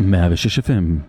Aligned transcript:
106 0.00 0.58
FM 0.58 1.00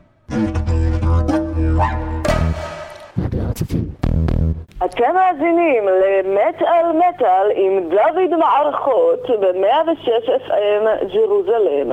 אתם 4.85 5.15
מאזינים 5.15 5.83
למטאל 5.87 6.85
מטאל 6.97 7.47
עם 7.55 7.89
דוד 7.89 8.39
מערכות 8.39 9.29
ב-106 9.29 10.29
FM 10.47 11.05
ג'רוזלם. 11.13 11.91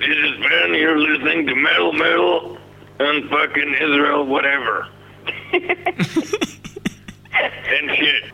This 0.00 0.18
is 0.26 0.34
Ben, 0.44 0.74
you're 0.74 0.98
listening 0.98 1.46
to 1.46 1.54
Metal 1.54 1.92
Metal 1.92 2.56
and 2.98 3.16
fucking 3.30 3.74
Israel 3.86 4.26
whatever. 4.26 4.86
and 7.76 7.86
shit. 7.98 8.24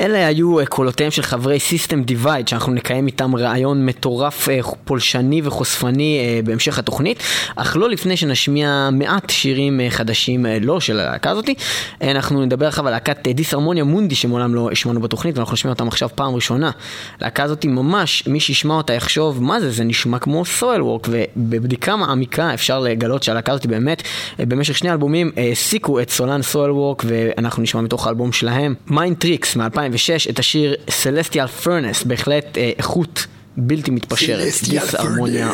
אלה 0.00 0.26
היו 0.26 0.60
אה, 0.60 0.66
קולותיהם 0.66 1.10
של 1.10 1.22
חברי 1.22 1.58
System 1.70 2.10
Divide, 2.10 2.46
שאנחנו 2.46 2.72
נקיים 2.72 3.06
איתם 3.06 3.36
ראיון 3.36 3.86
מטורף, 3.86 4.48
אה, 4.48 4.60
פולשני 4.84 5.40
וחושפני 5.44 6.18
אה, 6.18 6.40
בהמשך 6.44 6.78
התוכנית, 6.78 7.22
אך 7.56 7.76
לא 7.76 7.90
לפני 7.90 8.16
שנשמיע 8.16 8.88
מעט 8.92 9.30
שירים 9.30 9.80
חדשים 9.88 10.46
לא 10.60 10.80
של 10.80 11.00
הלהקה 11.00 11.30
הזאתי. 11.30 11.54
אנחנו 12.00 12.44
נדבר 12.44 12.66
עכשיו 12.66 12.86
על 12.86 12.92
להקת 12.92 13.28
דיסהרמוניה 13.28 13.84
מונדי 13.84 14.14
שמעולם 14.14 14.54
לא 14.54 14.68
השמענו 14.72 15.00
בתוכנית, 15.00 15.38
ואנחנו 15.38 15.54
נשמיע 15.54 15.72
אותם 15.72 15.88
עכשיו 15.88 16.08
פעם 16.14 16.34
ראשונה. 16.34 16.70
להקה 17.20 17.42
הזאתי 17.42 17.68
ממש, 17.68 18.26
מי 18.26 18.40
שישמע 18.40 18.74
אותה 18.74 18.92
יחשוב, 18.92 19.42
מה 19.42 19.60
זה, 19.60 19.70
זה 19.70 19.84
נשמע 19.84 20.18
כמו 20.18 20.44
סואל 20.44 20.82
וורק, 20.82 21.08
ובבדיקה 21.10 21.96
מעמיקה 21.96 22.54
אפשר 22.54 22.80
לגלות 22.80 23.22
שהלהקה 23.22 23.52
הזאתי 23.52 23.68
באמת, 23.68 24.02
במשך 24.38 24.76
שני 24.76 24.90
אלבומים 24.90 25.30
העסיקו 25.36 26.00
את 26.00 26.10
סולן 26.10 26.42
סואל 26.42 26.70
וורק, 26.70 27.02
ואנחנו 27.06 27.62
נשמע 27.62 27.80
מתוך 27.80 28.06
האלבום 28.06 28.32
שלהם, 28.32 28.74
מיינד 28.86 29.16
טריקס 29.16 29.56
מ-2000 29.56 29.83
2006 29.84 30.26
את 30.26 30.38
השיר 30.38 30.74
Celestial 30.88 31.64
Furnace, 31.64 32.06
בהחלט 32.06 32.58
אה, 32.58 32.72
איכות 32.78 33.26
בלתי 33.56 33.90
מתפשרת, 33.90 34.52
דיס 34.68 34.94
הרמוניה 34.94 35.50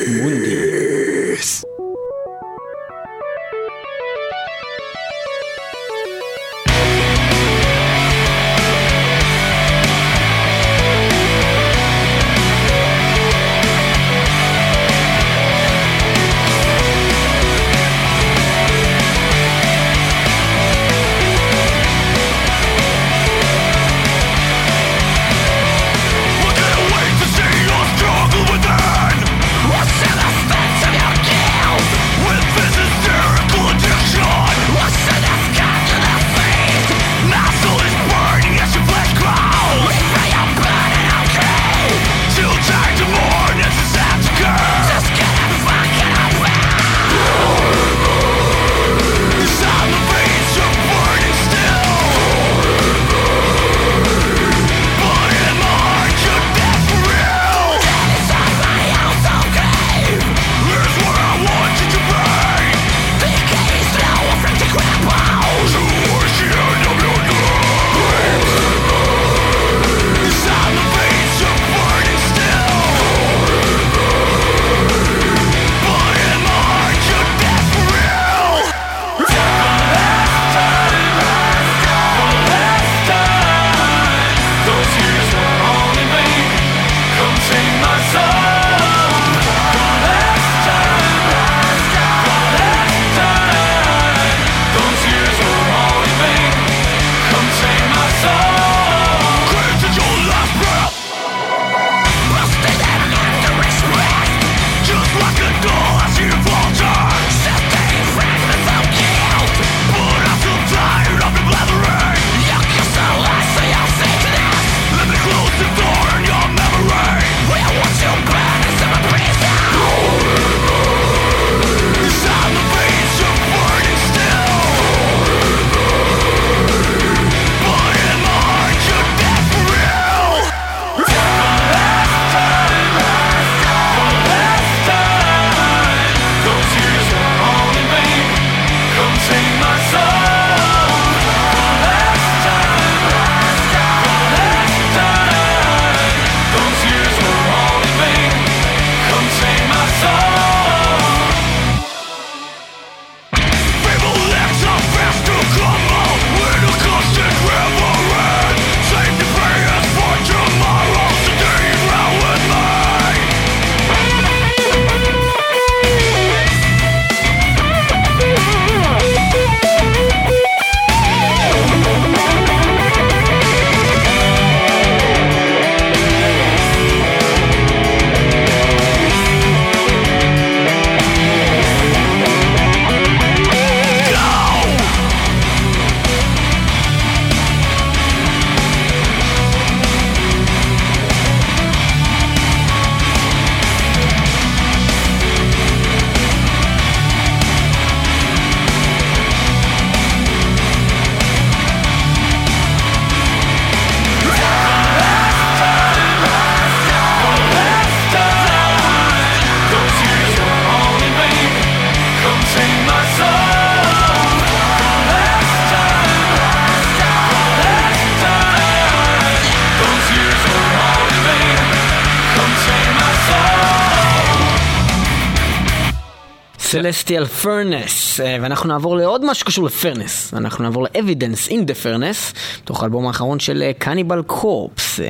Celestial 226.80 227.44
Furnace, 227.44 228.20
ואנחנו 228.42 228.68
נעבור 228.68 228.96
לעוד 228.96 229.24
משהו 229.24 229.34
שקשור 229.34 229.64
לפרנס, 229.66 230.34
אנחנו 230.34 230.64
נעבור 230.64 230.82
ל-Evidence 230.82 231.50
in 231.50 231.52
the 231.52 231.84
Furnace, 231.84 232.36
מתוך 232.62 232.82
האלבום 232.82 233.06
האחרון 233.06 233.40
של 233.40 233.70
קניבל 233.78 234.22
קורפס. 234.22 235.00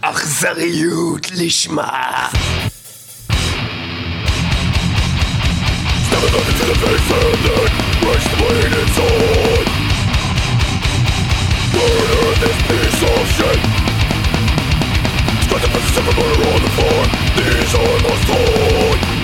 אכזריות 0.00 1.30
לשמה. 1.30 2.28
into 6.50 6.66
the 6.70 6.78
face 6.82 7.10
and 7.20 7.40
then 7.46 7.70
rush 8.06 8.26
the 8.30 8.36
blade 8.40 8.74
inside 8.82 9.68
Murder 11.74 12.24
this 12.42 12.58
piece 12.68 13.00
of 13.10 13.24
shit 13.36 13.60
Scratch 15.44 15.62
the 15.64 15.70
pieces 15.74 15.96
of 16.00 16.04
a 16.10 16.14
murder 16.20 16.46
on 16.54 16.60
the 16.66 16.72
floor 16.76 17.00
These 17.36 17.72
are 17.80 17.96
my 18.04 18.14
thoughts 18.26 19.23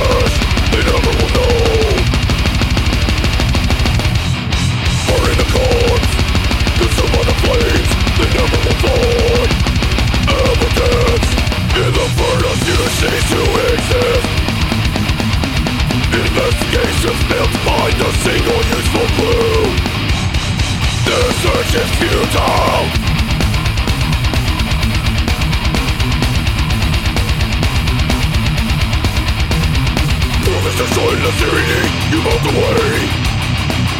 The 12.01 12.07
of 12.07 12.57
you 12.65 12.81
seems 12.97 13.25
to 13.29 13.41
exist 13.61 14.25
Investigations 16.17 17.21
built 17.29 17.53
by 17.61 17.93
the 17.93 18.09
single 18.25 18.61
useful 18.73 19.07
clue 19.21 19.69
The 21.05 21.19
search 21.45 21.71
is 21.77 21.89
futile 22.01 22.85
Proof 30.41 30.63
is 30.65 30.75
destroyed 30.81 31.17
in 31.17 31.21
the 31.21 31.33
serenity, 31.37 31.85
you 32.09 32.19
melt 32.25 32.45
away 32.49 32.97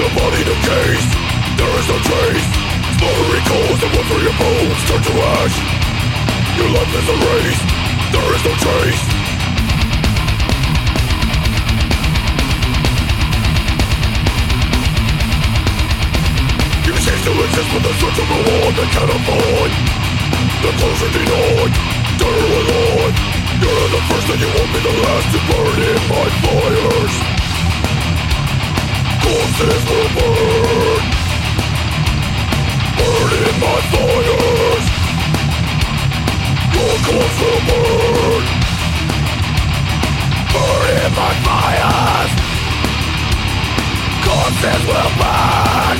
The 0.01 0.07
body 0.17 0.41
decays, 0.41 1.05
there 1.53 1.73
is 1.77 1.85
no 1.85 1.97
trace 2.09 2.49
Smothering 2.97 3.45
coals 3.45 3.83
and 3.85 3.91
wood 3.93 4.07
for 4.09 4.19
your 4.25 4.33
bones 4.41 4.81
turn 4.89 5.03
to 5.05 5.13
ash 5.37 5.81
your 6.57 6.69
life 6.69 6.95
is 6.95 7.09
erased 7.09 7.70
there 8.11 8.35
is 8.35 8.43
no 8.43 8.53
trace 8.65 9.21
cease 17.01 17.23
to 17.25 17.31
exist 17.33 17.69
with 17.73 17.83
the 17.83 17.93
search 17.97 18.19
of 18.21 18.29
a 18.29 18.39
one 18.61 18.73
they 18.77 18.89
cannot 18.93 19.21
find. 19.25 19.73
The 20.61 20.71
closure 20.77 21.11
denied, 21.17 21.73
terror 22.21 22.51
alive 22.61 23.15
You're 23.61 23.89
the 23.95 24.01
first 24.09 24.27
and 24.29 24.41
you 24.41 24.49
won't 24.53 24.71
be 24.73 24.79
the 24.85 24.95
last 25.01 25.27
to 25.33 25.39
burn 25.49 25.77
in 25.89 26.01
my 26.13 26.27
fires. 26.41 27.15
Corpses 29.23 29.83
will 29.89 30.09
burn. 30.17 31.03
Burn 32.97 33.31
in 33.49 33.55
my 33.65 33.79
fires 33.91 35.00
your 36.81 36.97
corpse 37.05 37.39
will 37.41 37.61
burn 37.67 38.41
in 41.03 41.11
my 41.19 41.33
fires 41.45 42.31
will 44.89 45.11
burn 45.21 45.97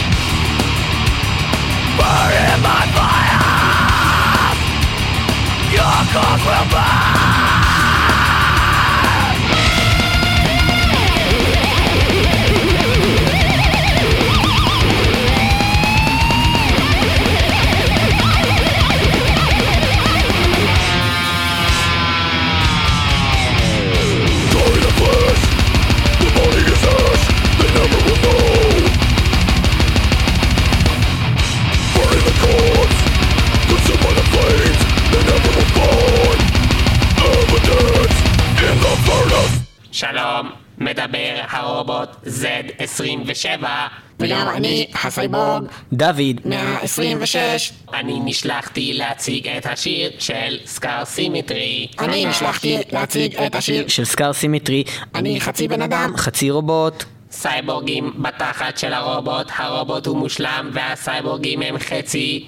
fires 2.96 4.58
Your 5.76 6.00
corpse 6.14 6.46
will 6.46 6.68
burn! 6.72 7.11
27 43.04 43.88
וגם 44.20 44.48
אני 44.56 44.88
הסייבורג 45.04 45.64
דוד 45.94 46.42
126 46.46 47.72
אני 47.94 48.20
נשלחתי 48.26 48.94
להציג 48.94 49.48
את 49.48 49.66
השיר 49.66 50.12
של 50.20 50.58
סקאר 50.66 51.06
סימטרי. 51.06 51.88
אני 52.00 52.26
נשלחתי 52.26 52.78
להציג 52.92 53.36
את 53.36 53.56
השיר 53.56 53.88
של 53.88 54.06
סקאר 54.06 54.34
סימטרי. 54.34 54.84
אני 55.16 55.42
חצי 55.42 55.68
בן 55.68 55.82
אדם. 55.82 56.14
חצי 56.18 56.50
רובוט. 56.52 57.04
סייבורגים 57.32 58.14
בתחת 58.18 58.78
של 58.78 58.94
הרובוט. 58.94 59.52
הרובוט 59.56 60.08
הוא 60.08 60.18
מושלם 60.18 60.70
והסייבורגים 60.74 61.62
הם 61.62 61.78
חצי 61.80 62.46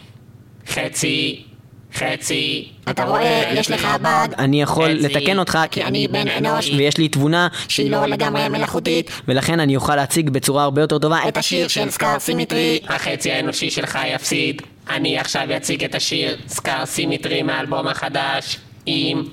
חצי 0.68 1.44
חצי. 1.94 2.68
אתה 2.90 3.04
רואה, 3.04 3.52
יש 3.56 3.72
לך 3.72 3.88
באג. 4.02 4.34
אני 4.38 4.62
יכול 4.62 4.90
לתקן 4.90 5.40
אותך, 5.40 5.60
כי 5.72 5.84
אני 5.84 6.08
בן 6.08 6.28
אנוש. 6.28 6.70
ויש 6.70 6.98
לי 6.98 7.08
תבונה 7.08 7.48
שהיא 7.68 7.92
לא 7.92 8.06
לגמרי 8.06 8.50
מלאכותית. 8.50 9.12
ולכן 9.28 9.60
אני 9.60 9.76
אוכל 9.76 9.96
להציג 9.96 10.30
בצורה 10.30 10.64
הרבה 10.64 10.82
יותר 10.82 11.00
טובה 11.00 11.28
את 11.28 11.38
השיר 11.38 11.68
של 11.68 11.90
סקאר 11.90 12.20
סימטרי. 12.20 12.80
החצי 12.88 13.32
האנושי 13.32 13.70
שלך 13.70 14.00
יפסיד. 14.16 14.62
אני 14.90 15.18
עכשיו 15.18 15.48
אציג 15.58 15.84
את 15.84 15.96
השיר 15.96 16.38
סקאר 16.48 16.86
סימטרי 16.86 17.44
מהאלבום 17.44 17.88
החדש 17.88 18.58
עם 18.86 19.24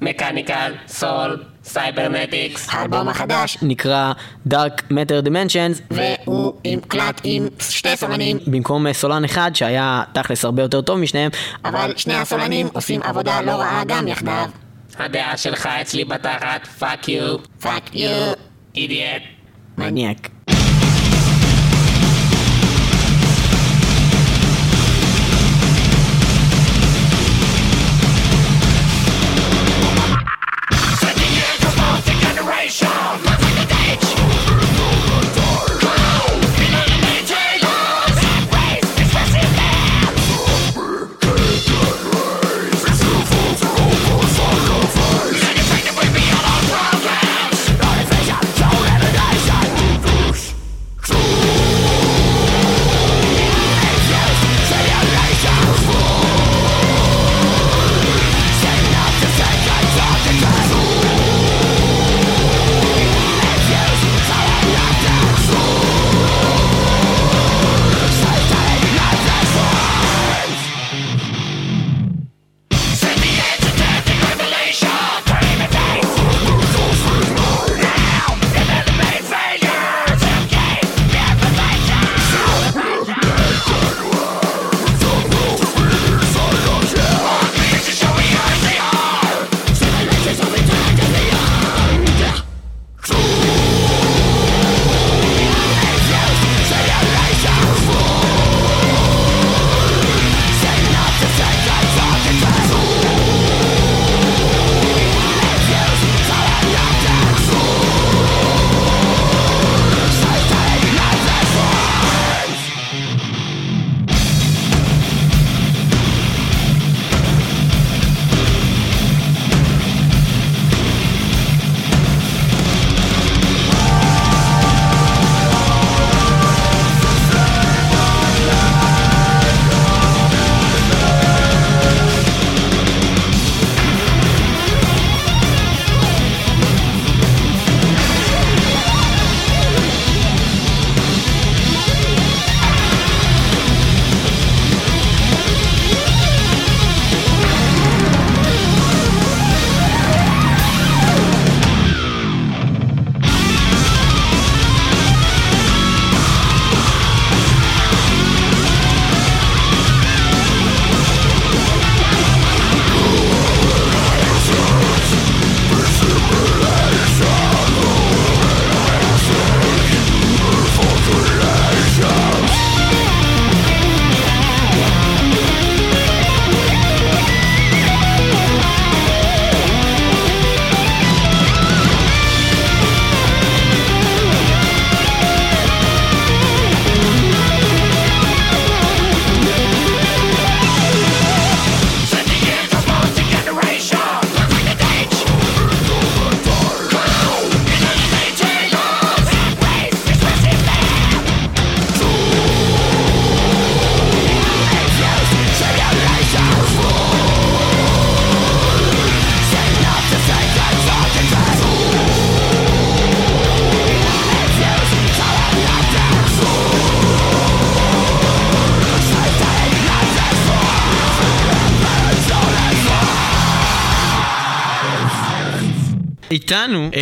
מקניקל 0.00 0.72
סול 0.88 1.42
סייברנטיקס. 1.64 2.68
האלבום 2.70 3.08
החדש 3.08 3.58
נקרא 3.62 4.12
Dark 4.48 4.82
Matter 4.90 5.26
Dimensions 5.26 5.82
והוא 5.90 6.52
עם 6.64 6.80
קלט 6.80 7.20
עם 7.24 7.48
שתי 7.60 7.96
סולנים. 7.96 8.38
במקום 8.46 8.92
סולן 8.92 9.24
אחד 9.24 9.50
שהיה 9.54 10.02
תכלס 10.12 10.44
הרבה 10.44 10.62
יותר 10.62 10.80
טוב 10.80 10.98
משניהם 10.98 11.30
אבל 11.64 11.92
שני 11.96 12.14
הסולנים 12.14 12.68
עושים 12.72 13.02
עבודה 13.02 13.40
לא 13.40 13.50
רעה 13.50 13.82
גם 13.86 14.08
יחדיו. 14.08 14.46
הדעה 14.98 15.36
שלך 15.36 15.66
אצלי 15.66 16.04
בתחת 16.04 16.66
פאק 16.66 17.08
יו 17.08 17.36
פאק 17.60 17.94
יו 17.94 18.32
אידיאט 18.76 19.22
מניאק 19.78 20.28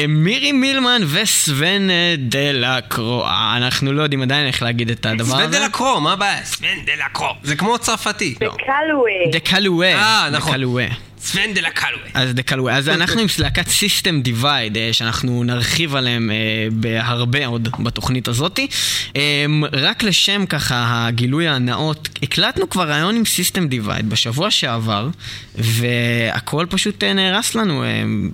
מירי 0.09 0.52
מילמן 0.52 1.02
וסוון 1.12 1.90
אה, 1.90 2.14
דלה 2.18 2.80
קרואה. 2.80 3.57
אנחנו 3.57 3.92
לא 3.92 4.02
יודעים 4.02 4.23
עדיין 4.23 4.47
איך 4.47 4.62
להגיד 4.62 4.90
את 4.90 5.07
הדבר 5.07 5.25
סוון 5.25 5.40
הזה. 5.42 5.59
דלקרו, 5.59 6.00
מה 6.00 6.12
הבעיה? 6.12 6.45
סוון 6.45 6.85
דלקרו. 6.87 7.28
זה 7.42 7.57
כמו 7.57 7.78
צרפתי. 7.78 8.35
בקלווי. 8.35 9.30
דקלואה. 9.33 9.95
אה, 9.95 10.30
נכון. 10.30 10.54
סוון 11.20 11.54
דלקלווה. 11.54 12.08
אז 12.14 12.34
דקלואה. 12.34 12.76
אז 12.76 12.88
אנחנו 12.88 13.20
עם 13.20 13.26
להקת 13.38 13.66
System 13.66 14.28
Divide, 14.28 14.76
אה, 14.76 14.88
שאנחנו 14.92 15.44
נרחיב 15.44 15.96
עליהם 15.96 16.30
אה, 16.30 16.37
בהרבה 16.72 17.46
עוד 17.46 17.68
בתוכנית 17.82 18.28
הזאתי. 18.28 18.66
אה, 19.16 19.46
רק 19.72 20.02
לשם 20.02 20.46
ככה 20.46 21.06
הגילוי 21.06 21.48
הנאות, 21.48 22.08
הקלטנו 22.22 22.70
כבר 22.70 22.88
רעיון 22.88 23.16
עם 23.16 23.22
System 23.22 23.72
Divide 23.72 24.02
בשבוע 24.02 24.50
שעבר, 24.50 25.08
והכל 25.54 26.66
פשוט 26.70 27.04
נהרס 27.04 27.54
לנו, 27.54 27.84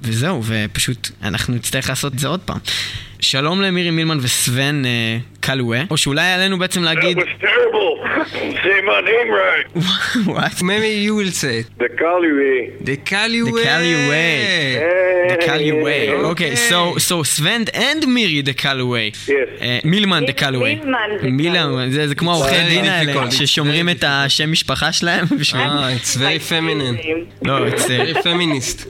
וזהו, 0.03 0.43
ופשוט 0.47 1.11
אנחנו 1.23 1.55
נצטרך 1.55 1.89
לעשות 1.89 2.15
את 2.15 2.19
זה 2.19 2.29
עוד 2.29 2.41
פעם. 2.41 2.59
שלום 3.25 3.63
למירי 3.63 3.91
מילמן 3.91 4.19
וסוון 4.23 4.85
אה, 4.85 5.17
קלואה, 5.41 5.83
או 5.91 5.97
שאולי 5.97 6.33
עלינו 6.33 6.59
בעצם 6.59 6.81
That 6.81 6.85
להגיד... 6.85 7.19
was 7.19 7.23
terrible. 7.41 7.95
Say 8.65 8.81
my 8.91 9.01
name 9.11 9.29
right. 9.43 9.67
What? 10.37 10.63
Maybe 10.63 10.91
you 11.07 11.15
will 11.19 11.33
say 11.33 11.59
it. 11.61 11.67
The 11.79 11.89
Kalui. 12.01 12.83
דקליווה. 12.83 13.51
דקליווה. 13.61 14.17
The 15.29 15.37
Callaway. 15.47 16.09
Okay. 16.11 16.33
Okay, 16.33 16.55
so 16.71 16.99
so 17.09 17.23
Sven 17.23 17.65
and 17.75 18.01
Miri 18.15 18.41
the 18.43 18.55
Callaway. 18.63 19.09
Yes. 19.29 19.85
מילמן 19.85 20.25
the 20.25 20.41
Callaway. 20.41 20.87
מילמן 21.23 21.89
the 21.89 21.93
זה 21.93 22.09
זה 22.09 22.15
כמו 22.15 22.33
עורכי 22.35 22.65
דין 22.69 22.85
האלה. 22.85 23.31
ששומרים 23.31 23.89
Very 23.89 23.93
את 23.93 24.05
השם 24.07 24.53
משפחה 24.53 24.93
שלהם. 24.93 25.25
אה, 25.55 25.97
it's 25.97 26.17
very 26.17 26.51
feminine. 26.51 26.97
לא, 27.43 27.69
it's... 27.69 27.81
uh, 27.81 27.87
very 27.87 28.15
feminist. 28.23 28.87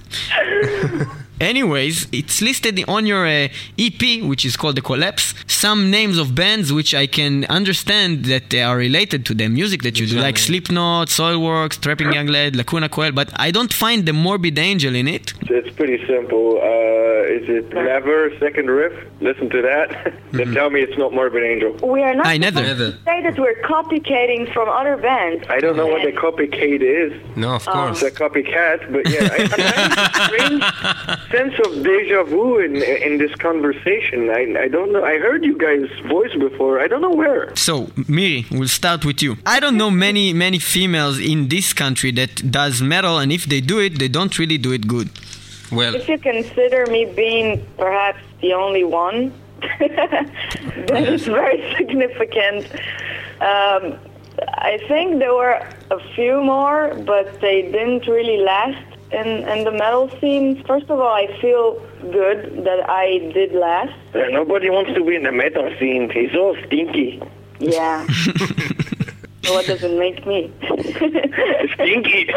Anyways, 1.40 2.06
it's 2.12 2.40
listed 2.40 2.84
on 2.88 3.06
your 3.06 3.26
uh, 3.26 3.48
EP, 3.78 4.22
which 4.22 4.44
is 4.44 4.56
called 4.56 4.76
The 4.76 4.82
Collapse, 4.82 5.34
some 5.46 5.90
names 5.90 6.16
of 6.18 6.34
bands 6.34 6.72
which 6.72 6.94
I 6.94 7.06
can 7.06 7.44
understand 7.46 8.24
that 8.26 8.50
they 8.50 8.62
are 8.62 8.76
related 8.76 9.26
to 9.26 9.34
the 9.34 9.48
music 9.48 9.82
that 9.82 9.98
you 9.98 10.06
do, 10.06 10.18
like 10.20 10.38
Slipknot, 10.38 11.08
Soilworks, 11.08 11.74
Strapping 11.74 12.12
Young 12.12 12.28
Lad, 12.28 12.54
Lacuna 12.54 12.88
Coil, 12.88 13.12
but 13.12 13.30
I 13.34 13.50
don't 13.50 13.72
find 13.72 14.06
the 14.06 14.12
Morbid 14.12 14.58
Angel 14.58 14.94
in 14.94 15.08
it. 15.08 15.32
It's 15.42 15.74
pretty 15.76 16.04
simple. 16.06 16.58
Uh, 16.58 17.24
is 17.36 17.48
it 17.48 17.72
Never 17.74 18.30
Second 18.38 18.70
Riff? 18.70 18.92
Listen 19.20 19.50
to 19.50 19.60
that. 19.62 20.14
then 20.32 20.52
tell 20.54 20.70
me 20.70 20.80
it's 20.80 20.96
not 20.96 21.12
Morbid 21.12 21.42
Angel. 21.42 21.72
We 21.88 22.02
are 22.02 22.14
not 22.14 22.26
I 22.26 22.36
never. 22.36 22.58
supposed 22.60 22.78
Never. 22.78 22.98
say 23.04 23.22
that 23.22 23.38
we're 23.38 23.60
copycating 23.62 24.52
from 24.52 24.68
other 24.68 24.96
bands. 24.96 25.44
I 25.48 25.58
don't 25.60 25.76
know 25.76 25.86
what 25.86 26.02
the 26.02 26.12
copycat 26.12 26.80
is. 26.80 27.36
No, 27.36 27.54
of 27.56 27.66
course. 27.66 28.02
It's 28.02 28.16
a 28.16 28.20
copycat, 28.22 28.92
but 28.92 29.08
yeah, 29.08 29.28
I, 29.32 29.42
I 29.42 29.60
have 29.88 30.28
strange 30.28 31.23
sense 31.30 31.54
of 31.64 31.82
deja 31.82 32.24
vu 32.24 32.58
in 32.58 32.76
in 32.76 33.18
this 33.18 33.34
conversation. 33.36 34.30
I 34.30 34.42
I 34.64 34.68
don't 34.68 34.92
know. 34.92 35.04
I 35.04 35.18
heard 35.18 35.44
you 35.44 35.56
guys' 35.56 35.90
voice 36.08 36.34
before. 36.34 36.80
I 36.80 36.86
don't 36.88 37.00
know 37.00 37.16
where. 37.22 37.54
So, 37.56 37.90
Miri, 38.08 38.46
we'll 38.50 38.68
start 38.68 39.04
with 39.04 39.22
you. 39.22 39.36
I 39.46 39.60
don't 39.60 39.76
know 39.76 39.90
many, 39.90 40.32
many 40.32 40.58
females 40.58 41.18
in 41.18 41.48
this 41.48 41.72
country 41.72 42.10
that 42.12 42.50
does 42.50 42.82
metal, 42.82 43.18
and 43.18 43.32
if 43.32 43.44
they 43.46 43.60
do 43.60 43.78
it, 43.80 43.98
they 43.98 44.08
don't 44.08 44.38
really 44.38 44.58
do 44.58 44.72
it 44.72 44.86
good. 44.86 45.08
Well, 45.72 45.94
If 45.94 46.08
you 46.08 46.18
consider 46.18 46.86
me 46.86 47.06
being 47.06 47.66
perhaps 47.78 48.22
the 48.40 48.52
only 48.52 48.84
one, 48.84 49.32
that 49.80 51.04
is 51.14 51.24
very 51.26 51.74
significant. 51.76 52.66
Um, 53.40 53.98
I 54.72 54.78
think 54.88 55.18
there 55.20 55.34
were 55.34 55.66
a 55.90 55.98
few 56.14 56.42
more, 56.42 56.94
but 57.06 57.40
they 57.40 57.62
didn't 57.62 58.06
really 58.06 58.38
last 58.38 58.84
in, 59.14 59.28
in 59.48 59.64
the 59.64 59.72
metal 59.72 60.10
scene. 60.20 60.62
First 60.64 60.90
of 60.90 60.98
all, 61.00 61.12
I 61.12 61.26
feel 61.40 61.80
good 62.12 62.64
that 62.64 62.88
I 62.88 63.18
did 63.32 63.52
last. 63.52 63.94
Uh, 64.14 64.28
nobody 64.30 64.70
wants 64.70 64.92
to 64.94 65.04
be 65.04 65.14
in 65.16 65.22
the 65.22 65.32
metal 65.32 65.72
scene. 65.78 66.10
It's 66.14 66.34
all 66.36 66.56
stinky. 66.66 67.22
Yeah. 67.60 68.06
so 69.42 69.52
what 69.54 69.66
does 69.66 69.82
it 69.82 69.96
make 69.98 70.26
me? 70.26 70.52
Stinky. 71.74 72.28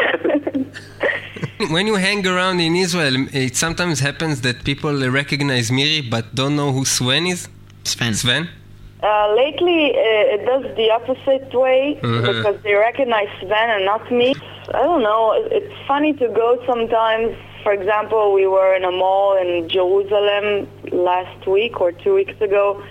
when 1.74 1.86
you 1.86 1.96
hang 1.96 2.26
around 2.26 2.60
in 2.60 2.76
Israel, 2.76 3.26
it 3.32 3.56
sometimes 3.56 4.00
happens 4.00 4.40
that 4.42 4.64
people 4.64 4.94
recognize 5.10 5.70
Miri 5.72 6.00
but 6.00 6.34
don't 6.34 6.56
know 6.56 6.72
who 6.72 6.84
Sven 6.84 7.26
is. 7.26 7.48
Sven. 7.84 8.14
Sven? 8.14 8.48
Uh, 9.00 9.32
lately, 9.36 9.92
uh, 9.94 10.34
it 10.34 10.44
does 10.44 10.64
the 10.76 10.90
opposite 10.90 11.54
way 11.54 11.96
Mhm. 12.02 12.26
because 12.26 12.60
they 12.62 12.74
recognize 12.74 13.28
Sven 13.40 13.70
and 13.76 13.84
not 13.84 14.10
me. 14.10 14.34
I 14.74 14.82
don't 14.82 15.02
know. 15.02 15.32
It's 15.58 15.72
funny 15.86 16.12
to 16.14 16.28
go 16.28 16.58
sometimes. 16.66 17.36
For 17.62 17.72
example, 17.72 18.32
we 18.32 18.46
were 18.46 18.74
in 18.74 18.84
a 18.84 18.90
mall 18.90 19.36
in 19.36 19.68
Jerusalem 19.68 20.66
last 20.90 21.46
week 21.46 21.80
or 21.80 21.92
two 21.92 22.14
weeks 22.14 22.40
ago, 22.40 22.82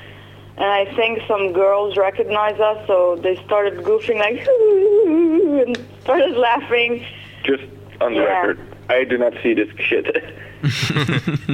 and 0.58 0.66
I 0.82 0.86
think 0.96 1.22
some 1.28 1.52
girls 1.52 1.98
recognized 1.98 2.62
us, 2.62 2.78
so 2.88 3.18
they 3.18 3.36
started 3.46 3.84
goofing 3.84 4.20
like 4.20 4.40
and 5.68 5.78
started 6.02 6.38
laughing. 6.38 7.04
Just 7.44 7.64
on 8.02 8.14
the 8.14 8.22
Yeah. 8.22 8.40
record, 8.42 8.60
I 8.90 9.04
do 9.04 9.18
not 9.18 9.34
see 9.44 9.54
this 9.54 9.70
shit. 9.80 10.08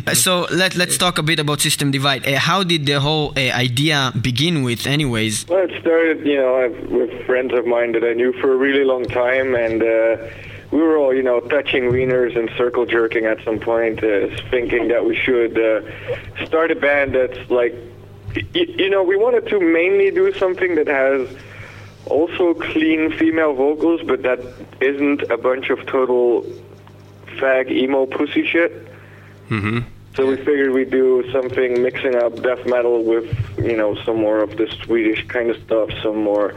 Uh, 0.08 0.14
So 0.16 0.48
let 0.50 0.76
let's 0.76 0.98
talk 0.98 1.18
a 1.18 1.24
bit 1.24 1.40
about 1.40 1.60
System 1.62 1.92
Divide. 1.92 2.26
Uh, 2.26 2.40
how 2.40 2.64
did 2.64 2.86
the 2.86 3.00
whole 3.00 3.34
uh, 3.36 3.42
idea 3.68 4.12
begin 4.22 4.64
with, 4.64 4.88
anyways? 4.88 5.46
Well, 5.50 5.66
it 5.70 5.74
started, 5.82 6.26
you 6.26 6.38
know, 6.38 6.70
with 6.90 7.12
friends 7.26 7.54
of 7.54 7.66
mine 7.66 7.92
that 7.94 8.04
I 8.04 8.14
knew 8.14 8.32
for 8.42 8.54
a 8.54 8.58
really 8.58 8.86
long 8.86 9.04
time, 9.04 9.56
and 9.56 9.84
uh, 9.84 10.18
we 10.72 10.82
were 10.82 10.98
all, 10.98 11.14
you 11.14 11.22
know, 11.22 11.40
touching 11.42 11.84
wieners 11.92 12.38
and 12.40 12.50
circle 12.58 12.86
jerking 12.86 13.26
at 13.26 13.44
some 13.44 13.60
point, 13.60 14.04
uh, 14.04 14.28
thinking 14.50 14.88
that 14.88 15.06
we 15.06 15.16
should 15.16 15.54
uh, 15.60 16.46
start 16.46 16.72
a 16.72 16.76
band 16.76 17.14
that's 17.16 17.50
like, 17.52 17.74
y- 18.36 18.46
you 18.84 18.90
know, 18.90 19.04
we 19.04 19.18
wanted 19.18 19.48
to 19.50 19.60
mainly 19.60 20.12
do 20.12 20.34
something 20.34 20.76
that 20.76 20.88
has 20.88 21.28
also 22.06 22.54
clean 22.54 23.12
female 23.12 23.54
vocals, 23.54 24.02
but 24.04 24.24
that 24.24 24.40
isn't 24.82 25.22
a 25.30 25.38
bunch 25.38 25.70
of 25.70 25.86
total 25.86 26.46
fag 27.38 27.72
emo 27.72 28.06
pussy 28.06 28.46
shit. 28.46 28.88
Mm-hmm. 29.50 29.80
So 30.16 30.28
we 30.28 30.36
figured 30.38 30.72
we'd 30.72 30.92
do 30.92 31.30
something 31.32 31.82
mixing 31.82 32.16
up 32.16 32.42
death 32.44 32.66
metal 32.68 33.04
with, 33.04 33.36
you 33.58 33.76
know, 33.76 33.96
some 34.04 34.18
more 34.18 34.44
of 34.44 34.58
the 34.58 34.68
Swedish 34.84 35.28
kind 35.28 35.50
of 35.50 35.62
stuff, 35.64 35.90
some 36.04 36.18
more, 36.18 36.56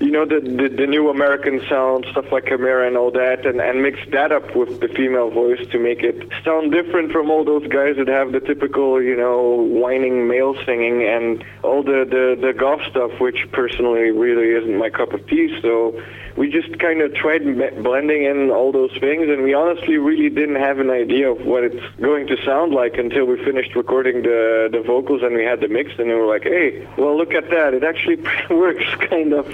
you 0.00 0.10
know, 0.10 0.24
the 0.24 0.40
the, 0.40 0.68
the 0.74 0.86
new 0.86 1.10
American 1.10 1.60
sound, 1.68 2.06
stuff 2.10 2.32
like 2.32 2.44
Chimaira 2.46 2.86
and 2.86 2.96
all 2.96 3.10
that, 3.10 3.44
and, 3.44 3.60
and 3.60 3.82
mix 3.82 3.98
that 4.12 4.32
up 4.32 4.56
with 4.56 4.80
the 4.80 4.88
female 4.88 5.30
voice 5.30 5.60
to 5.72 5.78
make 5.78 6.02
it 6.02 6.26
sound 6.42 6.72
different 6.72 7.12
from 7.12 7.30
all 7.30 7.44
those 7.44 7.66
guys 7.66 7.96
that 7.96 8.08
have 8.08 8.32
the 8.32 8.40
typical, 8.40 9.02
you 9.02 9.14
know, 9.14 9.56
whining 9.56 10.26
male 10.26 10.56
singing 10.64 11.02
and 11.02 11.44
all 11.62 11.82
the, 11.82 12.06
the, 12.08 12.46
the 12.46 12.54
goth 12.54 12.80
stuff, 12.90 13.20
which 13.20 13.46
personally 13.52 14.10
really 14.10 14.50
isn't 14.52 14.76
my 14.78 14.88
cup 14.88 15.12
of 15.12 15.26
tea. 15.28 15.58
So 15.60 16.00
we 16.36 16.50
just 16.50 16.78
kind 16.78 17.02
of 17.02 17.14
tried 17.14 17.44
blending 17.82 18.24
in 18.24 18.50
all 18.50 18.72
those 18.72 18.96
things, 18.98 19.28
and 19.28 19.42
we 19.42 19.52
honestly 19.52 19.98
really 19.98 20.30
didn't 20.30 20.56
have 20.56 20.78
an 20.78 20.88
idea 20.88 21.30
of 21.30 21.44
what 21.44 21.64
it's 21.64 21.96
going 22.00 22.26
to 22.28 22.42
sound 22.44 22.72
like 22.72 22.96
until 22.96 23.26
we 23.26 23.36
finished 23.44 23.74
recording 23.76 24.22
the 24.22 24.68
the 24.72 24.80
vocals 24.80 25.22
and 25.22 25.34
we 25.34 25.44
had 25.44 25.60
the 25.60 25.68
mix, 25.68 25.92
and 25.98 26.08
we 26.08 26.14
were 26.14 26.26
like, 26.26 26.44
hey, 26.44 26.88
well, 26.96 27.16
look 27.16 27.34
at 27.34 27.50
that, 27.50 27.74
it 27.74 27.84
actually 27.84 28.16
works, 28.50 28.84
kind 29.10 29.34
of. 29.34 29.46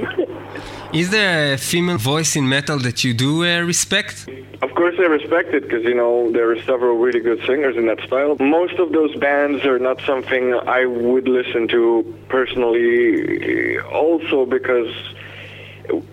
Is 0.93 1.11
there 1.11 1.55
a 1.55 1.59
female 1.59 1.99
voice 1.99 2.37
in 2.37 2.49
metal 2.49 2.79
that 2.79 3.05
you 3.05 3.13
do 3.13 3.45
uh, 3.45 3.61
respect? 3.61 4.29
Of 4.63 4.75
course, 4.75 4.95
I 4.99 5.03
respect 5.03 5.53
it 5.53 5.65
because 5.65 5.85
you 5.85 5.95
know 5.95 6.31
there 6.33 6.51
are 6.51 6.63
several 6.63 6.97
really 6.97 7.21
good 7.21 7.45
singers 7.45 7.77
in 7.77 7.87
that 7.87 8.01
style. 8.07 8.37
Most 8.41 8.75
of 8.75 8.93
those 8.93 9.15
bands 9.17 9.65
are 9.67 9.79
not 9.79 10.01
something 10.03 10.55
I 10.55 10.87
would 10.87 11.29
listen 11.29 11.69
to 11.69 12.15
personally. 12.29 13.79
Also 13.81 14.47
because 14.47 14.93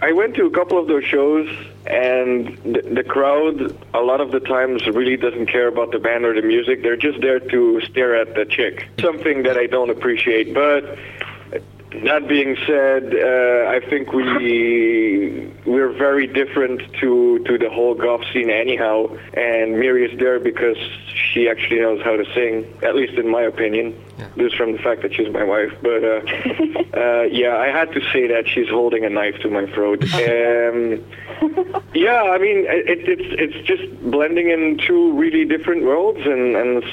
I 0.02 0.12
went 0.12 0.36
to 0.36 0.46
a 0.46 0.52
couple 0.52 0.78
of 0.78 0.88
those 0.88 1.06
shows 1.06 1.50
and 1.86 2.58
the 2.64 3.04
crowd 3.04 3.76
a 3.94 4.02
lot 4.02 4.22
of 4.22 4.32
the 4.32 4.40
times 4.40 4.86
really 4.88 5.18
doesn't 5.18 5.48
care 5.48 5.68
about 5.68 5.92
the 5.92 6.00
band 6.00 6.26
or 6.26 6.34
the 6.34 6.46
music. 6.46 6.84
They're 6.84 6.98
just 6.98 7.22
there 7.22 7.40
to 7.40 7.82
stare 7.82 8.16
at 8.16 8.36
the 8.36 8.46
chick. 8.46 8.88
Something 9.00 9.44
that 9.44 9.58
I 9.58 9.68
don't 9.68 9.90
appreciate, 9.90 10.54
but. 10.54 10.98
That 12.02 12.28
being 12.28 12.58
said, 12.66 13.14
uh, 13.14 13.70
I 13.70 13.80
think 13.88 14.12
we 14.14 15.52
we're 15.66 15.92
very 15.92 16.28
different 16.28 16.82
to 17.00 17.40
to 17.46 17.58
the 17.58 17.70
whole 17.70 17.94
goth 17.94 18.26
scene 18.34 18.50
anyhow. 18.50 19.16
And 19.36 19.80
Miri 19.80 20.12
is 20.12 20.20
there 20.20 20.40
because 20.40 20.78
she 21.14 21.48
actually 21.48 21.80
knows 21.82 22.02
how 22.04 22.16
to 22.18 22.26
sing, 22.34 22.66
at 22.84 22.96
least 22.96 23.14
in 23.14 23.30
my 23.30 23.44
opinion. 23.44 23.96
Just 24.38 24.56
from 24.56 24.72
the 24.72 24.80
fact 24.80 25.02
that 25.04 25.14
she's 25.14 25.32
my 25.32 25.44
wife. 25.44 25.72
But 25.82 26.04
uh, 26.04 26.22
uh, 26.98 27.22
yeah, 27.24 27.58
I 27.58 27.68
had 27.68 27.92
to 27.94 28.02
say 28.12 28.28
that 28.28 28.48
she's 28.48 28.70
holding 28.70 29.06
a 29.06 29.10
knife 29.10 29.40
to 29.42 29.50
my 29.50 29.66
throat. 29.68 30.04
Um, 30.24 31.04
yeah, 31.94 32.24
I 32.24 32.38
mean, 32.38 32.66
it, 32.68 33.08
it's 33.08 33.28
it's 33.38 33.68
just 33.68 33.84
blending 34.10 34.50
in 34.50 34.78
two 34.78 35.14
really 35.14 35.46
different 35.46 35.84
worlds, 35.84 36.20
and 36.26 36.56
and 36.56 36.84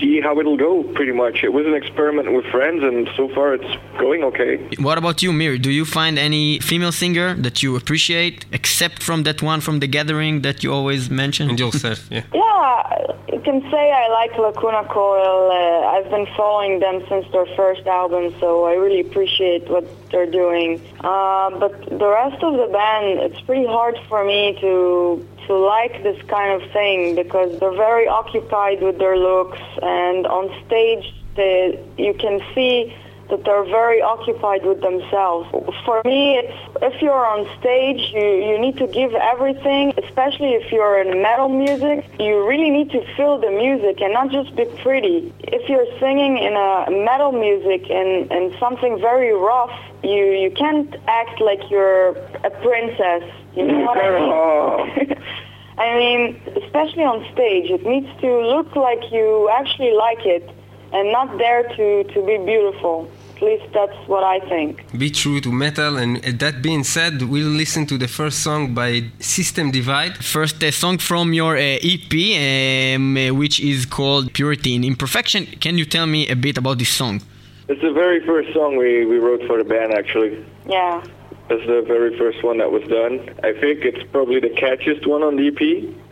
see 0.00 0.20
how 0.20 0.38
it'll 0.40 0.56
go. 0.56 0.82
Pretty 0.98 1.12
much, 1.12 1.36
it 1.44 1.52
was 1.52 1.66
an 1.66 1.74
experiment 1.74 2.32
with 2.32 2.44
friends, 2.46 2.82
and 2.82 3.08
so 3.16 3.28
far 3.34 3.54
it's 3.54 3.72
going 3.98 4.24
okay. 4.24 4.52
What 4.78 4.98
about 4.98 5.22
you, 5.22 5.32
Mir? 5.32 5.58
Do 5.58 5.70
you 5.70 5.84
find 5.84 6.18
any 6.18 6.58
female 6.60 6.92
singer 6.92 7.34
that 7.34 7.62
you 7.62 7.76
appreciate, 7.76 8.46
except 8.52 9.02
from 9.02 9.22
that 9.24 9.42
one 9.42 9.60
from 9.60 9.80
the 9.80 9.86
gathering 9.86 10.42
that 10.42 10.62
you 10.64 10.72
always 10.72 11.10
mention? 11.10 11.50
And 11.50 11.58
yourself, 11.58 12.00
yeah. 12.10 12.24
Yeah, 12.60 13.12
you 13.32 13.40
can 13.40 13.60
say 13.70 13.84
I 13.90 14.08
like 14.08 14.36
Lacuna 14.36 14.84
Coil. 14.88 15.50
Uh, 15.50 15.94
I've 15.94 16.10
been 16.10 16.26
following 16.36 16.80
them 16.80 17.02
since 17.08 17.24
their 17.32 17.46
first 17.56 17.86
album, 17.86 18.34
so 18.38 18.64
I 18.64 18.74
really 18.74 19.00
appreciate 19.00 19.68
what 19.68 19.86
they're 20.10 20.30
doing. 20.30 20.80
Uh, 21.00 21.50
but 21.58 21.72
the 21.88 22.08
rest 22.08 22.42
of 22.42 22.52
the 22.58 22.68
band, 22.70 23.20
it's 23.20 23.40
pretty 23.42 23.66
hard 23.66 23.96
for 24.08 24.24
me 24.24 24.58
to 24.60 24.70
to 24.70 25.26
like 25.50 26.02
this 26.02 26.20
kind 26.28 26.62
of 26.62 26.70
thing 26.72 27.14
because 27.14 27.58
they're 27.58 27.70
very 27.76 28.06
occupied 28.06 28.82
with 28.82 28.98
their 28.98 29.16
looks, 29.16 29.60
and 29.82 30.26
on 30.26 30.50
stage, 30.66 31.14
they, 31.36 31.78
you 31.98 32.14
can 32.14 32.40
see 32.54 32.94
that 33.30 33.44
they're 33.44 33.64
very 33.64 34.02
occupied 34.02 34.64
with 34.66 34.80
themselves. 34.80 35.48
For 35.84 36.02
me, 36.04 36.36
it's 36.38 36.52
if 36.82 37.00
you're 37.00 37.24
on 37.24 37.48
stage, 37.60 38.12
you, 38.12 38.20
you 38.20 38.58
need 38.58 38.76
to 38.78 38.86
give 38.86 39.14
everything, 39.14 39.94
especially 40.04 40.54
if 40.54 40.70
you're 40.72 41.00
in 41.00 41.22
metal 41.22 41.48
music. 41.48 42.04
You 42.18 42.46
really 42.46 42.70
need 42.70 42.90
to 42.90 43.00
feel 43.16 43.38
the 43.38 43.50
music 43.50 44.00
and 44.00 44.12
not 44.12 44.30
just 44.30 44.54
be 44.56 44.64
pretty. 44.82 45.32
If 45.40 45.68
you're 45.68 45.86
singing 45.98 46.38
in 46.38 46.54
a 46.54 46.90
metal 46.90 47.32
music 47.32 47.88
and, 47.90 48.30
and 48.32 48.54
something 48.58 49.00
very 49.00 49.32
rough, 49.32 49.76
you, 50.02 50.32
you 50.32 50.50
can't 50.50 50.94
act 51.06 51.40
like 51.40 51.70
you're 51.70 52.10
a 52.42 52.50
princess. 52.50 53.22
You 53.56 53.66
know 53.66 53.80
what 53.80 53.98
I 53.98 54.96
mean? 54.96 55.16
I 55.78 55.96
mean, 55.96 56.40
especially 56.62 57.04
on 57.04 57.26
stage, 57.32 57.70
it 57.70 57.86
needs 57.86 58.08
to 58.20 58.30
look 58.54 58.76
like 58.76 59.10
you 59.10 59.48
actually 59.50 59.92
like 59.92 60.26
it 60.26 60.48
and 60.92 61.10
not 61.10 61.38
there 61.38 61.62
to, 61.76 62.04
to 62.04 62.26
be 62.26 62.36
beautiful. 62.38 63.10
At 63.36 63.42
least 63.42 63.72
that's 63.72 63.96
what 64.06 64.22
I 64.22 64.40
think. 64.40 64.84
Be 64.98 65.10
true 65.10 65.40
to 65.40 65.50
metal, 65.50 65.96
and 65.96 66.22
that 66.22 66.60
being 66.60 66.84
said, 66.84 67.22
we'll 67.22 67.48
listen 67.48 67.86
to 67.86 67.96
the 67.96 68.08
first 68.08 68.40
song 68.40 68.74
by 68.74 69.04
System 69.18 69.70
Divide. 69.70 70.22
First 70.22 70.62
uh, 70.62 70.70
song 70.70 70.98
from 70.98 71.32
your 71.32 71.56
uh, 71.56 71.78
EP, 71.92 72.12
um, 72.36 73.16
uh, 73.16 73.32
which 73.32 73.58
is 73.60 73.86
called 73.86 74.34
Purity 74.34 74.74
in 74.74 74.84
Imperfection. 74.84 75.46
Can 75.46 75.78
you 75.78 75.86
tell 75.86 76.06
me 76.06 76.28
a 76.28 76.36
bit 76.36 76.58
about 76.58 76.76
this 76.78 76.90
song? 76.90 77.22
It's 77.68 77.80
the 77.80 77.92
very 77.92 78.20
first 78.26 78.52
song 78.52 78.76
we, 78.76 79.06
we 79.06 79.18
wrote 79.18 79.42
for 79.46 79.56
the 79.56 79.64
band, 79.64 79.94
actually. 79.94 80.44
Yeah. 80.68 81.02
It's 81.50 81.66
the 81.66 81.82
very 81.86 82.16
first 82.16 82.44
one 82.44 82.58
that 82.58 82.70
was 82.70 82.82
done. 82.84 83.28
I 83.42 83.52
think 83.52 83.84
it's 83.84 84.02
probably 84.12 84.38
the 84.40 84.50
catchiest 84.50 85.06
one 85.06 85.22
on 85.22 85.34
the 85.36 85.48
EP. 85.48 85.60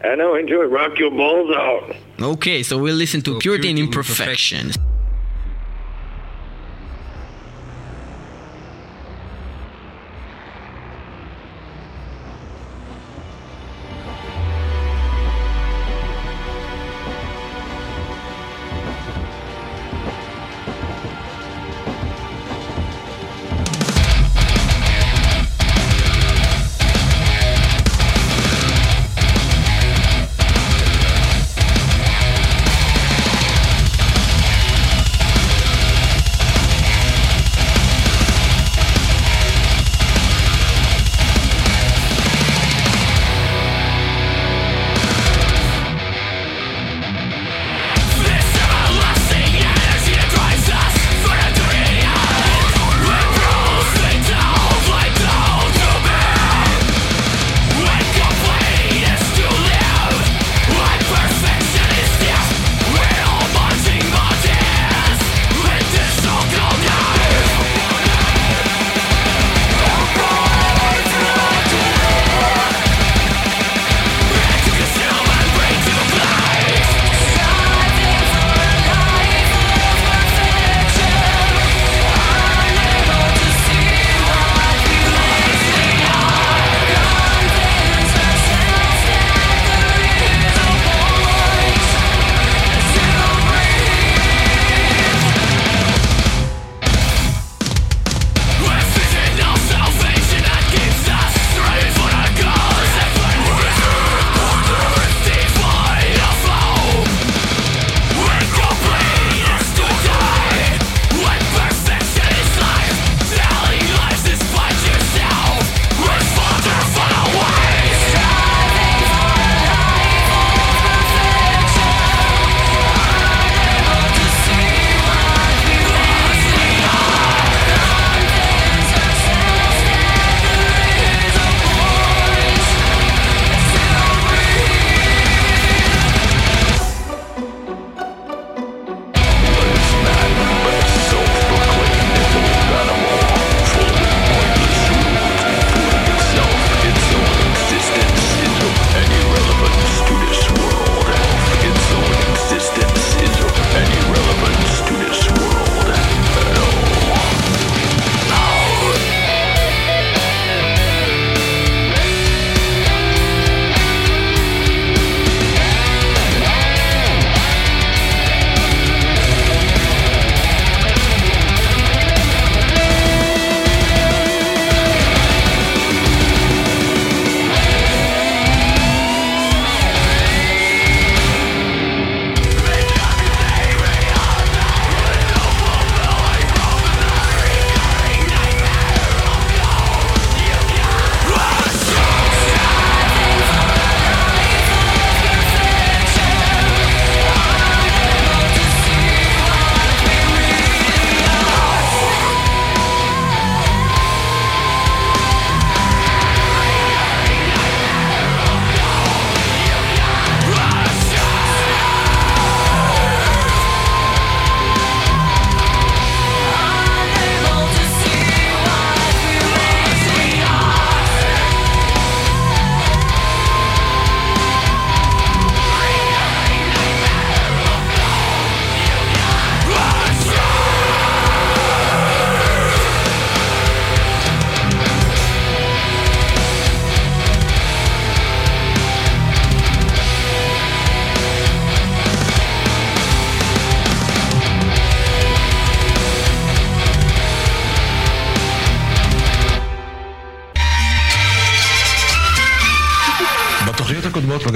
I 0.04 0.16
know, 0.16 0.34
enjoy. 0.34 0.64
Rock 0.64 0.98
your 0.98 1.10
balls 1.12 1.50
out. 1.54 1.94
Okay, 2.20 2.62
so 2.64 2.76
we'll 2.78 2.96
listen 2.96 3.22
to 3.22 3.34
So, 3.34 3.38
Purity 3.40 3.70
in 3.70 3.76
Purity 3.76 3.82
in 3.82 3.86
Imperfection. 3.86 4.60
Purity 4.72 4.80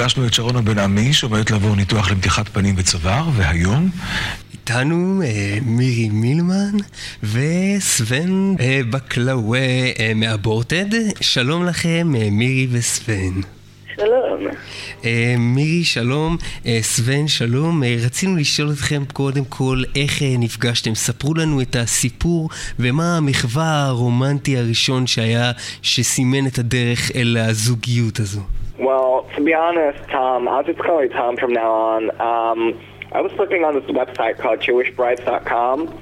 פגשנו 0.03 0.27
את 0.27 0.35
שרונה 0.35 0.61
בן 0.61 0.79
עמי, 0.79 1.13
שעומדת 1.13 1.51
לעבור 1.51 1.77
ניתוח 1.77 2.11
למתיחת 2.11 2.49
פנים 2.49 2.75
וצוואר, 2.79 3.29
והיום... 3.35 3.91
איתנו 4.53 5.23
אה, 5.25 5.59
מירי 5.67 6.09
מילמן 6.09 6.77
וסוון 7.23 8.57
אה, 8.61 8.81
בקלאווה 8.91 9.61
אה, 9.99 10.13
מאבורטד. 10.15 10.87
שלום 11.21 11.67
לכם, 11.67 12.13
אה, 12.17 12.29
מירי 12.31 12.67
וסוון. 12.71 13.41
שלום. 13.97 14.47
אה, 15.05 15.35
מירי, 15.39 15.85
שלום, 15.85 16.37
אה, 16.67 16.79
סוון, 16.83 17.29
שלום. 17.29 17.85
אה, 17.85 17.97
רצינו 18.05 18.37
לשאול 18.37 18.73
אתכם 18.73 19.03
קודם 19.13 19.45
כל 19.45 19.83
איך 19.97 20.23
אה, 20.23 20.35
נפגשתם. 20.39 20.95
ספרו 20.95 21.35
לנו 21.35 21.61
את 21.61 21.77
הסיפור 21.77 22.51
ומה 22.79 23.17
המחווה 23.17 23.85
הרומנטי 23.85 24.59
הראשון 24.59 25.07
שהיה, 25.07 25.53
שסימן 25.83 26.47
את 26.47 26.59
הדרך 26.59 27.11
אל 27.15 27.37
הזוגיות 27.37 28.21
הזו. 28.21 28.43
Well, 28.79 29.29
to 29.37 29.43
be 29.43 29.55
honest, 29.55 30.09
Tom, 30.11 30.49
I'll 30.49 30.63
just 30.63 30.79
call 30.79 31.03
you 31.03 31.11
Tom 31.11 31.37
from 31.37 31.53
now 31.53 31.73
on. 31.73 32.11
Um, 32.21 32.81
I 33.13 33.21
was 33.21 33.33
looking 33.35 33.65
on 33.65 33.75
this 33.75 33.85
website 33.85 34.39
called 34.39 34.61
JewishBrides.com, 34.61 36.01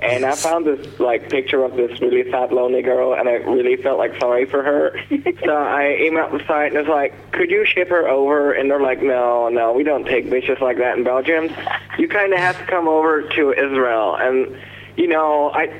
and 0.00 0.24
I 0.24 0.34
found 0.34 0.66
this 0.66 0.98
like 0.98 1.28
picture 1.28 1.62
of 1.62 1.76
this 1.76 2.00
really 2.00 2.30
fat, 2.30 2.52
lonely 2.52 2.80
girl, 2.80 3.14
and 3.14 3.28
I 3.28 3.34
really 3.34 3.76
felt 3.76 3.98
like 3.98 4.18
sorry 4.18 4.46
for 4.46 4.62
her. 4.62 4.98
so 5.10 5.56
I 5.56 5.98
emailed 6.00 6.38
the 6.38 6.44
site 6.46 6.74
and 6.74 6.78
was 6.78 6.88
like, 6.88 7.32
"Could 7.32 7.50
you 7.50 7.66
ship 7.66 7.88
her 7.88 8.08
over?" 8.08 8.52
And 8.52 8.70
they're 8.70 8.80
like, 8.80 9.02
"No, 9.02 9.48
no, 9.50 9.72
we 9.72 9.82
don't 9.82 10.06
take 10.06 10.26
bitches 10.26 10.60
like 10.60 10.78
that 10.78 10.96
in 10.96 11.04
Belgium. 11.04 11.50
You 11.98 12.08
kind 12.08 12.32
of 12.32 12.38
have 12.38 12.58
to 12.58 12.64
come 12.66 12.88
over 12.88 13.22
to 13.22 13.52
Israel." 13.52 14.16
And 14.16 14.56
you 14.96 15.08
know, 15.08 15.50
I. 15.54 15.70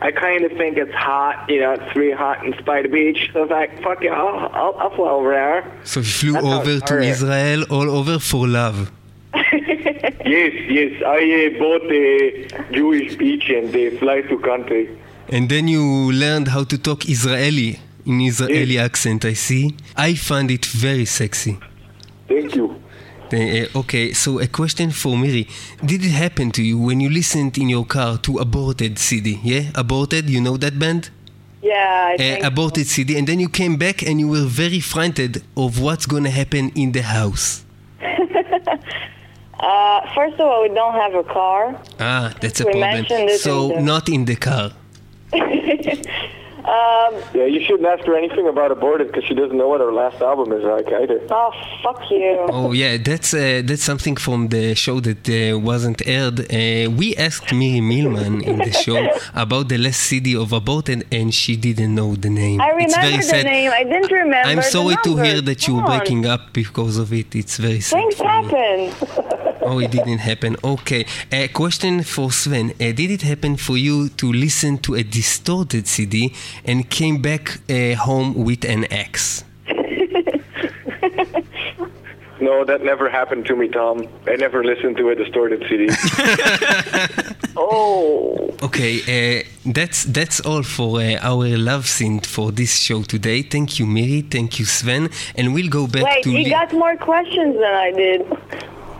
I 0.00 0.12
kind 0.12 0.44
of 0.44 0.52
think 0.52 0.76
it's 0.76 0.94
hot, 0.94 1.46
you 1.48 1.60
know, 1.60 1.72
it's 1.72 1.96
really 1.96 2.16
hot 2.16 2.44
in 2.46 2.56
Spider 2.58 2.88
Beach. 2.88 3.30
So 3.32 3.40
I 3.40 3.42
was 3.42 3.50
like, 3.50 3.82
fuck 3.82 4.02
yeah, 4.02 4.12
I'll, 4.12 4.48
I'll, 4.54 4.74
I'll 4.78 4.96
fly 4.96 5.10
over 5.10 5.30
there. 5.30 5.80
So 5.84 6.00
you 6.00 6.06
flew 6.06 6.32
That's 6.32 6.46
over 6.46 6.80
to. 6.80 7.00
Israel 7.00 7.64
all 7.70 7.90
over 7.90 8.18
for 8.18 8.46
love. 8.46 8.90
Yes, 10.24 10.52
yes, 10.68 11.02
I 11.06 11.20
uh, 11.56 11.58
bought 11.58 11.90
a 11.90 12.48
Jewish 12.70 13.16
beach 13.16 13.48
and 13.48 13.72
they 13.72 13.96
fly 13.96 14.20
to 14.22 14.38
country. 14.40 14.98
And 15.30 15.48
then 15.48 15.68
you 15.68 16.12
learned 16.12 16.48
how 16.48 16.64
to 16.64 16.76
talk 16.76 17.08
Israeli 17.08 17.78
in 18.04 18.20
Israeli 18.20 18.78
accent, 18.78 19.24
I 19.24 19.32
see. 19.34 19.74
I 19.96 20.14
find 20.14 20.50
it 20.50 20.66
very 20.66 21.06
sexy. 21.06 21.58
Thank 22.26 22.56
you. 22.56 22.82
Uh, 23.32 23.66
okay, 23.80 24.12
so 24.12 24.38
a 24.40 24.46
question 24.46 24.90
for 24.90 25.16
Miri. 25.16 25.46
Did 25.84 26.02
it 26.04 26.10
happen 26.12 26.50
to 26.52 26.62
you 26.62 26.78
when 26.78 27.00
you 27.00 27.10
listened 27.10 27.58
in 27.58 27.68
your 27.68 27.84
car 27.84 28.16
to 28.18 28.38
Aborted 28.38 28.98
CD? 28.98 29.38
Yeah? 29.42 29.64
Aborted, 29.74 30.30
you 30.30 30.40
know 30.40 30.56
that 30.56 30.78
band? 30.78 31.10
Yeah, 31.62 32.14
I 32.18 32.40
Uh, 32.40 32.46
aborted 32.46 32.86
CD, 32.86 33.18
and 33.18 33.26
then 33.26 33.40
you 33.40 33.48
came 33.48 33.76
back 33.76 34.02
and 34.02 34.18
you 34.20 34.28
were 34.28 34.46
very 34.46 34.80
frightened 34.80 35.42
of 35.56 35.80
what's 35.80 36.06
gonna 36.06 36.30
happen 36.30 36.70
in 36.74 36.92
the 36.92 37.02
house. 37.02 37.64
uh, 39.60 40.00
first 40.14 40.34
of 40.34 40.46
all, 40.46 40.62
we 40.62 40.68
don't 40.74 40.94
have 40.94 41.14
a 41.14 41.24
car. 41.24 41.76
Ah, 42.00 42.32
that's 42.40 42.60
a 42.60 42.64
We 42.64 42.72
problem. 42.72 43.06
So, 43.38 43.70
in 43.70 43.76
the- 43.76 43.82
not 43.82 44.08
in 44.08 44.24
the 44.24 44.36
car. 44.36 44.70
Um, 46.68 47.12
Yeah, 47.34 47.46
you 47.54 47.60
shouldn't 47.64 47.88
ask 47.94 48.04
her 48.04 48.16
anything 48.22 48.46
about 48.54 48.70
aborted 48.70 49.06
because 49.08 49.24
she 49.28 49.34
doesn't 49.34 49.56
know 49.56 49.68
what 49.72 49.80
her 49.80 49.92
last 50.02 50.20
album 50.20 50.48
is 50.58 50.64
like 50.74 50.88
either. 51.00 51.18
oh, 51.30 51.50
fuck 51.82 52.00
you. 52.10 52.46
Oh 52.58 52.72
yeah, 52.72 52.96
that's 53.08 53.30
uh, 53.32 53.62
that's 53.68 53.84
something 53.90 54.16
from 54.16 54.48
the 54.48 54.74
show 54.74 54.96
that 55.08 55.22
uh, 55.28 55.58
wasn't 55.70 56.00
aired. 56.06 56.38
Uh, 56.40 56.90
we 57.00 57.06
asked 57.26 57.48
Miri 57.60 57.80
Milman 57.80 58.34
in 58.50 58.56
the 58.58 58.72
show 58.84 58.98
about 59.44 59.64
the 59.72 59.78
last 59.78 60.00
CD 60.08 60.36
of 60.36 60.52
Aborted, 60.52 61.00
and 61.18 61.32
she 61.40 61.56
didn't 61.56 61.94
know 61.94 62.10
the 62.16 62.30
name. 62.30 62.60
I 62.60 62.70
remember 62.70 63.16
the 63.16 63.22
sad. 63.22 63.44
name. 63.44 63.70
I 63.72 63.84
didn't 63.84 64.12
remember 64.12 64.48
I'm 64.50 64.56
the 64.56 64.62
sorry 64.76 64.96
to 65.04 65.16
hear 65.24 65.40
that 65.48 65.66
you 65.66 65.72
were 65.76 65.82
Come 65.82 65.90
breaking 65.98 66.26
up 66.26 66.52
because 66.52 66.98
of 66.98 67.12
it. 67.20 67.34
It's 67.34 67.56
very 67.56 67.80
sad. 67.80 67.98
Things 68.00 68.16
for 68.16 68.26
happen. 68.36 68.78
Oh, 69.70 69.78
it 69.78 69.90
didn't 69.90 70.18
happen. 70.18 70.56
Okay. 70.64 71.04
A 71.32 71.48
question 71.48 72.02
for 72.02 72.30
Sven. 72.32 72.70
Uh, 72.80 72.92
did 72.92 73.10
it 73.10 73.22
happen 73.22 73.56
for 73.56 73.76
you 73.76 74.08
to 74.10 74.32
listen 74.32 74.78
to 74.78 74.94
a 74.94 75.02
distorted 75.02 75.86
CD 75.86 76.32
and 76.64 76.88
came 76.88 77.20
back 77.22 77.58
uh, 77.70 77.94
home 77.96 78.34
with 78.44 78.64
an 78.64 78.90
ex? 78.92 79.44
No, 82.40 82.64
that 82.64 82.84
never 82.84 83.10
happened 83.10 83.46
to 83.46 83.56
me, 83.56 83.66
Tom. 83.66 84.06
I 84.28 84.36
never 84.36 84.62
listened 84.62 84.96
to 84.98 85.10
a 85.10 85.14
distorted 85.14 85.64
CD. 85.68 85.88
Oh. 87.60 88.54
Okay, 88.62 89.40
uh, 89.40 89.42
that's 89.66 90.04
that's 90.04 90.38
all 90.40 90.62
for 90.62 91.00
uh, 91.00 91.18
our 91.20 91.48
love 91.58 91.88
scene 91.88 92.20
for 92.20 92.52
this 92.52 92.76
show 92.78 93.02
today. 93.02 93.42
Thank 93.42 93.80
you, 93.80 93.86
Miri. 93.86 94.20
Thank 94.22 94.60
you, 94.60 94.64
Sven. 94.64 95.10
And 95.34 95.52
we'll 95.52 95.68
go 95.68 95.88
back 95.88 96.04
Wait, 96.04 96.22
to. 96.22 96.30
he 96.30 96.44
Li- 96.44 96.50
got 96.50 96.72
more 96.72 96.96
questions 96.96 97.54
than 97.56 97.74
I 97.74 97.90
did. 97.90 98.20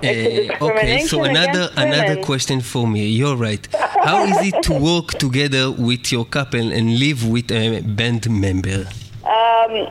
It's 0.02 0.50
a 0.50 0.64
Uh, 0.64 0.66
okay, 0.70 1.00
so 1.06 1.24
another 1.24 1.70
another 1.76 2.08
women. 2.16 2.24
question 2.24 2.60
for 2.60 2.86
me. 2.86 3.06
You're 3.06 3.36
right. 3.36 3.66
How 4.04 4.24
is 4.24 4.38
it 4.48 4.62
to 4.64 4.72
work 4.74 5.08
together 5.18 5.70
with 5.70 6.12
your 6.12 6.24
couple 6.24 6.72
and 6.72 6.98
live 6.98 7.26
with 7.28 7.50
a 7.50 7.80
band 7.80 8.28
member? 8.30 8.86
Um, 9.24 9.88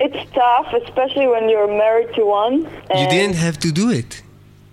it's 0.00 0.22
tough, 0.34 0.72
especially 0.84 1.26
when 1.26 1.48
you're 1.48 1.68
married 1.68 2.12
to 2.14 2.24
one. 2.24 2.56
You 3.00 3.06
didn't 3.08 3.36
have 3.36 3.58
to 3.60 3.70
do 3.72 3.90
it, 3.90 4.22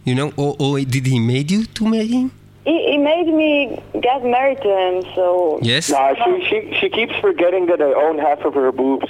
you 0.05 0.15
know, 0.15 0.31
or, 0.37 0.55
or 0.59 0.79
did 0.79 1.05
he 1.05 1.19
made 1.19 1.51
you 1.51 1.65
to 1.65 1.85
marry 1.87 2.07
him? 2.07 2.31
He, 2.65 2.91
he 2.91 2.97
made 2.97 3.27
me 3.27 3.81
get 4.01 4.25
married 4.25 4.61
to 4.61 4.69
him, 4.83 5.03
so. 5.15 5.59
Yes. 5.61 5.89
nah, 5.89 6.15
she, 6.15 6.45
she, 6.49 6.77
she 6.79 6.89
keeps 6.89 7.15
forgetting 7.21 7.67
that 7.67 7.81
I 7.81 7.93
own 7.93 8.17
half 8.17 8.39
of 8.45 8.53
her 8.55 8.71
boobs. 8.71 9.09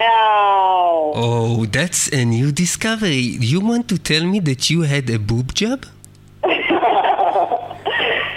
Ow. 0.00 1.12
Oh, 1.14 1.66
that's 1.66 2.08
a 2.12 2.24
new 2.24 2.50
discovery. 2.52 3.16
You 3.40 3.60
want 3.60 3.88
to 3.88 3.98
tell 3.98 4.24
me 4.24 4.40
that 4.40 4.70
you 4.70 4.82
had 4.82 5.08
a 5.10 5.18
boob 5.18 5.54
job? 5.54 5.86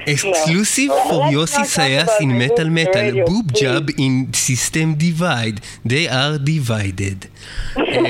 Exclusive 0.07 0.87
for 1.07 1.29
Let's 1.29 1.35
Yossi 1.35 1.65
Sayas 1.65 2.09
in 2.21 2.37
Metal 2.37 2.69
Metal. 2.69 3.01
radio, 3.01 3.25
Boob 3.27 3.49
please. 3.53 3.61
job 3.61 3.89
in 3.97 4.33
System 4.33 4.95
Divide. 4.95 5.61
They 5.85 6.07
are 6.07 6.37
divided. 6.39 7.27
And 7.75 8.07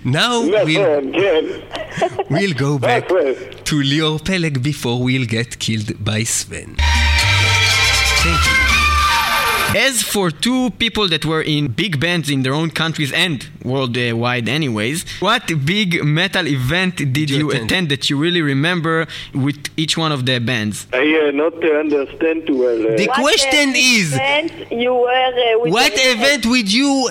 now 0.04 0.40
we'll, 0.40 1.02
we'll 2.30 2.54
go 2.54 2.78
back 2.78 3.06
to 3.08 3.74
Lior 3.76 4.18
Peleg 4.24 4.62
before 4.62 5.00
we'll 5.02 5.26
get 5.26 5.58
killed 5.60 6.02
by 6.04 6.24
Sven. 6.24 6.74
Thank 8.22 8.46
you. 8.46 8.69
As 9.74 10.02
for 10.02 10.32
two 10.32 10.70
people 10.78 11.06
that 11.08 11.24
were 11.24 11.42
in 11.42 11.68
big 11.68 12.00
bands 12.00 12.28
in 12.28 12.42
their 12.42 12.54
own 12.54 12.70
countries 12.70 13.12
and 13.12 13.46
worldwide, 13.64 14.48
anyways, 14.48 15.04
what 15.20 15.46
big 15.64 16.02
metal 16.02 16.46
event 16.48 16.96
did 17.12 17.30
you 17.30 17.38
you 17.38 17.50
attend? 17.50 17.64
attend 17.66 17.88
that 17.90 18.10
you 18.10 18.16
really 18.18 18.42
remember 18.42 19.06
with 19.32 19.58
each 19.76 19.96
one 19.96 20.10
of 20.10 20.26
the 20.26 20.40
bands? 20.40 20.88
I 20.92 20.98
uh, 20.98 21.30
not 21.30 21.54
uh, 21.64 21.68
understand 21.78 22.48
too 22.48 22.58
well. 22.58 22.80
Uh, 22.92 22.96
The 22.96 23.06
What 23.06 23.16
question 23.20 23.72
is. 23.76 24.12
event 24.14 24.72
you 24.72 24.92
were 24.92 25.08
uh, 25.08 25.60
with 25.60 25.72
What 25.72 25.94
the- 25.94 26.10
event 26.16 26.46
would 26.46 26.72
you 26.72 27.08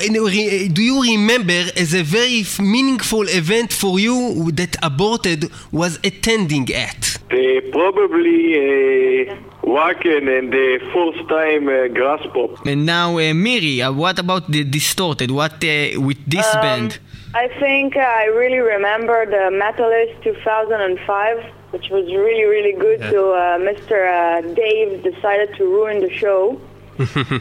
do 0.74 0.82
you 0.82 1.02
remember 1.02 1.60
as 1.78 1.94
a 1.94 2.04
very 2.04 2.42
f- 2.42 2.60
meaningful 2.60 3.24
event 3.30 3.72
for 3.72 4.00
you 4.02 4.52
that 4.52 4.76
aborted 4.84 5.50
was 5.72 5.98
attending 6.04 6.68
at? 6.74 7.18
uh, 7.32 7.38
probably 7.72 8.42
uh, 8.60 9.36
Wacken 9.76 10.24
and 10.38 10.48
the 10.52 10.68
first 10.94 11.22
time 11.30 11.64
uh, 11.70 11.88
Grass 11.98 12.22
Pop. 12.34 12.66
And 12.66 12.86
now, 12.86 13.08
uh, 13.18 13.34
Miri, 13.34 13.82
uh, 13.82 13.92
what 14.04 14.18
about 14.20 14.44
the 14.52 14.64
Distorted? 14.64 15.30
What 15.32 15.54
uh, 15.64 16.00
with 16.08 16.20
this 16.34 16.48
Um, 16.56 16.62
band? 16.62 17.00
I 17.44 17.46
think 17.62 17.96
uh, 17.96 18.00
I 18.24 18.26
really 18.42 18.58
remember 18.76 19.18
the 19.36 19.46
Metalist 19.64 20.14
2005, 20.24 21.44
which 21.74 21.88
was 21.96 22.06
really, 22.06 22.46
really 22.56 22.74
good. 22.86 23.00
So 23.14 23.20
uh, 23.34 23.60
Mr. 23.70 23.98
Uh, 24.10 24.42
Dave 24.56 24.90
decided 25.04 25.50
to 25.58 25.64
ruin 25.66 25.98
the 26.06 26.12
show. 26.22 26.60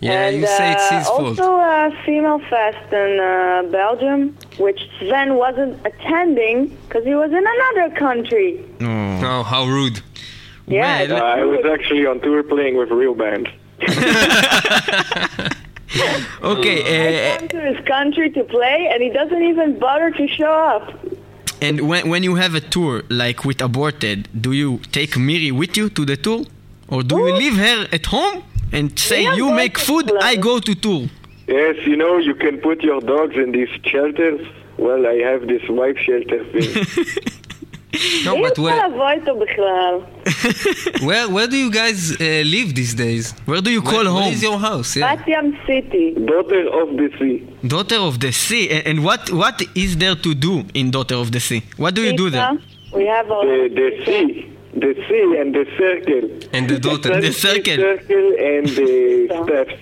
Yeah, 0.00 0.26
and 0.28 0.36
you 0.40 0.46
say 0.46 0.70
it's 0.74 0.92
uh, 0.92 0.98
his 0.98 1.06
fault. 1.08 1.40
also 1.40 1.56
uh, 1.56 1.90
Female 2.06 2.38
Fest 2.48 2.92
in 2.92 3.18
uh, 3.18 3.64
Belgium, 3.72 4.20
which 4.56 4.80
Sven 5.00 5.34
wasn't 5.34 5.74
attending 5.84 6.68
because 6.86 7.04
he 7.04 7.16
was 7.16 7.32
in 7.32 7.44
another 7.56 7.86
country. 7.96 8.50
Oh, 8.80 9.42
how 9.42 9.66
rude. 9.66 10.00
Yeah, 10.68 11.04
Well, 11.12 11.22
Uh, 11.22 11.40
I 11.40 11.44
was 11.44 11.64
actually 11.64 12.06
on 12.06 12.20
tour 12.20 12.42
playing 12.42 12.76
with 12.76 12.90
real 12.90 13.14
bands. 13.14 13.48
Okay, 16.42 16.78
uh, 16.84 17.38
Come 17.38 17.48
to 17.48 17.60
his 17.60 17.80
country 17.86 18.30
to 18.30 18.44
play, 18.44 18.88
and 18.92 19.02
he 19.02 19.10
doesn't 19.10 19.42
even 19.42 19.78
bother 19.78 20.10
to 20.12 20.28
show 20.28 20.52
up. 20.74 20.84
and 21.62 21.88
when, 21.88 22.08
when 22.10 22.22
you 22.22 22.34
have 22.36 22.54
a 22.54 22.60
tour 22.60 23.02
like 23.08 23.44
with 23.44 23.60
Aborted, 23.62 24.28
do 24.40 24.52
you 24.52 24.78
take 24.92 25.16
Miri 25.16 25.50
with 25.50 25.76
you 25.76 25.88
to 25.90 26.04
the 26.04 26.16
tour? 26.16 26.44
Or 26.88 27.02
do 27.02 27.16
you 27.18 27.32
leave 27.34 27.56
her 27.56 27.88
at 27.92 28.06
home 28.06 28.42
and 28.72 28.96
say, 28.98 29.22
Yeah, 29.24 29.34
you 29.34 29.50
make 29.50 29.76
food, 29.78 30.10
I 30.20 30.36
go 30.36 30.60
to 30.60 30.74
tour? 30.74 31.08
Yes, 31.48 31.76
you 31.86 31.96
know, 31.96 32.18
you 32.18 32.34
can 32.34 32.58
put 32.58 32.82
your 32.82 33.00
dogs 33.00 33.34
in 33.36 33.52
these 33.52 33.68
shelters. 33.84 34.46
Well, 34.76 35.06
I 35.06 35.14
have 35.30 35.48
this 35.48 35.62
wife 35.68 35.98
shelter 35.98 36.44
thing. 36.52 36.70
No, 38.25 38.35
מי 38.35 38.41
but 38.41 38.57
רוצה 38.57 38.61
where, 38.61 38.87
לבוא 38.87 39.09
איתו 39.09 39.35
בכלל? 39.35 39.99
where, 41.01 41.27
where 41.29 41.47
do 41.47 41.55
you 41.57 41.69
guys 41.71 42.11
uh, 42.13 42.43
live 42.55 42.73
these 42.75 42.93
days? 42.95 43.33
Where 43.45 43.61
do 43.61 43.69
you 43.71 43.81
call 43.81 44.03
Where- 44.03 44.09
home? 44.15 44.23
Where 44.23 44.33
is 44.33 44.41
your 44.43 44.59
house? 44.59 44.95
Yeah. 44.95 45.15
בת 45.15 45.27
ים 45.27 45.53
סיטי. 45.65 46.13
Daughter 46.25 46.63
of 46.81 46.97
the 46.97 47.09
sea. 47.19 47.67
Daughter 47.67 47.99
of 48.09 48.19
the 48.19 48.31
Sea. 48.31 48.65
And, 48.75 48.83
and 48.89 48.97
what 49.07 49.23
what 49.31 49.57
is 49.83 49.91
there 49.97 50.15
to 50.25 50.31
do 50.47 50.53
in 50.73 50.85
Daughter 50.97 51.15
of 51.23 51.27
the 51.35 51.39
Sea? 51.47 51.61
What 51.77 51.91
do 51.97 52.01
you 52.07 52.13
do 52.23 52.29
there? 52.29 52.51
We 52.99 53.05
have 53.15 53.27
all 53.35 53.45
The, 53.51 53.61
the 53.81 53.89
sea. 54.05 54.27
The 54.85 54.91
sea 55.07 55.25
and 55.39 55.49
the 55.59 55.65
circle. 55.81 56.23
And 56.55 56.63
the 56.71 56.79
daughter. 56.87 57.09
The 57.27 57.33
circle. 57.47 57.77
circle 57.89 58.27
and 58.51 58.63
the 58.79 58.91
steps. 59.43 59.73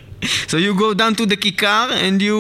So 0.52 0.56
you 0.66 0.72
go 0.86 0.90
down 1.02 1.14
to 1.20 1.26
the 1.32 1.38
kikar 1.44 1.86
and 2.06 2.22
you 2.30 2.40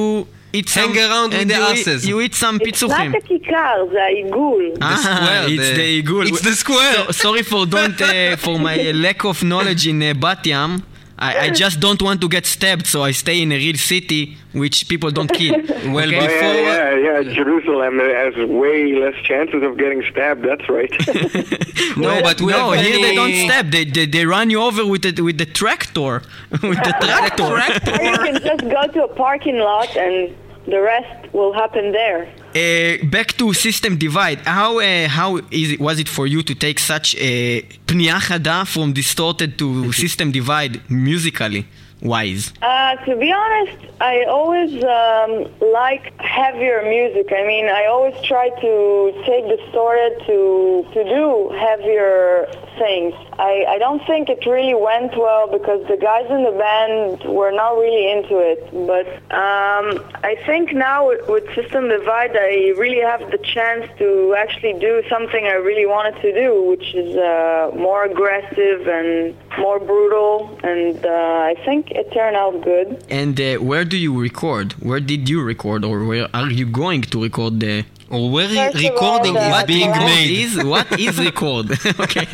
eat 0.55 0.69
some... 0.69 0.93
Hang 0.93 0.97
around 1.09 1.29
with 1.31 1.41
and 1.41 1.49
the 1.49 1.55
you 1.55 1.61
asses. 1.61 2.03
Eat, 2.05 2.09
you 2.09 2.21
eat 2.21 2.33
some 2.35 2.57
מה 2.59 2.65
פיצוחים. 2.65 3.11
זה 3.11 3.17
כיכר? 3.25 3.85
זה 3.91 4.03
העיגול. 4.03 4.63
Ah, 4.81 4.95
square, 4.97 5.47
it's 5.47 5.69
the- 5.69 5.75
the 5.75 5.81
עיגול. 5.81 6.27
it's 6.27 6.41
the 6.41 6.55
square. 6.63 6.95
So, 7.07 7.11
sorry 7.11 7.43
for 7.43 7.65
don't 7.65 7.99
uh, 8.01 8.35
for 8.37 8.59
my 8.59 8.75
uh, 8.89 8.93
lack 8.93 9.23
of 9.25 9.43
knowledge 9.43 9.87
in 9.87 10.01
uh, 10.03 10.13
Bat 10.13 10.45
Yam. 10.47 10.83
I, 11.29 11.37
I 11.45 11.49
just 11.51 11.79
don't 11.79 12.01
want 12.01 12.19
to 12.21 12.27
get 12.27 12.47
stabbed, 12.47 12.87
so 12.87 13.03
I 13.03 13.11
stay 13.11 13.43
in 13.43 13.51
a 13.51 13.55
real 13.65 13.75
city 13.93 14.21
which 14.53 14.77
people 14.91 15.11
don't 15.11 15.31
kill. 15.39 15.53
Well, 15.95 16.07
Okay? 16.07 16.17
Oh, 16.17 16.27
before. 16.27 16.55
yeah, 16.69 16.95
yeah, 17.07 17.19
yeah. 17.19 17.33
Jerusalem 17.39 17.93
has 18.23 18.33
way 18.63 18.79
less 19.03 19.13
chances 19.29 19.61
of 19.67 19.77
getting 19.77 20.01
stabbed. 20.11 20.41
That's 20.49 20.67
right. 20.77 20.91
No, 22.05 22.21
but 22.27 22.37
we 22.41 22.51
no, 22.51 22.71
have 22.71 22.83
here 22.85 22.95
they 22.95 23.01
many- 23.15 23.15
don't 23.21 23.35
stab. 23.45 23.65
They, 23.75 23.85
they, 23.85 24.05
they 24.15 24.25
run 24.25 24.49
you 24.49 24.61
over 24.67 24.83
with 24.93 25.03
the 25.03 25.21
with 25.21 25.37
the 25.37 25.45
tractor, 25.59 26.13
with 26.51 26.79
the 26.89 26.93
tractor. 27.05 27.91
Or 28.01 28.07
you 28.11 28.17
can 28.27 28.35
just 28.49 28.63
go 28.75 28.81
to 28.95 28.99
a 29.09 29.11
parking 29.25 29.57
lot 29.59 29.95
and 30.05 30.17
the 30.66 30.80
rest 30.80 31.32
will 31.32 31.52
happen 31.52 31.92
there. 31.92 32.28
Uh, 32.54 33.04
back 33.06 33.28
to 33.38 33.52
system 33.52 33.96
divide. 33.96 34.38
How 34.40 34.78
uh, 34.78 35.08
how 35.08 35.36
is 35.50 35.72
it, 35.72 35.80
was 35.80 35.98
it 35.98 36.08
for 36.08 36.26
you 36.26 36.42
to 36.42 36.54
take 36.54 36.78
such 36.78 37.14
a 37.16 37.62
pniachada 37.86 38.66
from 38.66 38.92
distorted 38.92 39.58
to 39.58 39.92
system 39.92 40.32
divide 40.32 40.80
musically 40.90 41.66
wise? 42.02 42.52
Uh, 42.62 42.96
to 43.06 43.16
be 43.16 43.32
honest, 43.32 43.78
I 44.00 44.24
always 44.24 44.72
um, 44.84 45.32
like 45.72 46.18
heavier 46.20 46.82
music. 46.82 47.32
I 47.32 47.46
mean, 47.46 47.66
I 47.66 47.86
always 47.86 48.16
try 48.24 48.48
to 48.48 49.22
take 49.26 49.44
distorted 49.48 50.14
to 50.26 50.86
to 50.94 51.04
do 51.04 51.50
heavier 51.66 52.46
things. 52.78 53.14
I, 53.38 53.64
I 53.68 53.78
don't 53.78 54.04
think 54.06 54.28
it 54.28 54.46
really 54.46 54.74
went 54.74 55.16
well 55.16 55.46
because 55.46 55.86
the 55.88 55.96
guys 55.96 56.26
in 56.30 56.42
the 56.44 56.52
band 56.52 57.24
were 57.24 57.50
not 57.50 57.72
really 57.76 58.10
into 58.10 58.38
it. 58.38 58.62
But 58.86 59.06
um, 59.34 60.04
I 60.24 60.36
think 60.46 60.72
now 60.72 61.08
with, 61.08 61.46
System 61.54 61.88
Divide, 61.88 62.36
I 62.36 62.72
really 62.76 63.00
have 63.00 63.30
the 63.30 63.38
chance 63.38 63.86
to 63.98 64.34
actually 64.36 64.74
do 64.74 65.02
something 65.08 65.46
I 65.46 65.52
really 65.52 65.86
wanted 65.86 66.20
to 66.22 66.32
do, 66.34 66.62
which 66.64 66.94
is 66.94 67.16
uh, 67.16 67.70
more 67.76 68.04
aggressive 68.04 68.86
and 68.88 69.36
more 69.58 69.78
brutal. 69.78 70.58
And 70.62 71.04
uh, 71.04 71.10
I 71.10 71.54
think 71.64 71.90
it 71.90 72.12
turned 72.12 72.36
out 72.36 72.62
good. 72.62 73.04
And 73.10 73.40
uh, 73.40 73.56
where 73.56 73.84
do 73.84 73.96
you 73.96 74.18
record? 74.18 74.72
Where 74.74 75.00
did 75.00 75.28
you 75.28 75.42
record, 75.42 75.84
or 75.84 76.04
where 76.04 76.28
are 76.34 76.50
you 76.50 76.66
going 76.66 77.02
to 77.02 77.22
record 77.22 77.60
the? 77.60 77.84
Or 78.10 78.30
where 78.30 78.48
recording 78.72 79.36
all, 79.36 79.54
is 79.54 79.64
being 79.64 79.90
What 79.90 80.00
made. 80.00 80.30
Is 80.30 80.64
what 80.64 81.00
is 81.00 81.18
record? 81.18 81.66
okay. 82.04 82.26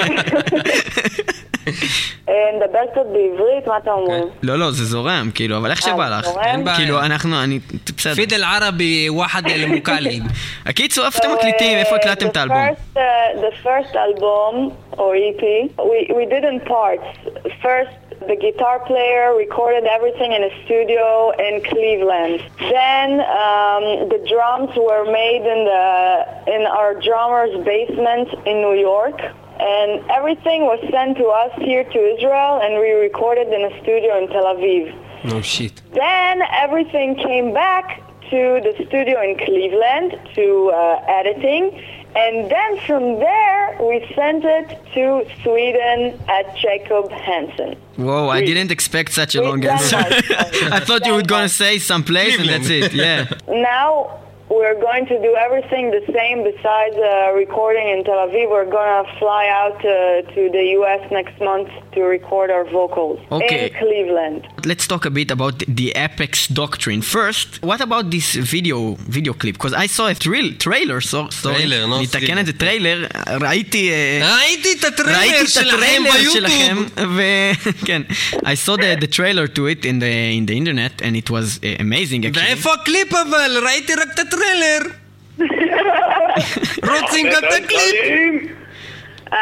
נדבר 2.57 2.79
קצת 2.93 3.07
בעברית, 3.13 3.67
מה 3.67 3.77
אתה 3.77 3.93
אומר? 3.93 4.25
לא 4.43 4.59
לא 4.59 4.71
זה 4.71 4.85
זורם 4.85 5.31
כאילו 5.35 5.57
אבל 5.57 5.71
איך 5.71 5.87
אה, 5.87 5.93
שבא 5.93 6.19
לך. 6.19 6.29
אין 6.45 6.65
בעיה. 6.65 6.77
כאילו 6.77 7.01
אנחנו 7.01 7.43
אני 7.43 7.59
בסדר. 7.97 8.15
פיד 8.15 8.33
אל 8.33 8.45
ערבי 8.45 9.11
וואחד 9.11 9.47
אל 9.47 9.67
מוקלד. 9.67 10.23
הקיצור 10.67 11.07
איפה 11.07 11.19
אתם 11.19 11.35
מקליטים? 11.35 11.79
איפה 11.79 11.97
הקלטתם 11.97 12.27
את 12.27 12.37
The 12.37 12.41
האלבום? 12.41 12.69
Uh, 12.95 12.99
the 13.41 13.53
first 13.65 13.95
album, 13.95 14.73
or 14.93 15.15
EP, 15.27 15.43
we, 15.79 15.99
we 16.17 16.25
did 16.27 16.45
in 16.45 16.61
parts. 16.69 17.09
First, 17.63 17.95
the 18.27 18.37
guitar 18.37 18.81
player 18.87 19.35
recorded 19.35 19.85
everything 19.85 20.33
in 20.33 20.43
a 20.45 20.65
studio 20.65 21.31
in 21.39 21.63
Cleveland. 21.63 22.41
Then 22.59 23.21
um, 23.21 24.09
the 24.09 24.25
drums 24.29 24.71
were 24.77 25.05
made 25.11 25.45
in 25.45 25.65
the 25.65 26.55
in 26.55 26.67
our 26.67 26.95
drummer's 27.01 27.55
basement 27.65 28.29
in 28.47 28.61
New 28.61 28.75
York. 28.75 29.21
And 29.61 30.03
everything 30.11 30.63
was 30.63 30.81
sent 30.91 31.17
to 31.19 31.27
us 31.27 31.53
here 31.59 31.85
to 31.85 31.99
Israel, 32.15 32.61
and 32.63 32.81
we 32.81 32.91
recorded 32.93 33.49
in 33.49 33.63
a 33.71 33.83
studio 33.83 34.19
in 34.19 34.27
Tel 34.29 34.45
Aviv. 34.45 34.93
No 35.25 35.41
shit. 35.41 35.81
Then 35.93 36.43
everything 36.51 37.15
came 37.15 37.53
back 37.53 38.03
to 38.31 38.61
the 38.65 38.75
studio 38.89 39.23
in 39.23 39.37
Cleveland 39.37 40.19
to 40.35 40.73
uh, 40.75 41.05
editing. 41.07 41.79
And 42.15 42.51
then 42.51 42.79
from 42.87 43.19
there, 43.19 43.79
we 43.81 44.07
sent 44.15 44.45
it 44.45 44.79
to 44.95 45.27
Sweden 45.43 46.21
at 46.29 46.55
Jacob 46.57 47.11
Hansen. 47.11 47.77
Whoa, 47.97 48.29
I 48.29 48.45
didn't 48.45 48.71
expect 48.71 49.13
such 49.13 49.35
a 49.35 49.41
We've 49.41 49.49
long 49.49 49.65
answer. 49.65 49.97
I 49.99 50.81
thought 50.81 51.07
you 51.07 51.15
were 51.15 51.23
gonna 51.23 51.49
say 51.49 51.79
some 51.79 52.05
place 52.05 52.39
and 52.39 52.49
that's 52.49 52.69
it. 52.69 52.93
Yeah. 52.93 53.31
Now 53.49 54.21
we're 54.51 54.79
going 54.79 55.07
to 55.07 55.19
do 55.23 55.35
everything 55.35 55.91
the 55.91 56.05
same 56.13 56.45
besides 56.45 56.97
uh, 56.97 57.33
recording 57.35 57.89
in 57.89 58.05
Tel 58.05 58.29
Aviv. 58.29 58.51
We're 58.51 58.71
going 58.71 59.05
to 59.05 59.19
fly 59.19 59.49
out 59.49 59.79
uh, 59.79 60.23
to 60.35 60.51
the 60.51 60.65
U.S. 60.79 61.11
next 61.11 61.41
month 61.41 61.71
to 61.94 62.00
record 62.18 62.48
our 62.56 62.66
vocals 62.80 63.20
Okay. 63.38 63.60
in 63.66 63.74
Cleveland. 63.82 64.42
Let's 64.72 64.86
talk 64.92 65.04
a 65.06 65.14
bit 65.20 65.30
about 65.38 65.54
the- 65.60 65.68
the 65.82 65.88
Apex 66.06 66.34
doctrine. 66.62 67.02
First, 67.18 67.50
what 67.70 67.80
about 67.88 68.06
this 68.16 68.28
video 68.54 68.78
video 69.18 69.34
clip? 69.42 69.54
Because 69.58 69.76
I 69.86 69.88
saw 69.96 70.06
a 70.14 70.16
thrill, 70.24 70.50
trailer, 70.66 71.00
so, 71.12 71.20
sorry. 71.44 71.56
Trailer, 71.64 71.82
לא 71.92 71.98
נתקן 72.02 72.20
thriller. 72.28 72.40
את 72.40 72.46
זה, 72.46 72.54
טריילר, 72.54 73.00
ראיתי... 73.42 73.84
אה, 73.92 74.36
ראיתי 74.40 74.72
את 74.74 74.84
ראיתי 74.84 74.88
הטריילר 74.88 75.42
את 75.42 75.50
שלכם 75.50 76.04
הטריילר 76.06 76.30
שלכם, 76.34 76.76
ביוטיוב. 76.96 77.20
וכן, 77.84 78.02
I 78.46 78.56
saw 78.66 78.76
the, 78.84 78.90
the 79.06 79.10
trailer 79.18 79.48
to 79.58 79.62
it 79.74 79.82
in 79.86 79.98
the, 80.04 80.14
in 80.40 80.46
the 80.50 80.56
internet 80.62 80.96
and 81.06 81.14
it 81.22 81.30
was 81.36 81.48
uh, 81.64 81.82
amazing 81.86 82.22
actually. 82.26 82.46
ואיפה 82.48 82.74
הקליפ 82.74 83.14
אבל? 83.14 83.52
ראיתי 83.66 83.94
רק 83.94 84.08
את 84.14 84.20
הטריילר. 84.20 84.80
רוצים 86.84 87.26
גם 87.28 87.42
את 87.50 87.64
הקליפ. 87.64 88.52
Uh, 89.28 89.34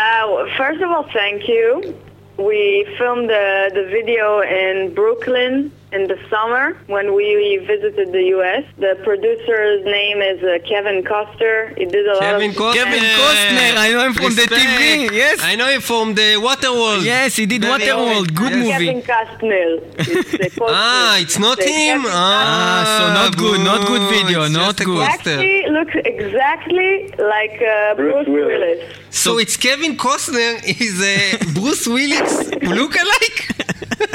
first 0.58 0.82
of 0.86 0.90
all, 0.96 1.06
thank 1.20 1.42
you. 1.48 1.94
We 2.41 2.87
filmed 2.97 3.29
the, 3.29 3.71
the 3.75 3.85
video 3.85 4.41
in 4.41 4.95
Brooklyn 4.95 5.71
in 5.93 6.07
the 6.07 6.19
summer 6.31 6.77
when 6.87 7.15
we 7.15 7.57
visited 7.67 8.13
the 8.13 8.23
U.S. 8.37 8.65
The 8.79 8.99
producer's 9.03 9.85
name 9.85 10.23
is 10.23 10.43
uh, 10.43 10.59
Kevin 10.69 11.03
Costner. 11.03 11.77
He 11.77 11.85
did 11.85 12.07
a 12.07 12.19
Kevin 12.19 12.55
lot 12.55 12.69
of 12.69 12.75
Kevin 12.75 13.03
Costner. 13.03 13.77
I 13.77 13.91
know 13.93 14.07
him 14.07 14.15
from 14.15 14.27
Respect. 14.27 14.51
the 14.51 14.57
TV. 14.57 15.13
Yes, 15.13 15.41
I 15.43 15.57
know 15.57 15.69
him 15.69 15.81
from 15.81 16.15
the 16.15 16.39
Waterworld. 16.47 17.05
Yes, 17.05 17.37
he 17.37 17.47
did 17.47 17.63
Waterworld. 17.63 18.35
Good 18.35 18.53
yes. 18.53 18.81
movie. 18.81 18.87
Kevin 18.87 19.03
Costner. 19.03 20.59
ah, 20.69 21.19
it's 21.19 21.39
not 21.39 21.59
it's 21.59 21.69
him. 21.69 22.03
Ah, 22.07 22.11
ah, 22.11 22.99
so 22.99 23.05
not 23.15 23.37
good. 23.37 23.57
good, 23.57 23.65
not 23.65 23.87
good 23.87 24.03
video, 24.11 24.45
it's 24.45 24.55
not 24.55 24.77
good. 24.77 25.03
Actually, 25.03 25.67
looks 25.69 25.95
exactly 26.05 27.13
like 27.19 27.61
uh, 27.63 27.95
Bruce, 27.95 28.27
Bruce 28.27 28.29
Willis. 28.29 28.79
Willis. 28.79 28.97
So, 29.11 29.39
it's 29.39 29.57
Kevin 29.57 29.97
Costner 29.97 30.63
is 30.65 31.03
a 31.03 31.53
Bruce 31.53 31.87
Willis 31.87 32.51
look-alike. 32.63 33.39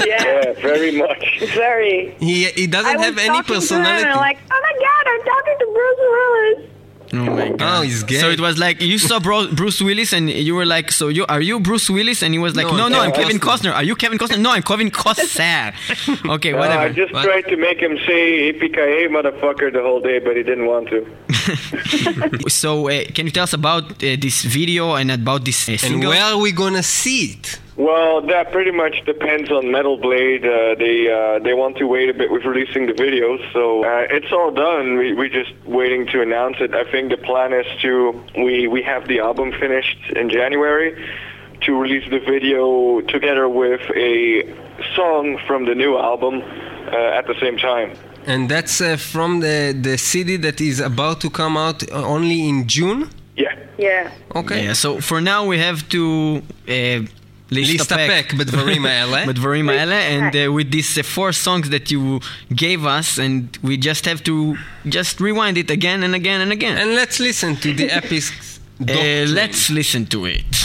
yeah. 0.05 0.23
yeah, 0.23 0.53
very 0.53 0.91
much 0.97 1.43
very. 1.65 2.15
He, 2.19 2.45
he 2.59 2.67
doesn't 2.67 2.97
was 2.97 3.05
have 3.05 3.17
any 3.17 3.27
talking 3.27 3.43
to 3.47 3.53
him 3.53 3.59
personality. 3.59 4.07
and 4.07 4.15
like, 4.29 4.39
oh 4.55 4.59
my 4.67 4.73
god, 4.87 5.03
I'm 5.11 5.23
talking 5.33 5.55
to 5.61 5.67
Bruce 5.75 6.01
Willis. 6.13 6.71
Oh 7.13 7.17
my 7.39 7.49
god. 7.59 7.79
Oh, 7.79 7.81
he's 7.83 8.03
gay. 8.03 8.17
So 8.23 8.29
it 8.35 8.41
was 8.47 8.57
like 8.65 8.81
you 8.81 8.97
saw 8.97 9.19
Bro- 9.19 9.51
Bruce 9.59 9.79
Willis 9.87 10.11
and 10.17 10.29
you 10.47 10.53
were 10.59 10.65
like, 10.65 10.91
so 10.91 11.07
you 11.17 11.23
are 11.33 11.39
you 11.49 11.59
Bruce 11.59 11.87
Willis? 11.89 12.19
And 12.23 12.33
he 12.33 12.39
was 12.39 12.55
like, 12.59 12.65
No, 12.67 12.75
no, 12.77 12.87
no, 12.95 12.99
I'm 13.05 13.11
Kevin 13.19 13.37
Costner. 13.39 13.71
Costner. 13.71 13.73
Are 13.79 13.83
you 13.89 13.95
Kevin 13.95 14.17
Costner? 14.17 14.39
No, 14.45 14.51
I'm 14.51 14.63
Kevin 14.63 14.89
Costner. 14.91 15.73
okay, 16.35 16.51
Uh, 16.53 16.57
whatever. 16.61 16.81
I 16.81 16.89
just 17.01 17.13
What? 17.13 17.23
tried 17.29 17.45
to 17.53 17.57
make 17.67 17.79
him 17.79 17.95
say 18.07 18.51
"yippee 18.51 19.07
motherfucker" 19.17 19.67
the 19.77 19.81
whole 19.87 20.01
day, 20.09 20.17
but 20.25 20.33
he 20.35 20.43
didn't 20.49 20.65
want 20.73 20.85
to. 20.93 20.99
so 22.61 22.89
uh, 22.89 23.03
can 23.15 23.23
you 23.27 23.31
tell 23.31 23.43
us 23.49 23.53
about 23.53 23.83
uh, 24.03 24.15
this 24.25 24.37
video 24.43 24.95
and 24.99 25.11
about 25.11 25.45
this 25.45 25.59
uh, 25.69 25.77
and 25.87 26.03
where 26.11 26.23
are 26.31 26.39
we 26.45 26.51
gonna 26.51 26.83
see 26.83 27.19
it? 27.37 27.59
Well, 27.77 28.21
that 28.27 28.53
pretty 28.53 28.71
much 28.71 29.03
depends 29.05 29.51
on 29.51 29.69
Metal 29.69 29.97
Blade. 29.97 30.45
Uh, 30.45 30.75
they 30.75 31.11
uh, 31.11 31.39
they 31.39 31.53
want 31.53 31.77
to 31.77 31.85
wait 31.85 32.09
a 32.09 32.13
bit 32.13 32.31
with 32.31 32.45
releasing 32.45 32.85
the 32.85 32.93
videos, 32.93 33.41
so 33.51 33.83
uh, 33.83 34.07
it's 34.09 34.31
all 34.31 34.51
done. 34.51 34.97
We 34.97 35.13
we 35.13 35.29
just 35.29 35.51
waiting 35.65 36.07
to 36.07 36.21
announce 36.21 36.57
it. 36.61 36.73
I 36.73 36.89
think 36.89 37.11
the 37.11 37.17
plan 37.17 37.51
is 37.51 37.65
to 37.81 38.23
we 38.37 38.67
we 38.67 38.81
have 38.83 39.09
the 39.09 39.19
album 39.19 39.51
finished 39.51 39.97
in 40.15 40.29
January 40.29 40.95
to 41.61 41.77
release 41.77 42.09
the 42.09 42.19
video 42.19 43.01
together 43.01 43.49
with 43.49 43.81
a 43.95 44.43
song 44.95 45.37
from 45.47 45.65
the 45.65 45.75
new 45.75 45.97
album 45.97 46.41
uh, 46.41 47.17
at 47.19 47.27
the 47.27 47.35
same 47.41 47.57
time. 47.57 47.91
And 48.25 48.49
that's 48.49 48.81
uh, 48.81 48.97
from 48.97 49.39
the, 49.39 49.77
the 49.79 49.97
CD 49.97 50.37
that 50.37 50.59
is 50.59 50.79
about 50.79 51.21
to 51.21 51.29
come 51.29 51.57
out 51.57 51.89
only 51.91 52.49
in 52.49 52.67
June? 52.67 53.09
Yeah. 53.37 53.55
Yeah. 53.77 54.11
Okay. 54.35 54.65
Yeah, 54.65 54.73
so 54.73 54.99
for 54.99 55.21
now 55.21 55.45
we 55.45 55.59
have 55.59 55.87
to 55.89 56.41
uh, 56.67 57.01
להסתפק 57.50 58.34
בדברים 58.36 58.86
האלה. 58.86 59.26
בדברים 59.26 59.68
האלה, 59.68 60.30
and 60.30 60.32
uh, 60.34 60.52
with 60.52 60.70
these 60.70 60.98
uh, 60.98 61.02
four 61.02 61.32
songs 61.32 61.68
that 61.70 61.90
you 61.90 62.20
gave 62.54 62.84
us, 62.84 63.18
and 63.18 63.58
we 63.62 63.76
just 63.76 64.04
have 64.06 64.22
to 64.24 64.56
just 64.88 65.20
rewind 65.20 65.56
it 65.58 65.70
again 65.70 66.02
and 66.04 66.14
again 66.14 66.40
and 66.40 66.52
again. 66.52 66.76
And 66.76 66.94
let's 66.94 67.18
listen 67.18 67.56
to 67.56 67.72
the 67.72 67.86
Apex, 67.98 68.32
Uh, 68.80 69.26
let's 69.40 69.68
listen 69.68 70.06
to 70.06 70.24
it. 70.24 70.63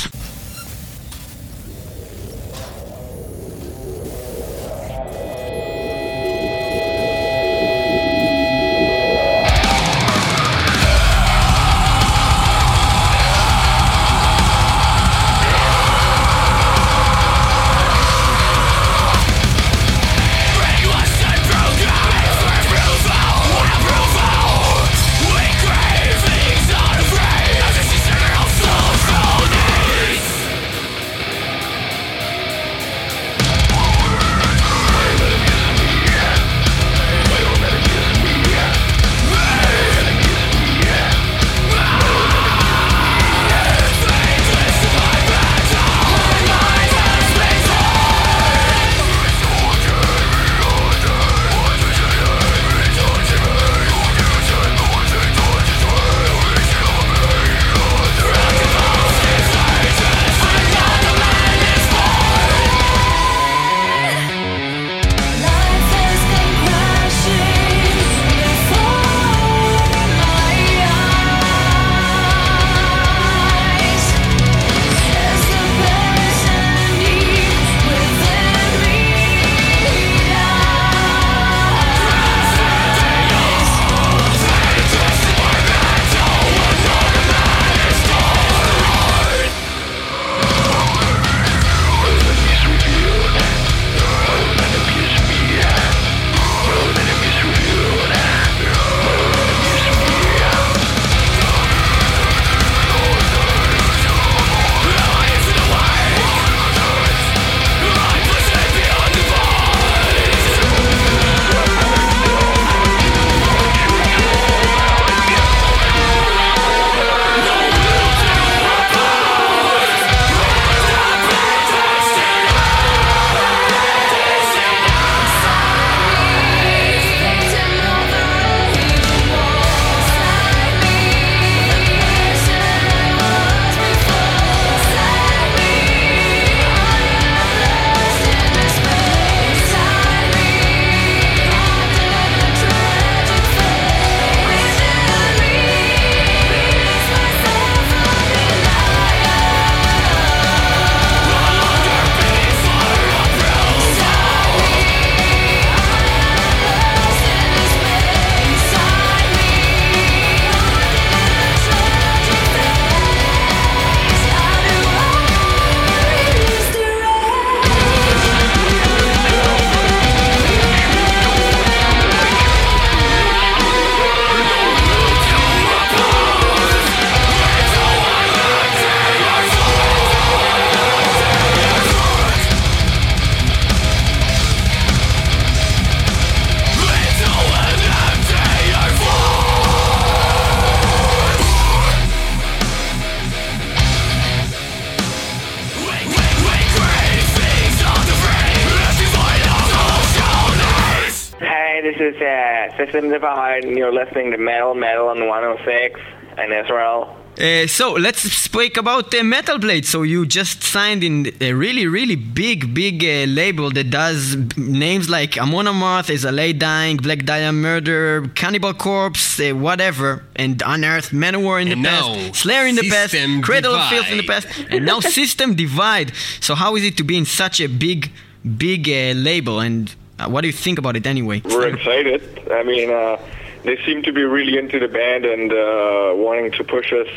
Uh, 202.91 202.93
System 202.93 203.11
Divide, 203.11 203.65
and 203.65 203.77
you're 203.77 203.93
listening 203.93 204.31
to 204.33 204.39
Metal 204.39 204.75
Metal 204.75 205.09
on 205.09 205.27
106 205.27 206.01
in 206.39 206.53
Israel. 206.53 207.17
Uh, 207.41 207.67
so 207.67 207.93
let's 207.93 208.21
speak 208.21 208.77
about 208.77 209.15
uh, 209.15 209.23
Metal 209.23 209.59
Blade. 209.59 209.87
So 209.87 210.03
you 210.03 210.27
just 210.27 210.63
signed 210.63 211.03
in 211.05 211.31
a 211.41 211.53
really, 211.55 211.87
really 211.87 212.17
big, 212.17 212.75
big 212.75 213.03
uh, 213.05 213.31
label 213.31 213.71
that 213.71 213.89
does 213.91 214.37
b- 214.37 214.61
names 214.61 215.09
like 215.09 215.39
Amon 215.39 215.67
Amarth, 215.67 216.11
As 216.11 216.25
I 216.27 216.31
Lay 216.31 216.53
Dying, 216.53 216.97
Black 216.99 217.25
Dahlia 217.25 217.53
Murder, 217.53 218.29
Cannibal 218.35 218.75
Corpse, 218.75 219.39
uh, 219.41 219.53
whatever, 219.53 220.25
and 220.37 220.61
Unearthed 220.67 221.13
Manowar 221.13 221.63
in 221.63 221.69
And 221.69 221.85
the 221.85 221.91
now, 221.91 222.15
past, 222.15 222.35
Slayer 222.43 222.67
in 222.67 222.75
the 222.75 222.91
past, 222.91 223.13
System 223.13 223.41
Cradle 223.43 223.75
of 223.75 223.89
Filth 223.89 224.11
in 224.11 224.19
the 224.19 224.27
past, 224.27 224.49
and 224.69 224.85
now 224.85 225.01
System 225.21 225.55
Divide. 225.55 226.13
So 226.41 226.55
how 226.57 226.75
is 226.77 226.85
it 226.85 226.97
to 226.99 227.05
be 227.05 227.17
in 227.17 227.25
such 227.25 227.61
a 227.61 227.69
big, 227.69 228.11
big 228.59 228.89
uh, 228.89 229.19
label? 229.19 229.61
And 229.61 229.95
what 230.29 230.43
do 230.43 230.49
you 230.49 230.53
think 230.53 230.79
about 230.79 230.97
it 230.97 231.07
anyway? 231.07 231.43
We're 231.45 231.69
excited. 231.69 232.49
I 232.51 232.63
mean, 232.63 232.91
uh, 232.91 233.19
they 233.63 233.77
seem 233.85 234.03
to 234.03 234.13
be 234.13 234.23
really 234.23 234.59
into 234.59 234.79
the 234.79 234.89
band 234.89 235.25
and 235.25 235.53
uh, 235.53 236.13
wanting 236.17 236.53
to 236.53 236.65
push 236.65 236.93
us 236.93 237.09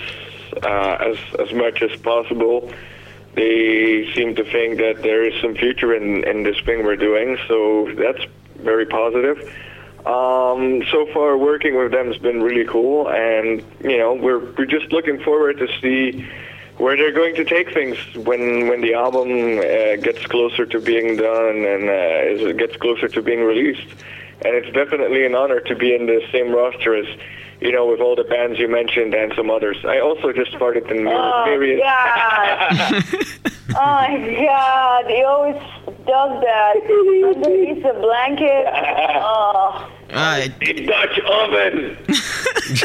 uh, 0.64 0.98
as 1.00 1.18
as 1.40 1.54
much 1.54 1.82
as 1.82 2.00
possible. 2.02 2.72
They 3.36 4.12
seem 4.14 4.36
to 4.36 4.44
think 4.44 4.78
that 4.78 5.02
there 5.02 5.26
is 5.26 5.40
some 5.42 5.56
future 5.56 5.94
in 5.94 6.24
in 6.26 6.44
this 6.44 6.60
thing 6.62 6.84
we're 6.84 6.96
doing, 6.96 7.38
so 7.48 7.92
that's 7.96 8.24
very 8.58 8.86
positive. 8.86 9.40
Um, 10.06 10.84
so 10.92 11.06
far, 11.14 11.38
working 11.38 11.78
with 11.78 11.92
them 11.92 12.08
has 12.08 12.18
been 12.18 12.44
really 12.44 12.66
cool, 12.66 13.10
and 13.10 13.64
you 13.82 13.98
know, 13.98 14.14
we're 14.14 14.40
we're 14.40 14.66
just 14.66 14.92
looking 14.92 15.22
forward 15.24 15.58
to 15.60 15.68
see 15.82 16.28
where 16.78 16.98
they're 16.98 17.12
going 17.14 17.36
to 17.36 17.44
take 17.46 17.74
things 17.74 17.98
when 18.16 18.68
when 18.68 18.82
the 18.82 18.94
album 18.94 19.30
uh, 19.60 19.96
gets 20.02 20.26
closer 20.26 20.66
to 20.66 20.80
being 20.80 21.16
done 21.18 21.66
and 21.66 21.90
uh, 21.90 22.48
is, 22.50 22.58
gets 22.58 22.76
closer 22.78 23.08
to 23.08 23.22
being 23.22 23.42
released. 23.44 23.88
And 24.46 24.56
it's 24.56 24.74
definitely 24.74 25.26
an 25.26 25.36
honor 25.36 25.60
to 25.62 25.76
be 25.76 25.96
in 25.96 26.06
the 26.08 26.22
same 26.32 26.52
roster 26.52 26.96
as, 26.96 27.06
you 27.62 27.72
know, 27.72 27.86
with 27.86 28.02
all 28.02 28.16
the 28.16 28.26
bands 28.26 28.60
you 28.60 28.68
mentioned 28.68 29.14
and 29.14 29.32
some 29.38 29.50
others. 29.50 29.78
I 29.86 30.00
also 30.00 30.34
just 30.34 30.52
started 30.52 30.90
in 30.92 31.08
Oh, 31.08 31.44
various. 31.46 31.80
God. 31.80 32.72
oh, 33.70 33.74
my 33.76 34.46
God. 34.46 35.06
He 35.08 35.24
always 35.24 35.56
does 36.06 36.42
that 36.42 36.76
underneath 37.36 37.84
the 37.84 37.94
blanket. 38.02 38.66
Oh. 39.22 39.90
Uh, 40.14 40.48
Dutch 40.86 41.20
oven. 41.26 41.98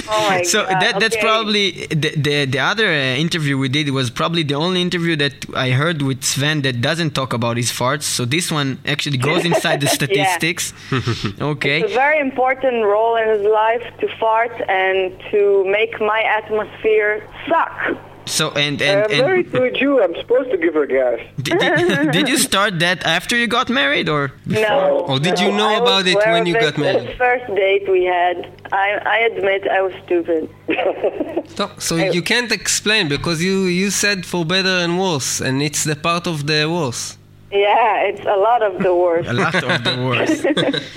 Oh 0.09 0.29
my 0.29 0.43
so 0.43 0.65
god. 0.65 0.83
that 0.83 1.01
that's 1.01 1.15
okay. 1.17 1.25
probably 1.25 1.71
the 1.87 2.11
the, 2.17 2.45
the 2.47 2.59
other 2.59 2.87
uh, 2.89 3.15
interview 3.25 3.57
we 3.57 3.69
did 3.69 3.89
was 3.91 4.11
probably 4.11 4.43
the 4.43 4.55
only 4.55 4.83
interview 4.83 5.15
that 5.17 5.35
I 5.55 5.71
heard 5.71 6.03
with 6.03 6.25
Sven 6.25 6.63
that 6.63 6.81
doesn't 6.81 7.13
talk 7.15 7.33
about 7.33 7.57
his 7.57 7.71
farts. 7.71 8.03
So 8.03 8.25
this 8.25 8.51
one 8.51 8.79
actually 8.85 9.19
goes 9.19 9.45
inside 9.45 9.81
the 9.81 9.87
statistics. 9.99 10.73
okay. 11.41 11.81
It's 11.83 11.93
a 11.93 11.95
very 11.95 12.19
important 12.19 12.85
role 12.85 13.17
in 13.17 13.29
his 13.29 13.43
life 13.47 13.85
to 14.01 14.09
fart 14.19 14.53
and 14.69 15.19
to 15.31 15.65
make 15.71 16.01
my 16.01 16.23
atmosphere 16.23 17.25
suck. 17.49 17.97
So 18.29 18.51
and 18.51 18.81
and, 18.83 19.05
I'm 19.05 19.11
and 19.11 19.21
married 19.21 19.53
to 19.53 19.63
a 19.65 19.71
Jew. 19.71 20.03
I'm 20.03 20.15
supposed 20.17 20.51
to 20.51 20.57
give 20.57 20.75
her 20.75 20.87
gas. 20.87 21.19
did, 21.43 21.59
did, 21.59 22.11
did 22.13 22.29
you 22.29 22.39
start 22.39 22.79
that 22.81 23.05
after 23.05 23.37
you 23.37 23.47
got 23.47 23.69
married 23.69 24.09
or? 24.09 24.33
No. 24.47 25.01
Or 25.09 25.19
did 25.19 25.39
you 25.41 25.51
know 25.51 25.69
I 25.69 25.79
about 25.83 26.07
it 26.07 26.17
when 26.17 26.47
you 26.47 26.55
got 26.55 26.77
married? 26.79 27.09
The 27.09 27.15
first 27.15 27.47
date 27.55 27.89
we 27.89 28.05
had, 28.05 28.37
I, 28.73 28.89
I 29.05 29.19
admit 29.31 29.67
I 29.69 29.81
was 29.83 29.95
stupid. 30.05 30.49
So, 31.57 31.71
so 31.79 31.97
you 31.97 32.23
can't 32.23 32.53
explain 32.53 33.09
because 33.09 33.43
you, 33.43 33.65
you 33.65 33.91
said 33.91 34.25
for 34.25 34.45
better 34.45 34.69
and 34.85 35.01
worse, 35.01 35.41
and 35.41 35.61
it's 35.63 35.83
the 35.83 35.97
part 35.97 36.27
of 36.27 36.47
the 36.47 36.71
worse. 36.71 37.17
yeah, 37.51 38.03
it's 38.03 38.21
a 38.21 38.37
lot 38.37 38.63
of 38.63 38.81
the 38.83 38.95
worst. 38.95 39.29
A 39.29 39.33
lot 39.33 39.55
of 39.55 39.83
the 39.83 39.97
worst. 40.07 40.47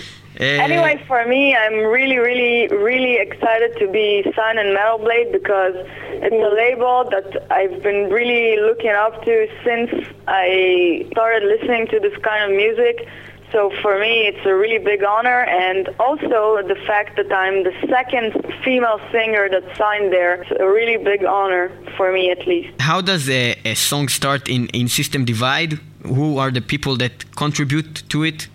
Uh, 0.40 0.44
Anyway, 0.44 1.04
for 1.08 1.26
me, 1.28 1.56
I'm 1.56 1.80
really, 1.98 2.18
really, 2.18 2.68
really 2.70 3.16
excited 3.18 3.78
to 3.80 3.88
be 3.92 4.24
signed 4.36 4.60
in 4.60 4.74
Metal 4.74 4.98
Blade 4.98 5.32
because 5.32 5.76
it's 6.26 6.34
a 6.34 6.56
label 6.56 7.10
that 7.12 7.52
I've 7.52 7.84
been 7.84 8.10
really 8.10 8.60
looking 8.60 8.92
up 8.92 9.24
to 9.26 9.48
since 9.64 9.90
I 10.28 11.06
started 11.12 11.44
listening 11.44 11.88
to 11.88 12.00
this 12.00 12.18
kind 12.24 12.42
of 12.50 12.58
music. 12.58 13.08
So 13.52 13.70
for 13.82 14.00
me, 14.00 14.28
it's 14.30 14.46
a 14.46 14.56
really 14.56 14.78
big 14.78 15.04
honor, 15.04 15.42
and 15.44 15.90
also 16.00 16.62
the 16.66 16.80
fact 16.88 17.18
that 17.18 17.30
I'm 17.34 17.64
the 17.66 17.74
second 17.90 18.32
female 18.64 19.00
singer 19.12 19.50
that 19.50 19.66
signed 19.78 20.14
there. 20.14 20.42
It's 20.42 20.52
a 20.58 20.66
really 20.66 20.96
big 20.96 21.26
honor 21.26 21.70
for 21.98 22.14
me, 22.14 22.32
at 22.32 22.48
least. 22.48 22.70
how 22.80 23.02
does 23.02 23.30
a, 23.30 23.56
a 23.66 23.76
song 23.76 24.08
start 24.08 24.48
in, 24.48 24.68
in 24.68 24.88
System 24.88 25.26
Divide? 25.26 25.74
Who 26.04 26.38
are 26.38 26.50
the 26.50 26.62
people 26.62 26.96
that 26.98 27.14
contribute 27.36 28.04
to 28.10 28.24
it? 28.24 28.48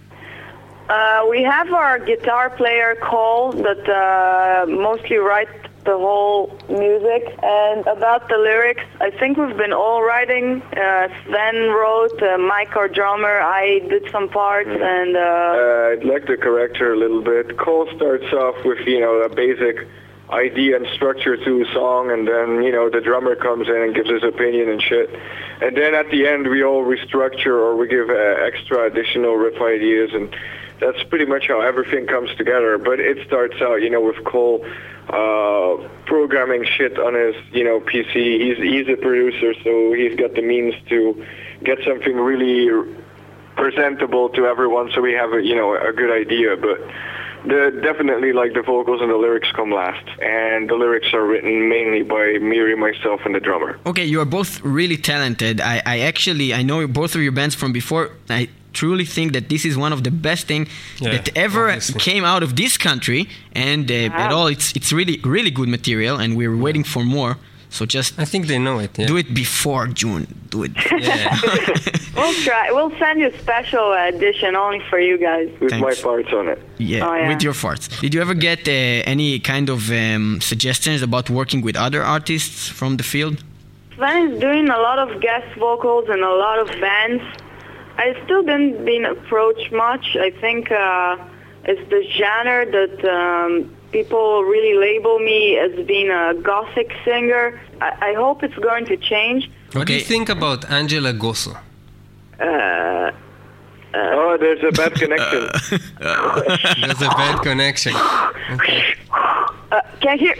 Uh, 0.88 1.26
we 1.28 1.42
have 1.42 1.72
our 1.72 1.98
guitar 1.98 2.50
player 2.50 2.96
Cole 3.02 3.52
that 3.52 3.88
uh, 3.88 4.66
mostly 4.66 5.16
writes 5.16 5.50
the 5.84 5.96
whole 5.96 6.56
music. 6.68 7.22
And 7.42 7.86
about 7.86 8.28
the 8.28 8.36
lyrics, 8.36 8.84
I 9.00 9.10
think 9.10 9.36
we've 9.36 9.56
been 9.56 9.72
all 9.72 10.02
writing. 10.02 10.62
Uh, 10.62 11.08
Sven 11.24 11.70
wrote, 11.70 12.22
uh, 12.22 12.38
Mike, 12.38 12.76
our 12.76 12.88
drummer, 12.88 13.40
I 13.40 13.80
did 13.88 14.10
some 14.10 14.28
parts, 14.28 14.70
and 14.70 15.16
uh, 15.16 15.20
Uh, 15.20 15.92
I'd 15.92 16.04
like 16.04 16.26
to 16.26 16.36
correct 16.36 16.76
her 16.78 16.92
a 16.92 16.96
little 16.96 17.22
bit. 17.22 17.56
Cole 17.56 17.88
starts 17.96 18.32
off 18.32 18.56
with, 18.64 18.78
you 18.86 19.00
know, 19.00 19.22
a 19.22 19.28
basic 19.28 19.86
idea 20.30 20.76
and 20.76 20.86
structure 20.94 21.36
to 21.36 21.62
a 21.62 21.72
song, 21.72 22.10
and 22.10 22.26
then, 22.26 22.62
you 22.62 22.72
know, 22.72 22.90
the 22.90 23.00
drummer 23.00 23.36
comes 23.36 23.68
in 23.68 23.76
and 23.76 23.94
gives 23.94 24.10
his 24.10 24.24
opinion 24.24 24.68
and 24.68 24.82
shit. 24.82 25.08
And 25.62 25.76
then 25.76 25.94
at 25.94 26.10
the 26.10 26.26
end, 26.26 26.48
we 26.48 26.64
all 26.64 26.84
restructure 26.84 27.56
or 27.64 27.76
we 27.76 27.86
give 27.86 28.10
uh, 28.10 28.14
extra 28.14 28.86
additional 28.86 29.36
riff 29.36 29.60
ideas, 29.60 30.10
and 30.12 30.34
that's 30.80 31.02
pretty 31.04 31.26
much 31.26 31.48
how 31.48 31.60
everything 31.60 32.06
comes 32.06 32.34
together. 32.36 32.78
But 32.78 33.00
it 33.00 33.26
starts 33.26 33.60
out, 33.60 33.76
you 33.76 33.90
know, 33.90 34.00
with 34.00 34.22
Cole 34.24 34.64
uh, 35.08 35.88
programming 36.06 36.64
shit 36.64 36.98
on 36.98 37.14
his, 37.14 37.36
you 37.52 37.64
know, 37.64 37.80
PC. 37.80 38.40
He's 38.40 38.58
he's 38.58 38.88
a 38.88 38.96
producer, 38.96 39.54
so 39.62 39.92
he's 39.92 40.16
got 40.16 40.34
the 40.34 40.42
means 40.42 40.74
to 40.88 41.24
get 41.62 41.78
something 41.84 42.16
really 42.16 42.70
presentable 43.56 44.28
to 44.28 44.46
everyone 44.46 44.90
so 44.94 45.00
we 45.00 45.14
have 45.14 45.32
a 45.32 45.42
you 45.42 45.56
know 45.56 45.74
a 45.74 45.92
good 45.92 46.10
idea 46.10 46.56
but 46.56 46.78
the 47.46 47.80
definitely 47.82 48.32
like 48.32 48.52
the 48.52 48.62
vocals 48.62 49.00
and 49.00 49.10
the 49.10 49.16
lyrics 49.16 49.48
come 49.52 49.70
last 49.72 50.06
and 50.20 50.68
the 50.68 50.74
lyrics 50.74 51.14
are 51.14 51.24
written 51.24 51.68
mainly 51.68 52.02
by 52.02 52.36
Miri 52.38 52.76
myself 52.76 53.20
and 53.24 53.34
the 53.34 53.40
drummer 53.40 53.78
Okay, 53.86 54.04
you 54.04 54.20
are 54.20 54.26
both 54.26 54.60
really 54.62 54.96
talented. 54.96 55.60
I, 55.60 55.80
I 55.86 56.00
actually 56.00 56.52
I 56.52 56.62
know 56.62 56.86
both 56.86 57.14
of 57.14 57.22
your 57.22 57.32
bands 57.32 57.54
from 57.54 57.72
before. 57.72 58.10
I 58.28 58.48
truly 58.80 59.06
think 59.16 59.28
that 59.36 59.44
this 59.52 59.62
is 59.64 59.74
one 59.84 59.92
of 59.96 60.00
the 60.06 60.10
best 60.28 60.42
thing 60.50 60.62
Yeah, 61.00 61.12
that 61.14 61.26
ever 61.46 61.62
obviously. 61.68 62.00
came 62.10 62.24
out 62.32 62.42
of 62.46 62.50
this 62.62 62.74
country, 62.88 63.20
and 63.66 63.84
uh, 63.90 64.22
at 64.24 64.30
all, 64.36 64.48
it's 64.54 64.68
it's 64.78 64.90
really 64.98 65.16
really 65.36 65.52
good 65.58 65.68
material, 65.78 66.14
and 66.22 66.28
we're 66.38 66.56
waiting 66.66 66.84
for 66.94 67.02
more. 67.18 67.32
So 67.76 67.84
just 67.98 68.10
I 68.24 68.26
think 68.32 68.42
they 68.50 68.58
know 68.66 68.78
it. 68.86 68.90
Yeah. 68.98 69.08
do 69.12 69.16
it 69.22 69.28
before 69.44 69.84
June. 70.00 70.24
Do 70.54 70.58
it. 70.66 70.72
Yeah. 71.08 71.36
we'll 72.18 72.36
try. 72.48 72.64
We'll 72.76 72.94
send 73.02 73.16
you 73.22 73.28
a 73.34 73.36
special 73.44 73.86
edition 74.10 74.50
only 74.64 74.80
for 74.90 74.98
you 75.08 75.16
guys. 75.28 75.48
with 75.60 75.72
my 75.72 75.80
Thanks. 75.92 76.02
parts 76.08 76.32
on 76.38 76.44
it 76.54 76.58
Yeah, 76.78 77.06
Oh, 77.08 77.14
yeah. 77.20 77.28
with 77.30 77.42
your 77.46 77.56
farts. 77.62 77.84
Did 78.02 78.10
you 78.14 78.20
ever 78.26 78.34
get 78.48 78.60
uh, 78.68 79.12
any 79.14 79.30
kind 79.52 79.66
of 79.74 79.80
um, 80.02 80.24
suggestions 80.52 81.00
about 81.08 81.24
working 81.40 81.60
with 81.66 81.76
other 81.86 82.00
artists 82.16 82.58
from 82.78 82.90
the 83.00 83.06
field? 83.12 83.36
Sven 83.96 84.18
is 84.28 84.34
doing 84.46 84.66
a 84.78 84.80
lot 84.88 84.98
of 85.04 85.08
guest 85.28 85.48
vocals 85.66 86.04
and 86.14 86.22
a 86.32 86.34
lot 86.44 86.58
of 86.64 86.68
bands. 86.86 87.22
I 87.98 88.16
still 88.24 88.42
didn't 88.42 88.84
been 88.84 89.04
approached 89.04 89.72
much. 89.72 90.16
I 90.16 90.30
think 90.30 90.70
uh, 90.70 91.16
it's 91.64 91.88
the 91.90 92.02
genre 92.18 92.64
that 92.70 93.04
um, 93.04 93.74
people 93.92 94.44
really 94.44 94.74
label 94.78 95.18
me 95.18 95.58
as 95.58 95.72
being 95.86 96.10
a 96.10 96.34
gothic 96.34 96.92
singer. 97.04 97.60
I, 97.80 98.10
I 98.10 98.14
hope 98.14 98.42
it's 98.42 98.56
going 98.56 98.86
to 98.86 98.96
change. 98.96 99.50
What 99.72 99.86
do 99.86 99.94
you 99.94 100.00
think 100.00 100.28
about 100.28 100.70
Angela 100.70 101.12
Gossow? 101.12 101.56
Uh, 102.38 103.10
oh 103.94 104.36
there's 104.38 104.62
a 104.62 104.72
bad 104.72 104.92
connection 104.94 105.40
There's 106.80 107.02
a 107.02 107.08
bad 107.08 107.42
connection. 107.42 107.94
uh, 107.96 109.80
can't 110.00 110.20
hear. 110.20 110.34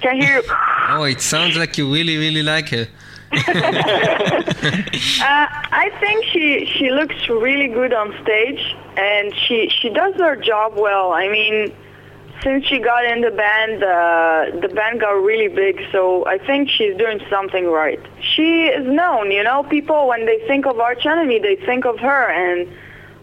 Can't 0.00 0.22
hear. 0.22 0.36
you. 0.36 0.42
Oh, 0.88 1.02
it 1.04 1.20
sounds 1.20 1.56
like 1.56 1.76
you 1.78 1.92
really, 1.92 2.16
really 2.16 2.42
like 2.42 2.68
her. 2.70 2.86
Uh, 5.22 5.46
I 5.72 5.90
think 6.00 6.24
she 6.32 6.66
she 6.76 6.90
looks 6.90 7.28
really 7.28 7.68
good 7.68 7.92
on 7.92 8.12
stage, 8.22 8.74
and 8.96 9.34
she 9.34 9.68
she 9.68 9.88
does 9.90 10.14
her 10.14 10.34
job 10.34 10.72
well. 10.76 11.12
I 11.12 11.28
mean, 11.28 11.72
since 12.42 12.66
she 12.66 12.78
got 12.78 13.04
in 13.04 13.20
the 13.20 13.30
band, 13.30 13.84
uh, 13.84 14.60
the 14.60 14.68
band 14.74 15.00
got 15.00 15.12
really 15.12 15.48
big. 15.48 15.80
So 15.92 16.26
I 16.26 16.38
think 16.38 16.70
she's 16.70 16.96
doing 16.96 17.20
something 17.28 17.66
right. 17.66 18.00
She 18.20 18.66
is 18.66 18.86
known, 18.86 19.30
you 19.30 19.42
know. 19.42 19.62
People 19.64 20.08
when 20.08 20.26
they 20.26 20.38
think 20.46 20.66
of 20.66 20.80
Arch 20.80 21.04
Enemy, 21.06 21.38
they 21.40 21.56
think 21.56 21.84
of 21.84 21.98
her, 21.98 22.30
and 22.30 22.66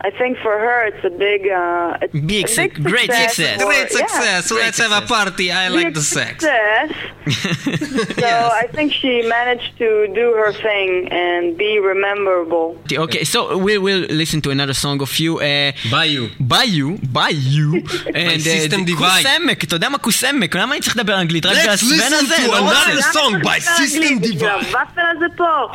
I 0.04 0.10
think 0.20 0.32
for 0.44 0.54
her 0.66 0.78
it's 0.90 1.04
a 1.04 1.14
big, 1.26 1.42
uh, 1.48 2.02
it's 2.04 2.12
Big 2.32 2.46
a 2.46 2.54
suc- 2.58 2.78
great 2.92 3.10
success. 3.22 3.56
for- 3.60 3.66
Great 3.70 3.88
yeah, 3.92 3.98
success. 4.00 4.42
Let's 4.50 4.78
have 4.84 4.90
a 4.90 5.02
success. 5.02 5.16
party. 5.16 5.46
I 5.52 5.64
like 5.68 5.86
big 5.86 5.94
the 5.94 6.06
sex. 6.18 6.36
success. 6.42 6.90
So 8.22 8.26
Yes. 8.26 8.52
I 8.62 8.66
think 8.76 8.88
she 9.00 9.12
managed 9.38 9.72
to 9.82 9.88
do 10.20 10.26
her 10.40 10.52
thing 10.66 10.90
and 11.24 11.56
be 11.64 11.72
rememberable. 11.92 12.66
Okay, 13.06 13.22
so 13.32 13.38
we'll, 13.64 13.80
we'll 13.86 14.06
listen 14.22 14.38
to 14.46 14.50
another 14.56 14.74
song 14.84 14.98
of 15.06 15.12
you. 15.22 15.32
Uh, 15.38 15.70
Bayou. 15.94 16.24
ביו, 16.40 16.88
ביו, 17.16 17.68
and 18.22 18.40
uh, 18.40 18.54
System 18.56 18.80
the 18.84 18.92
Divide. 18.92 19.24
כוס 19.24 19.64
אתה 19.64 19.76
יודע 19.76 19.88
מה 19.88 19.98
כוס 19.98 20.24
עמק? 20.24 20.56
למה 20.56 20.72
אני 20.74 20.80
צריך 20.82 20.96
לדבר 20.96 21.20
אנגלית? 21.20 21.46
רק 21.46 21.56
Let's 21.56 21.68
הסוון 21.68 21.98
listen 21.98 22.14
הזה? 22.14 22.36
to 22.36 22.48
לא 22.50 22.58
another 22.70 22.96
רוצה. 22.96 23.10
song 23.18 23.32
by 23.32 23.44
למה 23.44 23.56
אתה 23.56 23.70
System 23.82 23.98
מדבר 23.98 24.08
אנגלית? 24.12 24.42
Divide. 24.42 24.44
הוואפל 24.44 25.00
הזה 25.16 25.26
פה. 25.36 25.68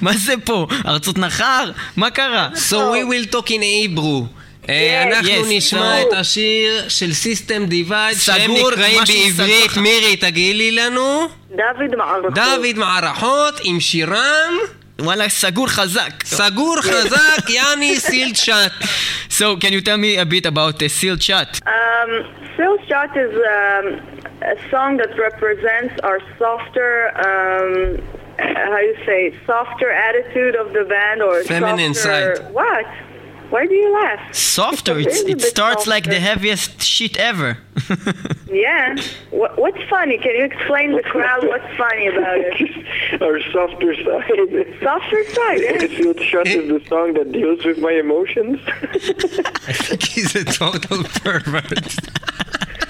מה 0.00 0.12
זה 0.12 0.34
פה? 0.44 0.66
ארצות 0.86 1.18
נחר? 1.18 1.70
מה 1.96 2.10
קרה? 2.10 2.48
So 2.54 2.74
we 2.94 3.04
will 3.10 3.17
talk 3.25 3.49
in 3.49 3.61
Hebrew. 3.61 4.25
אה. 4.69 5.03
אנחנו. 5.03 5.29
נשמע 5.49 6.01
So- 6.01 6.07
את 6.07 6.13
השיר 6.13 6.89
של 6.89 7.09
System 7.23 7.71
Divide 7.71 8.15
שהם 8.19 8.51
נקראים 8.51 8.99
בעברית. 9.37 9.77
מירי 9.77 10.15
תגידי 10.15 10.71
לנו, 10.71 11.27
דוד 11.51 11.95
מערכות. 11.97 12.33
דוד 12.33 12.75
מערכות 12.77 13.59
עם 13.63 13.79
שירם 13.79 14.53
וואלה, 15.01 15.29
סגור 15.29 15.67
חזק. 15.67 16.23
סגור 16.25 16.75
חזק 16.81 17.49
יעני 17.49 17.95
סילד 17.99 18.35
שאט. 18.35 18.71
So, 19.29 19.55
can 19.61 19.71
you 19.71 19.81
tell 19.81 19.97
me 19.97 20.17
a 20.17 20.25
bit 20.25 20.45
about 20.45 20.79
the 20.79 20.89
sealed 20.89 21.23
shot? 21.23 21.49
Um, 21.65 22.11
Phil 22.55 22.77
Shot 22.89 23.11
is 23.25 23.33
um, 23.59 23.85
a 24.53 24.57
song 24.71 24.91
that 25.01 25.11
represents 25.27 25.93
our 26.07 26.19
softer, 26.39 26.91
um, 27.29 27.69
how 28.37 28.79
you 28.89 28.95
say, 29.09 29.21
softer 29.47 29.89
attitude 30.07 30.55
of 30.63 30.67
the 30.77 30.83
band 30.93 31.19
or 31.27 31.33
Feminine 31.55 31.93
softer... 31.93 32.35
side. 32.35 32.53
What? 32.61 32.87
Why 33.49 33.65
do 33.65 33.73
you 33.73 33.93
laugh? 33.93 34.33
Softer, 34.33 34.97
It 34.99 35.07
it's, 35.07 35.17
is 35.17 35.21
it 35.23 35.37
bit 35.39 35.41
starts 35.47 35.87
like 35.87 36.05
the 36.05 36.19
heaviest 36.19 36.81
shit 36.81 37.17
ever. 37.17 37.57
Yeah. 38.51 38.95
What, 39.29 39.59
what's 39.59 39.81
funny? 39.89 40.17
Can 40.17 40.35
you 40.35 40.43
explain 40.43 40.93
the 40.95 41.03
crowd 41.03 41.47
what's 41.47 41.77
funny 41.77 42.07
about 42.07 42.39
it? 42.39 43.21
our 43.21 43.39
softer 43.51 43.93
side 43.93 44.79
Softer 44.81 45.23
side, 45.29 45.61
yeah. 45.61 45.87
Sealed 45.87 46.19
Shut 46.19 46.47
is 46.47 46.67
the 46.67 46.83
song 46.87 47.13
that 47.13 47.31
deals 47.31 47.63
with 47.63 47.77
my 47.77 47.91
emotions 47.91 48.59
I 48.65 49.73
think 49.73 50.03
he's 50.03 50.35
a 50.35 50.45
total 50.45 51.03
pervert. 51.03 51.95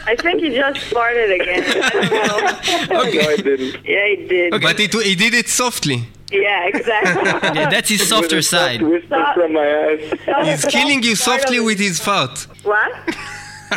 I 0.06 0.16
think 0.16 0.42
he 0.42 0.50
just 0.56 0.80
farted 0.92 1.34
again. 1.40 1.64
I 1.68 1.90
don't 1.90 2.12
know. 2.12 3.00
Okay. 3.00 3.18
No, 3.18 3.30
I 3.30 3.36
didn't. 3.38 3.86
Yeah, 3.86 4.08
he 4.08 4.16
did. 4.28 4.54
Okay. 4.54 4.64
But 4.64 4.80
it, 4.80 4.94
he 4.94 5.16
did 5.16 5.34
it 5.34 5.48
softly. 5.50 6.08
Yeah, 6.32 6.68
exactly. 6.68 7.24
yeah, 7.60 7.70
that's 7.70 7.90
his 7.90 8.08
softer 8.08 8.42
side. 8.42 8.82
Stop. 9.08 9.36
from 9.36 9.54
my 9.54 9.66
ass. 9.66 10.62
He's 10.64 10.66
killing 10.72 11.02
you 11.04 11.16
softly 11.16 11.60
with 11.60 11.80
his 11.80 12.00
fart. 12.00 12.48
What? 12.64 12.92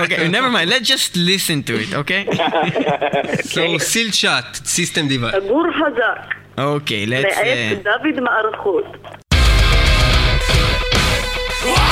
okay, 0.00 0.28
never 0.28 0.50
mind. 0.50 0.70
Let's 0.70 0.86
just 0.88 1.16
listen 1.16 1.62
to 1.64 1.80
it, 1.80 1.94
okay? 1.94 2.24
So, 3.44 3.78
Silchat, 3.78 4.66
System 4.66 5.08
Divide. 5.08 5.34
Okay, 6.58 7.06
let's. 7.06 7.36
Uh... 11.64 11.91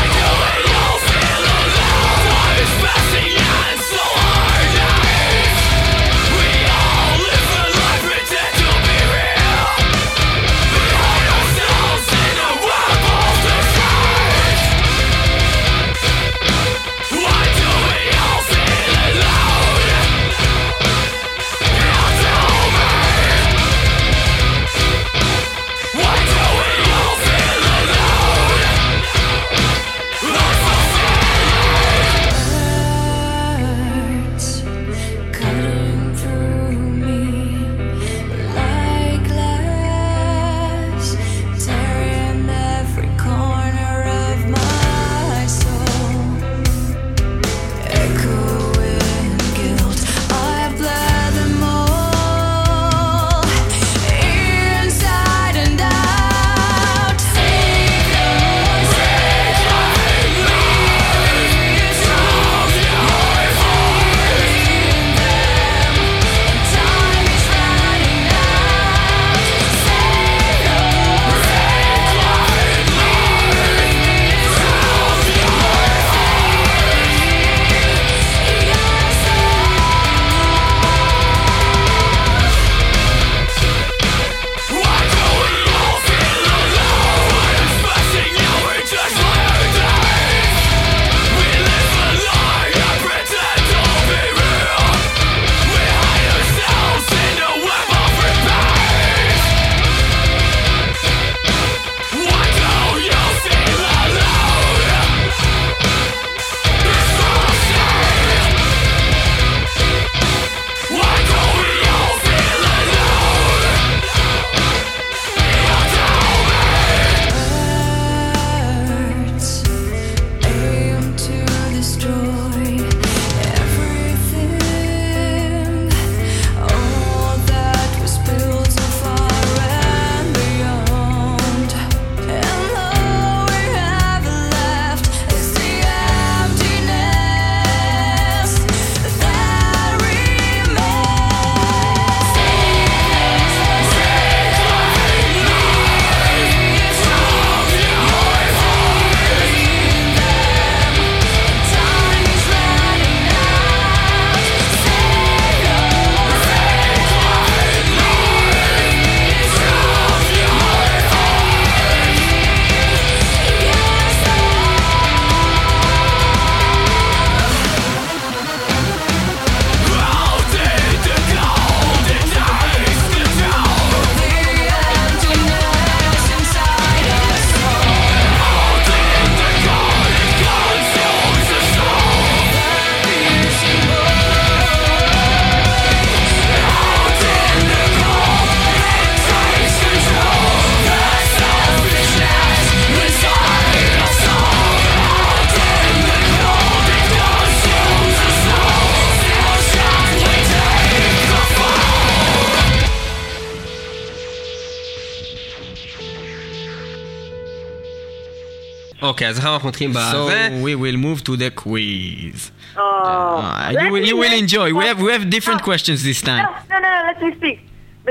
אוקיי, 209.20 209.28
אז 209.28 209.38
עכשיו 209.38 209.53
אנחנו 209.53 209.70
מתחילים 209.70 209.93
בזה. 209.93 210.11
so 210.11 210.66
we 210.66 210.76
will 210.76 210.97
move 210.97 211.24
to 211.24 211.38
the 211.38 211.49
quiz. 211.63 212.51
Oh, 212.78 212.80
Uh, 212.82 213.72
you 213.82 213.91
will, 213.93 214.05
you 214.11 214.18
will 214.22 214.36
enjoy. 214.43 214.68
We 214.80 214.84
have 214.89 214.99
we 215.07 215.11
have 215.18 215.26
different 215.38 215.61
questions 215.70 215.97
this 216.09 216.22
No, 216.24 216.28
time. 216.32 216.45
no, 216.72 216.76
no, 216.84 216.88
no, 216.95 217.01
let 217.09 217.18
me 217.24 217.30
speak. 217.39 217.57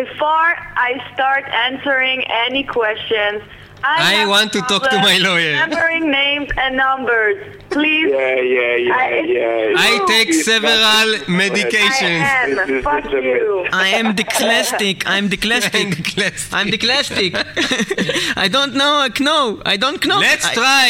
Before 0.04 0.50
I 0.88 0.90
start 1.12 1.44
answering 1.68 2.18
any 2.46 2.62
questions, 2.78 3.38
I, 3.86 3.96
I 4.00 4.12
have 4.20 4.28
want 4.30 4.50
to 4.54 4.60
talk 4.60 4.82
to 4.84 4.88
problem 4.88 5.02
my 5.02 5.18
lawyer. 5.18 5.52
Remembering 5.52 6.10
names 6.10 6.48
and 6.56 6.74
numbers, 6.74 7.36
please. 7.68 8.10
Yeah, 8.10 8.40
yeah, 8.40 8.76
yeah, 8.76 8.96
I- 8.96 9.20
yeah. 9.26 9.74
I 9.76 10.04
take 10.08 10.32
several 10.32 10.72
I 10.72 11.18
medications. 11.26 12.24
am. 12.24 12.56
This 12.56 12.68
is- 12.70 12.84
Fuck 12.84 13.02
this 13.04 13.12
is 13.12 13.18
a 13.18 13.22
you. 13.22 13.66
I 13.72 13.88
am 13.88 14.16
dyslexic. 14.16 15.02
I'm 15.04 15.28
dyslexic. 15.28 16.54
I'm 16.58 16.68
dyslexic. 16.68 17.32
I 18.38 18.48
don't 18.48 18.74
know. 18.74 19.06
No, 19.20 19.60
I 19.66 19.76
don't 19.76 20.02
know. 20.06 20.18
Let's 20.18 20.46
I- 20.46 20.54
try. 20.54 20.86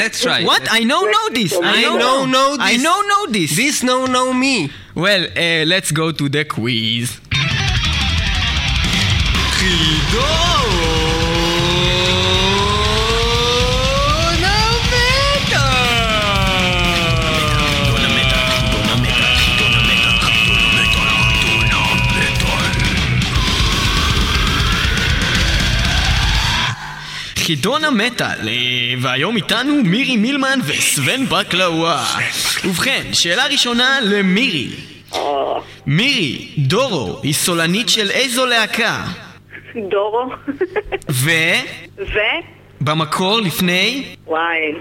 Let's 0.00 0.20
try. 0.22 0.44
What? 0.44 0.68
I 0.70 0.80
know 0.84 1.02
know 1.02 1.26
this. 1.30 1.52
I 1.60 1.82
know 1.82 1.96
know 1.96 2.26
know 2.26 2.56
I 2.60 2.74
this. 2.74 2.82
know 2.84 3.00
know 3.10 3.26
this. 3.26 3.56
This 3.56 3.82
no 3.82 4.06
know 4.06 4.32
me. 4.32 4.70
Well, 4.94 5.24
uh, 5.36 5.64
let's 5.66 5.90
go 5.90 6.12
to 6.12 6.28
the 6.28 6.44
quiz. 6.44 7.18
חידון 9.58 10.49
המטאל, 27.83 28.47
אה, 28.47 28.93
והיום 29.01 29.35
איתנו 29.35 29.73
מירי 29.83 30.17
מילמן 30.17 30.59
וסוון 30.65 31.25
בקלאווה. 31.25 32.05
ובכן, 32.65 33.01
שאלה 33.13 33.45
ראשונה 33.45 33.99
למירי. 34.03 34.67
מירי, 35.87 36.47
דורו 36.57 37.19
היא 37.23 37.33
סולנית 37.33 37.89
של 37.89 38.11
איזו 38.11 38.45
להקה? 38.45 39.03
דורו. 39.89 40.29
ו... 41.09 41.29
ו? 41.97 42.19
במקור 42.81 43.41
לפני? 43.41 44.03
וואי. 44.27 44.73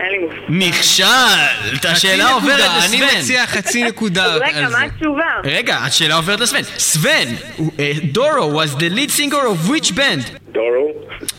אין 0.00 0.10
לי 0.12 0.18
מושג. 0.18 0.40
נכשלת! 0.48 1.84
השאלה 1.84 2.32
עוברת 2.32 2.52
נקודה, 2.52 2.84
אני 2.84 2.96
לסוון. 3.00 3.18
מציע 3.20 3.46
חצי 3.46 3.84
נקודה 3.84 4.34
רגע, 4.34 4.68
מה. 4.68 4.82
התשובה? 4.82 5.24
רגע, 5.44 5.76
השאלה 5.76 6.14
עוברת 6.14 6.40
לסוון. 6.40 6.62
סוון, 6.78 7.28
אה, 7.78 7.92
דורו 8.04 8.62
was 8.62 8.68
the 8.68 8.90
lead 8.96 9.10
singer 9.10 9.34
of 9.34 9.70
which 9.70 9.94
band? 9.96 10.54
Doro? 10.54 10.86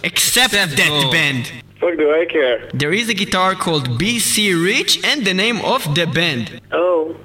Except 0.03 0.51
that 0.51 1.11
band. 1.11 1.43
Fuck 1.79 1.95
do 1.97 2.07
I 2.21 2.25
care? 2.35 2.57
There 2.81 2.93
is 3.01 3.07
a 3.09 3.13
guitar 3.23 3.53
called 3.63 3.85
BC 3.99 4.35
Rich 4.69 4.93
and 5.09 5.19
the 5.29 5.33
name 5.43 5.59
of 5.73 5.81
the 5.97 6.05
band. 6.17 6.45
Oh. 6.71 7.15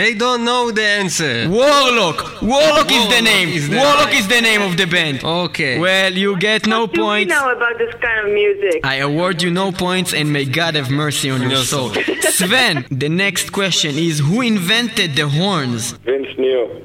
They 0.00 0.12
don't 0.14 0.44
know 0.44 0.70
the 0.70 0.82
answer. 1.02 1.48
Warlock! 1.48 2.42
Warlock 2.42 2.90
is 2.98 3.06
the 3.16 3.22
name! 3.22 3.48
is 3.48 3.68
the 3.70 3.76
Warlock 3.76 4.10
name. 4.10 4.18
is 4.20 4.28
the 4.28 4.40
name 4.48 4.62
of 4.68 4.76
the 4.76 4.86
band. 4.86 5.24
Okay. 5.24 5.78
Well, 5.78 6.12
you 6.12 6.36
get 6.38 6.66
no 6.66 6.80
What 6.82 6.92
do 6.94 7.00
we 7.00 7.06
points. 7.06 7.30
know 7.34 7.46
about 7.56 7.78
this 7.78 7.94
kind 8.06 8.18
of 8.28 8.32
music? 8.40 8.80
I 8.84 8.96
award 8.96 9.42
you 9.42 9.50
no 9.50 9.72
points 9.72 10.12
and 10.12 10.32
may 10.36 10.44
God 10.44 10.74
have 10.74 10.90
mercy 10.90 11.30
on 11.30 11.40
your 11.40 11.50
Your 11.52 11.64
soul. 11.64 11.94
soul. 11.94 12.02
Sven, 12.40 12.84
the 12.90 13.08
next 13.08 13.46
question 13.52 13.92
is 13.96 14.18
who 14.18 14.42
invented 14.42 15.10
the 15.16 15.28
horns? 15.28 15.92
Vince 16.08 16.32
Neil. 16.38 16.82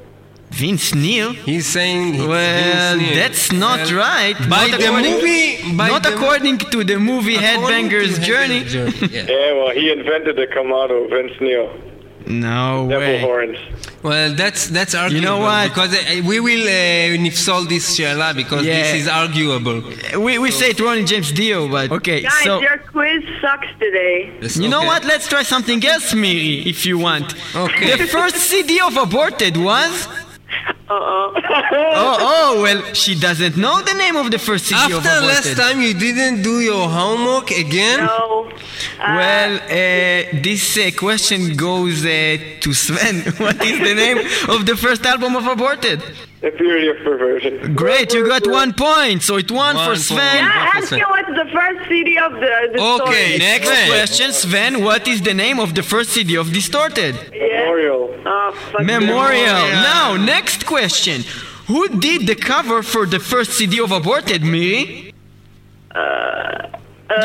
Vince 0.50 0.94
Neil? 0.94 1.32
He's 1.32 1.66
saying 1.66 2.14
it's 2.14 2.24
Well, 2.24 2.96
Vince 2.96 3.02
Neil. 3.02 3.14
that's 3.22 3.52
not 3.52 3.78
Well, 3.90 3.94
right. 4.06 4.36
By 4.48 4.68
Not 4.68 4.80
the 4.80 4.86
according- 4.88 5.12
movie, 5.12 5.76
by 5.76 5.88
Not 5.88 6.02
the, 6.02 6.14
according 6.14 6.58
to 6.72 6.78
the 6.84 6.98
movie 6.98 7.36
Headbanger's 7.36 8.18
to 8.18 8.24
Journey. 8.24 8.60
Journey, 8.64 8.96
yeah. 9.16 9.26
Yeah, 9.36 9.52
well, 9.58 9.70
he 9.80 9.90
invented 9.92 10.36
the 10.36 10.46
Kamado, 10.54 10.96
Vince 11.10 11.36
Neil. 11.40 11.68
No 12.26 12.86
Devil 12.88 12.98
way. 12.98 13.20
horns. 13.20 13.58
Well, 14.02 14.34
that's 14.34 14.68
that's 14.68 14.94
arguable. 14.94 15.14
You 15.16 15.24
know 15.28 15.38
what? 15.38 15.68
Because 15.68 15.94
uh, 15.94 16.22
we 16.26 16.40
will 16.40 16.62
uh, 16.66 17.16
nifsol 17.24 17.68
this 17.68 17.94
she'ala 17.94 18.34
because 18.34 18.64
Yeah. 18.66 18.82
this 18.82 18.94
is 19.02 19.08
arguable. 19.08 19.82
We, 20.18 20.38
we 20.38 20.50
say 20.50 20.70
it 20.70 20.80
Ronnie 20.80 21.04
James 21.04 21.30
Dio, 21.32 21.68
but 21.68 21.90
okay. 21.92 22.22
Guys, 22.22 22.32
so 22.44 22.60
your 22.60 22.78
quiz 22.78 23.22
sucks 23.40 23.68
today. 23.78 24.32
Yes, 24.40 24.56
you 24.56 24.68
know 24.68 24.82
what? 24.82 25.04
Let's 25.04 25.28
try 25.28 25.42
something 25.44 25.84
else, 25.84 26.14
Miri, 26.14 26.62
if 26.72 26.84
you 26.86 26.98
want. 26.98 27.34
Okay. 27.54 27.96
The 27.96 28.06
first 28.18 28.36
CD 28.36 28.80
of 28.80 28.96
Aborted 28.96 29.56
was. 29.56 30.08
Uh-oh. 30.90 31.28
Oh, 32.04 32.16
oh, 32.20 32.62
well, 32.62 32.80
she 32.92 33.18
doesn't 33.18 33.56
know 33.56 33.80
the 33.82 33.94
name 33.94 34.16
of 34.16 34.30
the 34.30 34.38
first 34.38 34.66
CD 34.66 34.92
of 34.92 35.04
After 35.06 35.26
last 35.26 35.56
time 35.56 35.80
you 35.80 35.94
didn't 35.94 36.42
do 36.42 36.60
your 36.60 36.86
homework 36.88 37.50
again? 37.50 38.00
no. 38.04 38.31
Uh, 38.98 39.14
Well, 39.18 39.52
uh, 39.56 40.42
this 40.42 40.76
uh, 40.78 40.90
question 40.96 41.56
goes 41.56 42.04
uh, 42.04 42.36
to 42.60 42.72
Sven. 42.72 43.16
what 43.44 43.56
is 43.64 43.78
the 43.88 43.94
name 43.94 44.18
of 44.54 44.66
the 44.66 44.76
first 44.76 45.04
album 45.06 45.34
of 45.36 45.46
Aborted? 45.46 46.00
The 46.40 46.50
Purity 46.50 46.88
of 46.88 46.96
Perversion. 47.04 47.74
Great, 47.74 48.12
you 48.14 48.26
got 48.26 48.44
one 48.46 48.72
point, 48.74 49.22
so 49.22 49.36
it 49.36 49.50
won 49.50 49.76
One 49.76 49.84
for 49.84 49.90
point. 49.94 50.00
Sven. 50.00 50.44
yeah, 50.44 50.70
ask 50.74 50.90
me 50.92 51.02
what's 51.14 51.28
the 51.42 51.48
first 51.52 51.88
CD 51.88 52.18
of 52.18 52.32
the, 52.32 52.52
the 52.74 52.80
Okay, 52.80 52.96
story. 53.04 53.38
next 53.38 53.62
Next 53.62 53.68
Sven. 53.68 53.88
question, 53.90 54.32
Sven. 54.32 54.84
What 54.84 55.06
is 55.06 55.22
the 55.22 55.34
name 55.34 55.58
of 55.60 55.74
the 55.74 55.82
first 55.84 56.10
CD 56.10 56.36
of 56.36 56.52
Distorted? 56.52 57.14
Yeah. 57.32 57.60
Memorial. 57.62 58.04
Oh, 58.26 58.52
fuck. 58.72 58.82
Memorial. 58.84 59.62
Now, 59.92 60.16
next 60.16 60.66
question. 60.66 61.22
Who 61.68 61.88
did 62.00 62.26
the 62.26 62.34
cover 62.34 62.82
for 62.82 63.06
the 63.06 63.20
first 63.20 63.52
CD 63.52 63.78
of 63.80 63.92
Aborted, 63.92 64.42
Miri? 64.42 65.14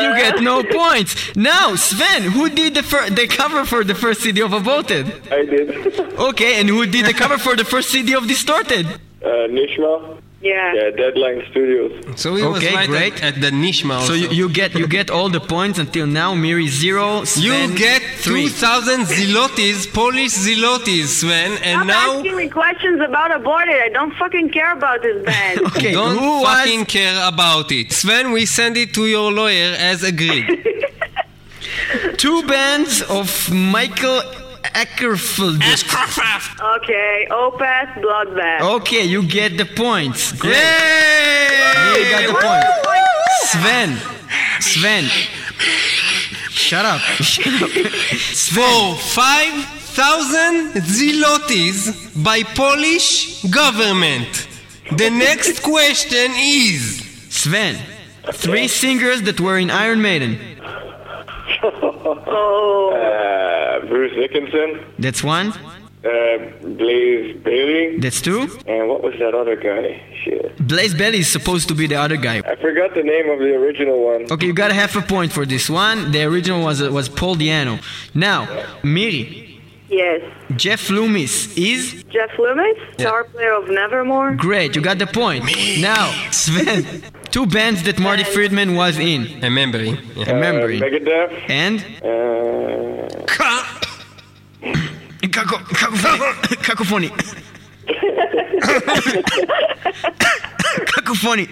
You 0.02 0.10
get 0.16 0.40
no 0.42 0.62
points. 0.80 1.34
Now, 1.36 1.74
Sven, 1.76 2.22
who 2.22 2.48
did 2.48 2.74
the 2.74 2.82
fir- 2.82 3.10
the 3.10 3.26
cover 3.26 3.64
for 3.64 3.84
the 3.84 3.94
first 3.94 4.22
CD 4.22 4.40
of 4.42 4.52
Aborted? 4.52 5.06
I 5.32 5.44
did. 5.44 5.68
Okay, 6.18 6.60
and 6.60 6.68
who 6.68 6.86
did 6.86 7.06
the 7.06 7.14
cover 7.14 7.38
for 7.38 7.54
the 7.56 7.64
first 7.64 7.90
CD 7.90 8.14
of 8.14 8.26
Distorted? 8.26 8.86
uh, 8.86 9.28
Nishma. 9.50 10.20
Yeah. 10.40 10.72
Yeah, 10.72 10.90
Deadline 10.90 11.42
Studios. 11.50 12.20
So 12.20 12.36
he 12.36 12.44
was 12.44 12.58
Okay, 12.62 12.72
right 12.72 12.88
great. 12.88 13.14
At, 13.22 13.34
at 13.34 13.40
the 13.40 13.50
Nishma 13.50 13.94
also. 13.96 14.06
So 14.08 14.14
you, 14.14 14.28
you 14.28 14.48
get 14.48 14.72
you 14.74 14.86
get 14.86 15.10
all 15.10 15.28
the 15.28 15.40
points 15.40 15.80
until 15.80 16.06
now. 16.06 16.32
Miri 16.34 16.68
zero. 16.68 17.24
Sven 17.24 17.70
You 17.70 17.76
get 17.76 18.02
three. 18.02 18.48
2,000 18.48 19.00
zilottis, 19.06 19.92
Polish 19.92 20.32
zilottis, 20.34 21.06
Sven, 21.20 21.52
and 21.64 21.78
Stop 21.78 21.86
now 21.86 22.16
asking 22.18 22.36
me 22.36 22.48
questions 22.48 23.00
about 23.00 23.34
aborted. 23.34 23.80
I 23.82 23.88
don't 23.88 24.14
fucking 24.14 24.50
care 24.50 24.72
about 24.72 25.02
this 25.02 25.24
band. 25.24 25.60
Okay, 25.68 25.92
don't 25.92 26.16
who 26.16 26.44
fucking 26.44 26.80
was 26.80 26.88
care 26.88 27.28
about 27.28 27.72
it. 27.72 27.92
Sven, 27.92 28.30
we 28.30 28.46
send 28.46 28.76
it 28.76 28.94
to 28.94 29.06
your 29.06 29.32
lawyer 29.32 29.74
as 29.76 30.04
agreed. 30.04 30.46
two 32.16 32.46
bands 32.46 33.02
of 33.02 33.50
Michael 33.52 34.22
Åkerfeldt? 34.80 35.64
okay, 36.76 37.26
Opeth, 37.30 37.92
Bloodbath. 38.00 38.62
Okay, 38.62 39.04
you 39.04 39.22
get 39.22 39.58
the 39.58 39.64
points. 39.64 40.32
Great. 40.32 40.54
Yay! 40.54 41.98
You 41.98 42.10
got 42.10 42.26
the 42.26 42.34
point. 42.46 42.64
Sven. 43.46 43.96
Sven. 44.60 45.04
Shut 46.50 46.84
up. 46.84 47.00
Shut 47.22 47.62
up. 47.62 47.70
For 47.70 48.94
5,000 48.96 50.72
zilottis 50.82 51.92
by 52.22 52.42
Polish 52.54 53.42
government. 53.50 54.46
The 54.96 55.10
next 55.10 55.62
question 55.62 56.32
is... 56.36 57.04
Sven. 57.30 57.76
Three 58.32 58.68
singers 58.68 59.22
that 59.22 59.40
were 59.40 59.58
in 59.58 59.70
Iron 59.70 60.02
Maiden. 60.02 60.38
Oh, 62.26 63.80
Uh, 63.82 63.86
Bruce 63.86 64.14
Dickinson. 64.14 64.84
That's 64.98 65.22
one. 65.22 65.52
Uh, 66.04 66.38
Blaze 66.62 67.36
Bayley. 67.42 67.98
That's 67.98 68.20
two. 68.22 68.42
And 68.66 68.88
what 68.88 69.02
was 69.02 69.14
that 69.18 69.34
other 69.34 69.56
guy? 69.56 70.00
Shit. 70.24 70.56
Blaze 70.66 70.94
Bayley 70.94 71.18
is 71.18 71.28
supposed 71.28 71.66
to 71.68 71.74
be 71.74 71.86
the 71.86 71.96
other 71.96 72.16
guy. 72.16 72.38
I 72.46 72.54
forgot 72.56 72.94
the 72.94 73.02
name 73.02 73.28
of 73.30 73.38
the 73.40 73.54
original 73.56 74.04
one. 74.04 74.26
Okay, 74.30 74.46
you 74.46 74.52
got 74.52 74.70
a 74.70 74.74
half 74.74 74.94
a 74.96 75.02
point 75.02 75.32
for 75.32 75.44
this 75.44 75.68
one. 75.68 76.12
The 76.12 76.22
original 76.24 76.62
was 76.64 76.80
was 76.82 77.08
Paul 77.08 77.34
Di'Anno. 77.36 77.80
Now, 78.14 78.46
Miri, 78.84 79.60
yes. 79.88 80.20
Jeff 80.56 80.88
Loomis 80.88 81.56
is 81.58 82.04
Jeff 82.10 82.30
Loomis, 82.38 82.78
star 82.98 83.24
player 83.24 83.54
of 83.54 83.68
Nevermore. 83.68 84.34
great. 84.36 84.76
You 84.76 84.82
got 84.82 84.98
the 84.98 85.06
point. 85.06 85.44
Now, 85.80 86.04
Sven, 86.30 87.02
two 87.30 87.46
bands 87.46 87.82
that 87.84 87.98
Marty 87.98 88.24
Friedman 88.24 88.74
was 88.74 88.98
in. 88.98 89.40
Remembering. 89.42 89.96
Yeah. 90.16 90.32
Remembering. 90.32 90.82
Uh, 90.82 90.86
Megadeth. 90.86 91.50
And 91.50 91.84
Uh, 92.02 92.08
Caco- 95.28 95.64
cacophony. 95.68 96.18
Cacophony. 96.62 97.10
cacophony. 100.86 101.48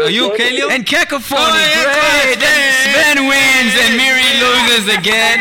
Are 0.00 0.10
you 0.10 0.32
okay, 0.32 0.50
Leo? 0.50 0.68
And 0.68 0.84
cacophony. 0.86 1.40
Oh, 1.40 1.56
yeah, 1.56 2.34
Great. 2.34 2.42
And 2.42 2.62
Sven 2.84 3.18
wins 3.30 3.72
and 3.80 3.92
Miri 3.96 4.28
loses 4.44 4.86
again. 4.98 5.38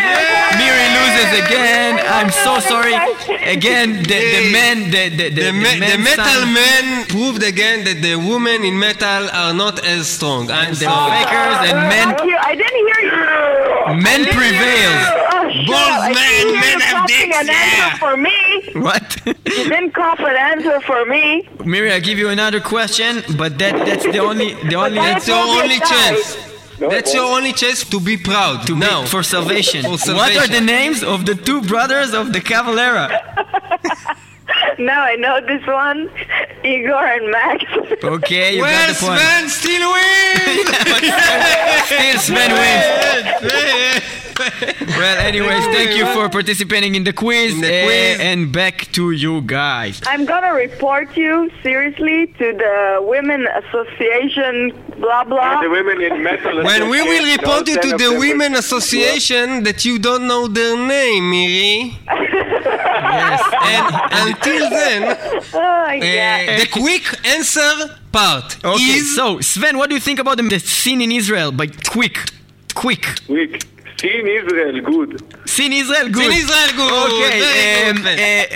Miri 0.56 0.88
loses 1.00 1.32
again. 1.46 2.00
I'm 2.08 2.30
so 2.32 2.60
sorry. 2.60 2.94
Again, 3.44 4.04
the, 4.04 4.20
the 4.36 4.52
men, 4.52 4.92
the, 4.92 5.10
the, 5.10 5.30
the, 5.30 5.42
The, 5.50 5.54
me- 5.54 5.80
the 5.80 5.98
men 5.98 6.04
metal 6.04 6.26
son- 6.26 6.54
men 6.54 7.06
proved 7.08 7.44
again 7.44 7.84
that 7.86 8.02
the 8.02 8.16
women 8.16 8.64
in 8.64 8.78
metal 8.80 9.30
are 9.34 9.54
not 9.54 9.84
as 9.86 10.08
strong. 10.08 10.50
I'm 10.52 10.74
They're 10.74 10.88
sorry. 10.90 11.12
fakers 11.26 11.60
and 11.70 11.78
men, 11.90 12.08
Thank 12.16 12.30
you. 12.30 12.38
I 12.40 12.54
didn't 12.56 12.82
hear 12.90 13.02
you. 13.10 14.04
men 14.04 14.22
prevails. 14.26 15.04
Oh, 15.32 15.44
Both 15.68 16.16
men- 16.16 16.48
didn't 16.48 16.54
men 16.54 16.80
have 16.82 17.08
dicks, 17.08 17.38
an 17.38 17.50
answer 17.50 17.78
yeah. 17.78 17.98
for 17.98 18.16
me. 18.18 18.38
What? 18.74 19.06
You 19.26 19.34
didn't 19.70 19.92
cop 19.92 20.20
an 20.20 20.36
answer 20.36 20.80
for 20.82 21.06
me. 21.06 21.48
Miri, 21.66 21.92
I 21.92 22.00
give 22.00 22.18
you 22.18 22.30
another 22.30 22.60
question, 22.62 23.24
but 23.38 23.58
that 23.60 23.79
that's 23.86 24.04
the 24.06 24.20
only 24.20 24.54
the 24.70 24.76
only 24.76 24.98
But 24.98 25.04
That's 25.04 25.28
your 25.28 25.38
only 25.38 25.80
guys. 25.80 25.90
chance. 25.90 26.80
no, 26.80 26.90
That's 26.90 27.14
your 27.14 27.26
only 27.38 27.54
chance 27.54 27.84
to 27.94 28.00
be 28.00 28.18
proud. 28.18 28.66
to 28.68 28.74
be 28.74 28.80
now. 28.80 29.06
for 29.06 29.24
salvation. 29.24 29.82
For 29.84 30.14
What 30.14 30.36
are 30.36 30.48
the 30.48 30.62
names 30.62 31.04
of 31.04 31.26
the 31.26 31.36
two 31.36 31.62
brothers 31.62 32.14
of 32.14 32.32
the 32.34 32.40
Cavalera? 32.42 33.08
Now 34.78 35.02
I 35.04 35.16
know 35.16 35.40
this 35.46 35.66
one. 35.66 36.10
Igor 36.64 37.06
and 37.06 37.32
Max. 37.32 37.64
Okay, 38.04 38.56
you 38.56 38.62
well, 38.62 38.88
got 38.88 38.94
the 38.94 39.06
point. 39.06 39.20
Sven 39.20 39.50
still 39.50 39.92
wins! 39.92 40.70
Still 41.90 42.20
Sven 42.20 42.52
wins. 42.52 44.04
Well, 44.40 45.18
anyways, 45.18 45.66
thank 45.66 45.98
you 45.98 46.06
for 46.14 46.30
participating 46.30 46.96
in 46.96 47.04
the 47.04 47.12
quiz, 47.14 47.54
In 47.56 47.62
the 47.62 47.74
eh, 47.74 47.84
quiz. 47.86 48.20
and 48.22 48.52
back 48.54 48.90
to 48.94 49.12
you 49.12 49.42
guys. 49.42 50.02
I'm 50.06 50.26
gonna 50.26 50.54
report 50.54 51.16
you 51.18 51.52
seriously 51.62 52.28
to 52.28 52.54
the 52.54 53.00
Women 53.02 53.48
Association. 53.48 54.72
Blah 55.00 55.24
blah. 55.24 55.62
The 55.62 55.70
women 55.70 56.02
in 56.02 56.24
metal. 56.24 56.64
when 56.64 56.90
we 56.90 57.02
will 57.02 57.26
report 57.38 57.68
you 57.68 57.80
to 57.82 57.90
the 57.98 58.18
Women 58.20 58.56
Association 58.56 59.64
that 59.64 59.86
you 59.86 59.98
don't 60.00 60.28
know 60.28 60.48
their 60.48 60.76
name, 60.78 61.30
Miri. 61.32 61.98
Yes. 63.10 63.42
And 63.74 64.30
until 64.30 64.70
then, 64.70 65.18
Oh, 65.54 65.92
yeah. 65.92 66.46
uh, 66.50 66.60
the 66.60 66.68
quick 66.68 67.06
answer 67.26 67.98
part 68.12 68.64
Okay, 68.64 68.84
is 68.84 69.16
so 69.16 69.40
Sven, 69.42 69.78
what 69.78 69.90
do 69.90 69.96
you 69.96 70.02
think 70.02 70.20
about 70.20 70.38
the, 70.38 70.44
the 70.44 70.60
scene 70.60 71.02
in 71.02 71.12
Israel? 71.12 71.52
By 71.52 71.68
quick, 71.68 72.18
quick. 72.76 73.04
Weak. 73.28 73.66
Seen 74.02 74.26
Israel, 74.40 74.76
good. 74.94 75.12
Sin 75.56 75.72
Israel, 75.74 76.08
good. 76.18 76.32
Sin 76.32 76.42
Israel, 76.44 76.72
good. 76.82 76.92
Okay, 77.12 77.40
Very 77.40 77.90
um, 77.90 77.98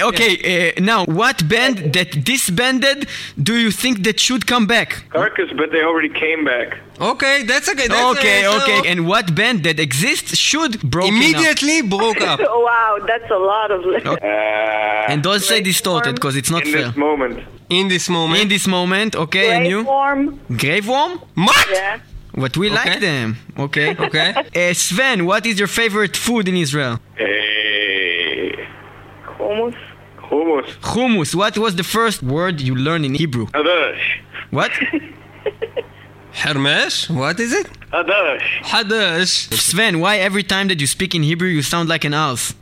uh, 0.05 0.09
okay. 0.09 0.33
Uh, 0.51 0.81
now, 0.91 1.01
what 1.21 1.37
band 1.53 1.75
that 1.97 2.11
disbanded 2.23 2.99
do 3.47 3.53
you 3.63 3.71
think 3.71 4.03
that 4.05 4.17
should 4.25 4.43
come 4.47 4.65
back? 4.67 4.87
Carcass, 5.09 5.49
but 5.59 5.67
they 5.73 5.83
already 5.89 6.13
came 6.23 6.41
back. 6.53 6.67
Okay, 7.11 7.43
that's 7.43 7.67
okay. 7.73 7.87
That's 7.87 8.17
Okay, 8.19 8.45
uh, 8.45 8.57
okay. 8.61 8.79
And 8.91 8.99
what 9.11 9.25
band 9.35 9.57
that 9.67 9.79
exists 9.87 10.37
should 10.37 10.73
broken 10.95 11.13
up? 11.13 11.19
Immediately 11.21 11.77
broke 11.95 12.21
up. 12.21 12.39
wow, 12.67 12.91
that's 13.05 13.29
a 13.29 13.41
lot 13.53 13.69
of. 13.75 13.79
Uh, 13.85 15.09
And 15.11 15.21
don't 15.27 15.41
say 15.51 15.59
distorted 15.61 16.13
because 16.15 16.35
it's 16.37 16.51
not 16.55 16.63
in 16.65 16.71
fair. 16.73 16.85
this 16.87 16.95
moment. 16.95 17.35
In 17.69 17.85
this 17.89 18.07
moment. 18.07 18.41
In 18.41 18.47
this 18.47 18.65
moment, 18.67 19.11
okay, 19.25 19.47
and 19.55 19.67
you? 19.71 19.83
Warm. 19.83 20.39
Grave 20.61 20.87
Worm? 20.87 21.13
What? 21.35 21.67
Yeah. 21.71 21.99
What 22.35 22.57
we 22.57 22.69
like 22.69 22.99
them. 22.99 23.37
Okay. 23.57 23.95
Okay. 23.95 24.33
Uh, 24.33 24.73
Sven, 24.85 25.25
what 25.25 25.45
is 25.45 25.59
your 25.59 25.67
favorite 25.67 26.17
food 26.17 26.47
in 26.47 26.55
Israel? 26.57 26.99
Hey. 27.15 28.67
Hummus. 29.37 29.75
Hummus. 30.17 30.67
Hummus. 30.81 31.35
What 31.35 31.57
was 31.57 31.75
the 31.75 31.83
first 31.83 32.23
word 32.23 32.59
you 32.59 32.75
learned 32.75 33.05
in 33.05 33.13
Hebrew? 33.13 33.45
Hadash. 33.47 34.01
What? 34.49 34.71
Hermesh? 36.33 37.09
What 37.15 37.39
is 37.39 37.53
it? 37.53 37.67
Hadash. 37.91 38.41
Hadash. 38.63 39.53
Sven, 39.53 39.99
why 39.99 40.17
every 40.17 40.43
time 40.43 40.67
that 40.69 40.81
you 40.81 40.87
speak 40.87 41.13
in 41.13 41.21
Hebrew 41.21 41.49
you 41.49 41.61
sound 41.61 41.87
like 41.87 42.03
an 42.03 42.15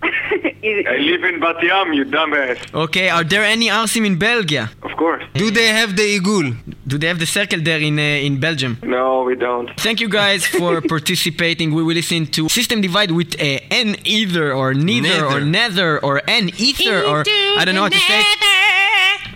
arse? 0.63 0.85
I 0.87 0.97
live 0.97 1.23
in 1.23 1.39
Bat 1.39 1.63
Yam, 1.63 1.93
you 1.93 2.05
dumbass. 2.05 2.57
Okay, 2.73 3.09
are 3.09 3.23
there 3.23 3.43
any 3.43 3.67
arsim 3.67 4.05
in 4.05 4.17
Belgium? 4.17 4.67
Of 4.83 4.95
course. 4.97 5.23
Do 5.33 5.51
they 5.51 5.67
have 5.67 5.95
the 5.95 6.19
igul? 6.19 6.55
Do 6.87 6.97
they 6.97 7.07
have 7.07 7.19
the 7.19 7.25
circle 7.25 7.59
there 7.61 7.79
in 7.79 7.97
uh, 7.99 8.27
in 8.27 8.39
Belgium? 8.39 8.77
No, 8.83 9.23
we 9.23 9.35
don't. 9.35 9.69
Thank 9.79 9.99
you 10.01 10.09
guys 10.09 10.45
for 10.45 10.81
participating. 10.95 11.73
We 11.73 11.83
will 11.83 11.95
listen 11.95 12.27
to 12.37 12.49
System 12.49 12.81
Divide 12.81 13.11
with 13.11 13.35
uh, 13.39 13.59
an 13.81 13.95
either 14.05 14.53
or 14.53 14.73
neither 14.73 15.25
or 15.25 15.39
nether 15.41 15.99
or 16.03 16.21
an 16.27 16.49
ether 16.57 16.97
or 17.03 17.23
I 17.59 17.63
don't 17.65 17.75
know 17.75 17.83
what 17.87 17.93
to 17.93 17.99
say. 18.11 18.21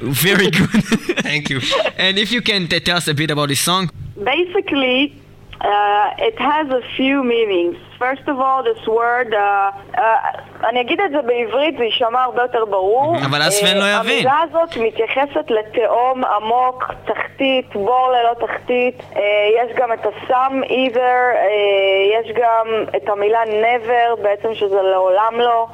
Very 0.02 0.52
good. 0.52 0.84
Thank 1.30 1.50
you. 1.50 1.62
and 1.98 2.18
if 2.20 2.32
you 2.32 2.42
can 2.42 2.68
t- 2.68 2.80
tell 2.80 2.98
us 2.98 3.08
a 3.08 3.14
bit 3.14 3.32
about 3.32 3.50
this 3.50 3.60
song. 3.62 3.90
Basically, 4.22 5.16
uh, 5.62 6.14
it 6.30 6.38
has 6.40 6.68
a 6.70 6.82
few 6.96 7.24
meanings. 7.24 7.78
First 8.00 8.28
of 8.28 8.40
all, 8.40 8.62
this 8.62 8.86
word, 8.88 9.34
uh, 9.34 9.72
uh, 9.98 10.46
אני 10.70 10.82
אגיד 10.82 11.02
את 11.02 11.12
זה 11.12 11.22
בעברית, 11.22 11.78
זה 11.78 11.84
יישמע 11.84 12.24
הרבה 12.24 12.42
יותר 12.42 12.66
ברור. 12.66 13.16
אבל 13.26 13.42
אז 13.42 13.54
סבן 13.54 13.78
לא 13.78 13.84
אה, 13.84 14.00
יבין. 14.00 14.18
המילה 14.18 14.40
הזאת 14.42 14.78
מתייחסת 14.78 15.52
לתהום 15.52 16.24
עמוק, 16.26 16.92
תחתית, 17.06 17.76
בור 17.76 18.12
ללא 18.12 18.48
תחתית. 18.48 19.02
אה, 19.16 19.22
יש 19.58 19.76
גם 19.76 19.94
את 19.94 20.00
הסם 20.06 20.62
either, 20.64 21.36
אה, 21.36 22.20
יש 22.20 22.32
גם 22.36 22.68
את 22.96 23.10
המילה 23.10 23.44
never, 23.44 24.22
בעצם 24.22 24.54
שזה 24.54 24.82
לעולם 24.82 25.34
לא. 25.38 25.68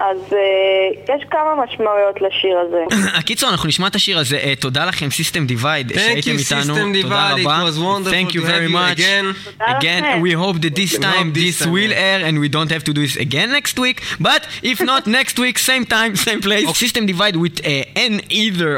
אז 0.00 0.16
אה, 0.32 1.14
יש 1.16 1.22
כמה 1.30 1.64
משמעויות 1.64 2.16
לשיר 2.20 2.58
הזה. 2.58 2.84
הקיצור, 3.18 3.50
אנחנו 3.50 3.68
נשמע 3.68 3.86
את 3.86 3.94
השיר 3.94 4.18
הזה. 4.18 4.36
אה, 4.38 4.54
תודה 4.60 4.84
לכם, 4.86 5.08
System 5.08 5.50
Divide, 5.50 5.92
Thank 5.92 5.98
שהייתם 5.98 6.30
you, 6.30 6.38
איתנו. 6.38 6.74
תודה 7.02 7.30
רבה. 7.32 7.62
was 7.68 7.78
wonderful 7.78 8.10
Thank 8.10 8.34
you 8.34 8.40
very 8.40 8.68
much. 8.68 8.98
again. 8.98 9.34
Again, 9.76 10.22
we 10.22 10.32
hope 10.32 10.60
that 10.60 10.74
this 10.74 10.98
time 10.98 11.32
this 11.32 11.66
will 11.66 11.92
air 11.92 12.20
and 12.26 12.34
we 12.44 12.48
don't 12.48 12.70
have 12.70 12.84
to 12.88 12.92
do 12.92 13.00
this 13.06 13.16
again 13.16 13.48
next 13.58 13.78
week. 13.78 13.98
But 14.20 14.42
if 14.62 14.78
not, 14.90 15.02
next 15.06 15.38
week, 15.38 15.56
same 15.72 15.84
time, 15.96 16.10
same 16.28 16.40
place. 16.48 16.66
System 16.84 17.02
Divide 17.12 17.36
with 17.44 17.56
uh, 17.66 18.04
an 18.06 18.14
either. 18.42 18.72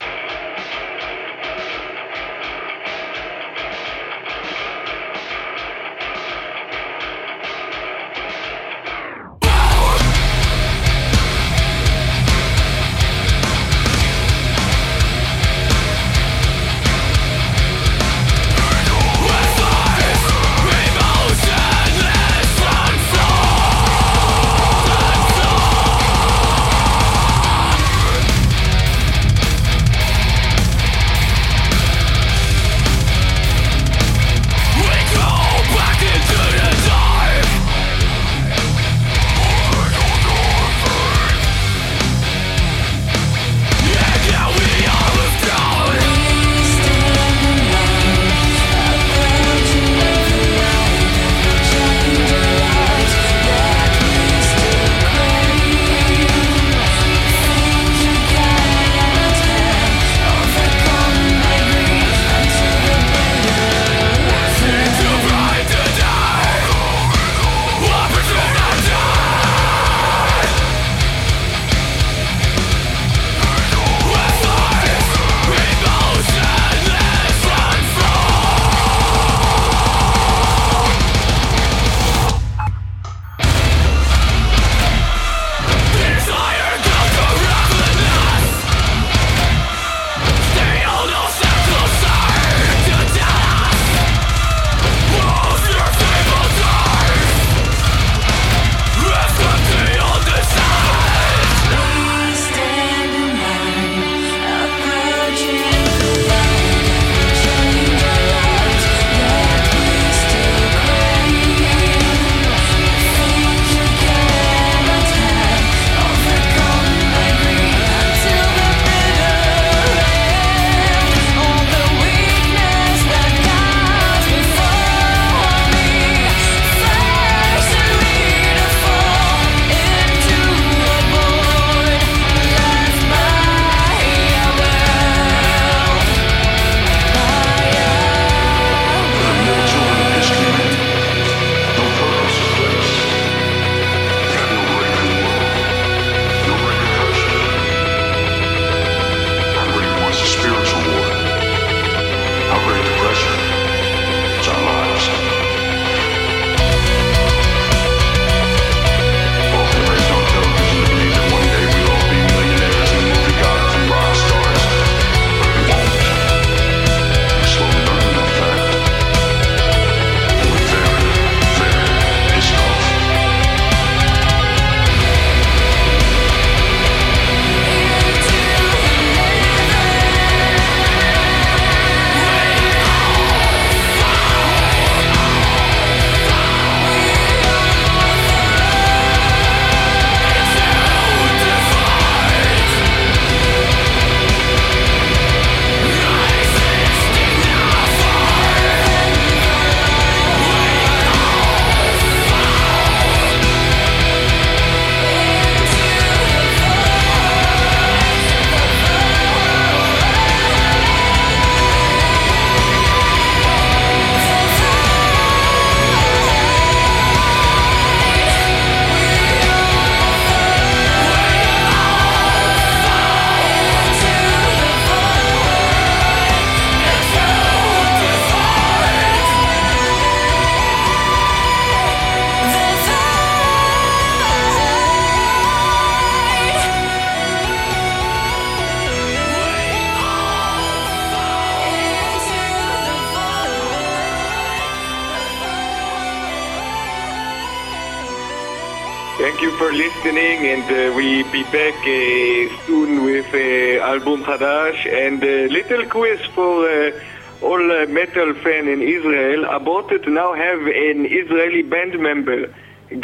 Listening, 249.84 250.38
and 250.54 250.66
uh, 250.70 250.94
we 250.98 251.08
be 251.36 251.42
back 251.58 251.78
uh, 251.86 252.66
soon 252.66 252.90
with 253.08 253.28
uh, 253.34 253.92
album 253.92 254.18
Hadash 254.28 254.80
and 255.04 255.18
a 255.24 255.48
little 255.58 255.84
quiz 255.94 256.20
for 256.36 256.52
uh, 256.68 257.46
all 257.48 257.62
uh, 257.72 257.86
metal 257.98 258.30
fan 258.44 258.64
in 258.74 258.80
Israel. 258.96 259.40
About 259.60 259.88
to 260.04 260.10
now 260.22 260.30
have 260.46 260.60
an 260.88 260.98
Israeli 261.20 261.62
band 261.72 261.92
member. 262.08 262.38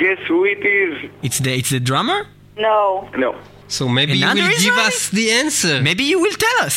Guess 0.02 0.20
who 0.28 0.44
it 0.54 0.62
is? 0.82 0.92
It's 1.22 1.38
the, 1.44 1.52
it's 1.60 1.70
the 1.76 1.80
drummer? 1.90 2.20
No. 2.58 3.08
No. 3.24 3.30
So 3.68 3.82
maybe 3.88 4.12
you 4.18 4.24
Another 4.26 4.42
will 4.48 4.58
give 4.68 4.78
us 4.90 4.98
the 5.10 5.26
answer. 5.42 5.74
Maybe 5.88 6.04
you 6.12 6.18
will 6.24 6.36
tell 6.46 6.58
us. 6.68 6.76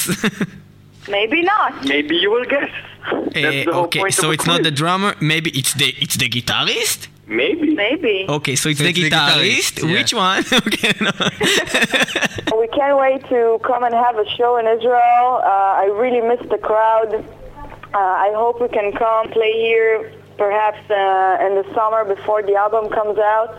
Maybe 1.18 1.40
not. 1.54 1.72
Maybe 1.94 2.16
you 2.24 2.30
will 2.36 2.46
guess. 2.46 2.72
That's 3.12 3.36
Eh, 3.36 3.64
the 3.66 3.74
whole 3.74 3.86
okay, 3.86 4.00
point 4.02 4.14
so 4.14 4.26
of 4.28 4.30
a 4.32 4.34
it's 4.36 4.48
not 4.52 4.62
the 4.64 4.72
drummer. 4.82 5.12
Maybe 5.34 5.50
it's 5.60 5.74
the 5.82 5.88
it's 6.04 6.18
the 6.24 6.30
guitarist. 6.36 7.00
Maybe. 7.30 7.76
Maybe. 7.76 8.26
Okay, 8.28 8.56
so 8.56 8.70
it's 8.70 8.80
So 8.80 8.84
the 8.86 8.90
it's 8.90 9.00
the 9.00 9.10
guitarist. 9.10 9.74
guitarist, 9.76 9.88
yeah. 9.88 9.94
Which 9.94 10.14
one? 10.14 10.44
okay, 10.68 10.94
no. 11.00 11.12
We 12.60 12.68
can't 12.70 12.98
wait 13.00 13.24
to 13.30 13.60
come 13.64 13.84
and 13.84 13.94
have 13.94 14.18
a 14.18 14.28
show 14.38 14.58
in 14.58 14.66
Israel. 14.68 15.40
Uh, 15.44 15.84
I 15.84 15.86
really 15.96 16.20
miss 16.22 16.42
the 16.50 16.58
crowd. 16.58 17.14
Uh, 17.14 17.98
I 17.98 18.32
hope 18.36 18.60
we 18.62 18.68
can 18.68 18.92
come 18.92 19.30
play 19.30 19.54
here 19.54 20.12
perhaps 20.38 20.80
uh, 20.90 21.46
in 21.46 21.56
the 21.56 21.66
summer 21.76 22.04
before 22.04 22.42
the 22.44 22.56
album 22.56 22.90
comes 22.90 23.18
out. 23.20 23.56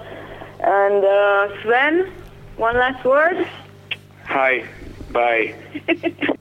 And 0.60 1.04
uh, 1.04 1.62
Sven, 1.62 2.12
one 2.56 2.76
last 2.76 3.04
word? 3.04 3.46
Hi. 4.24 4.64
Bye. 5.12 5.52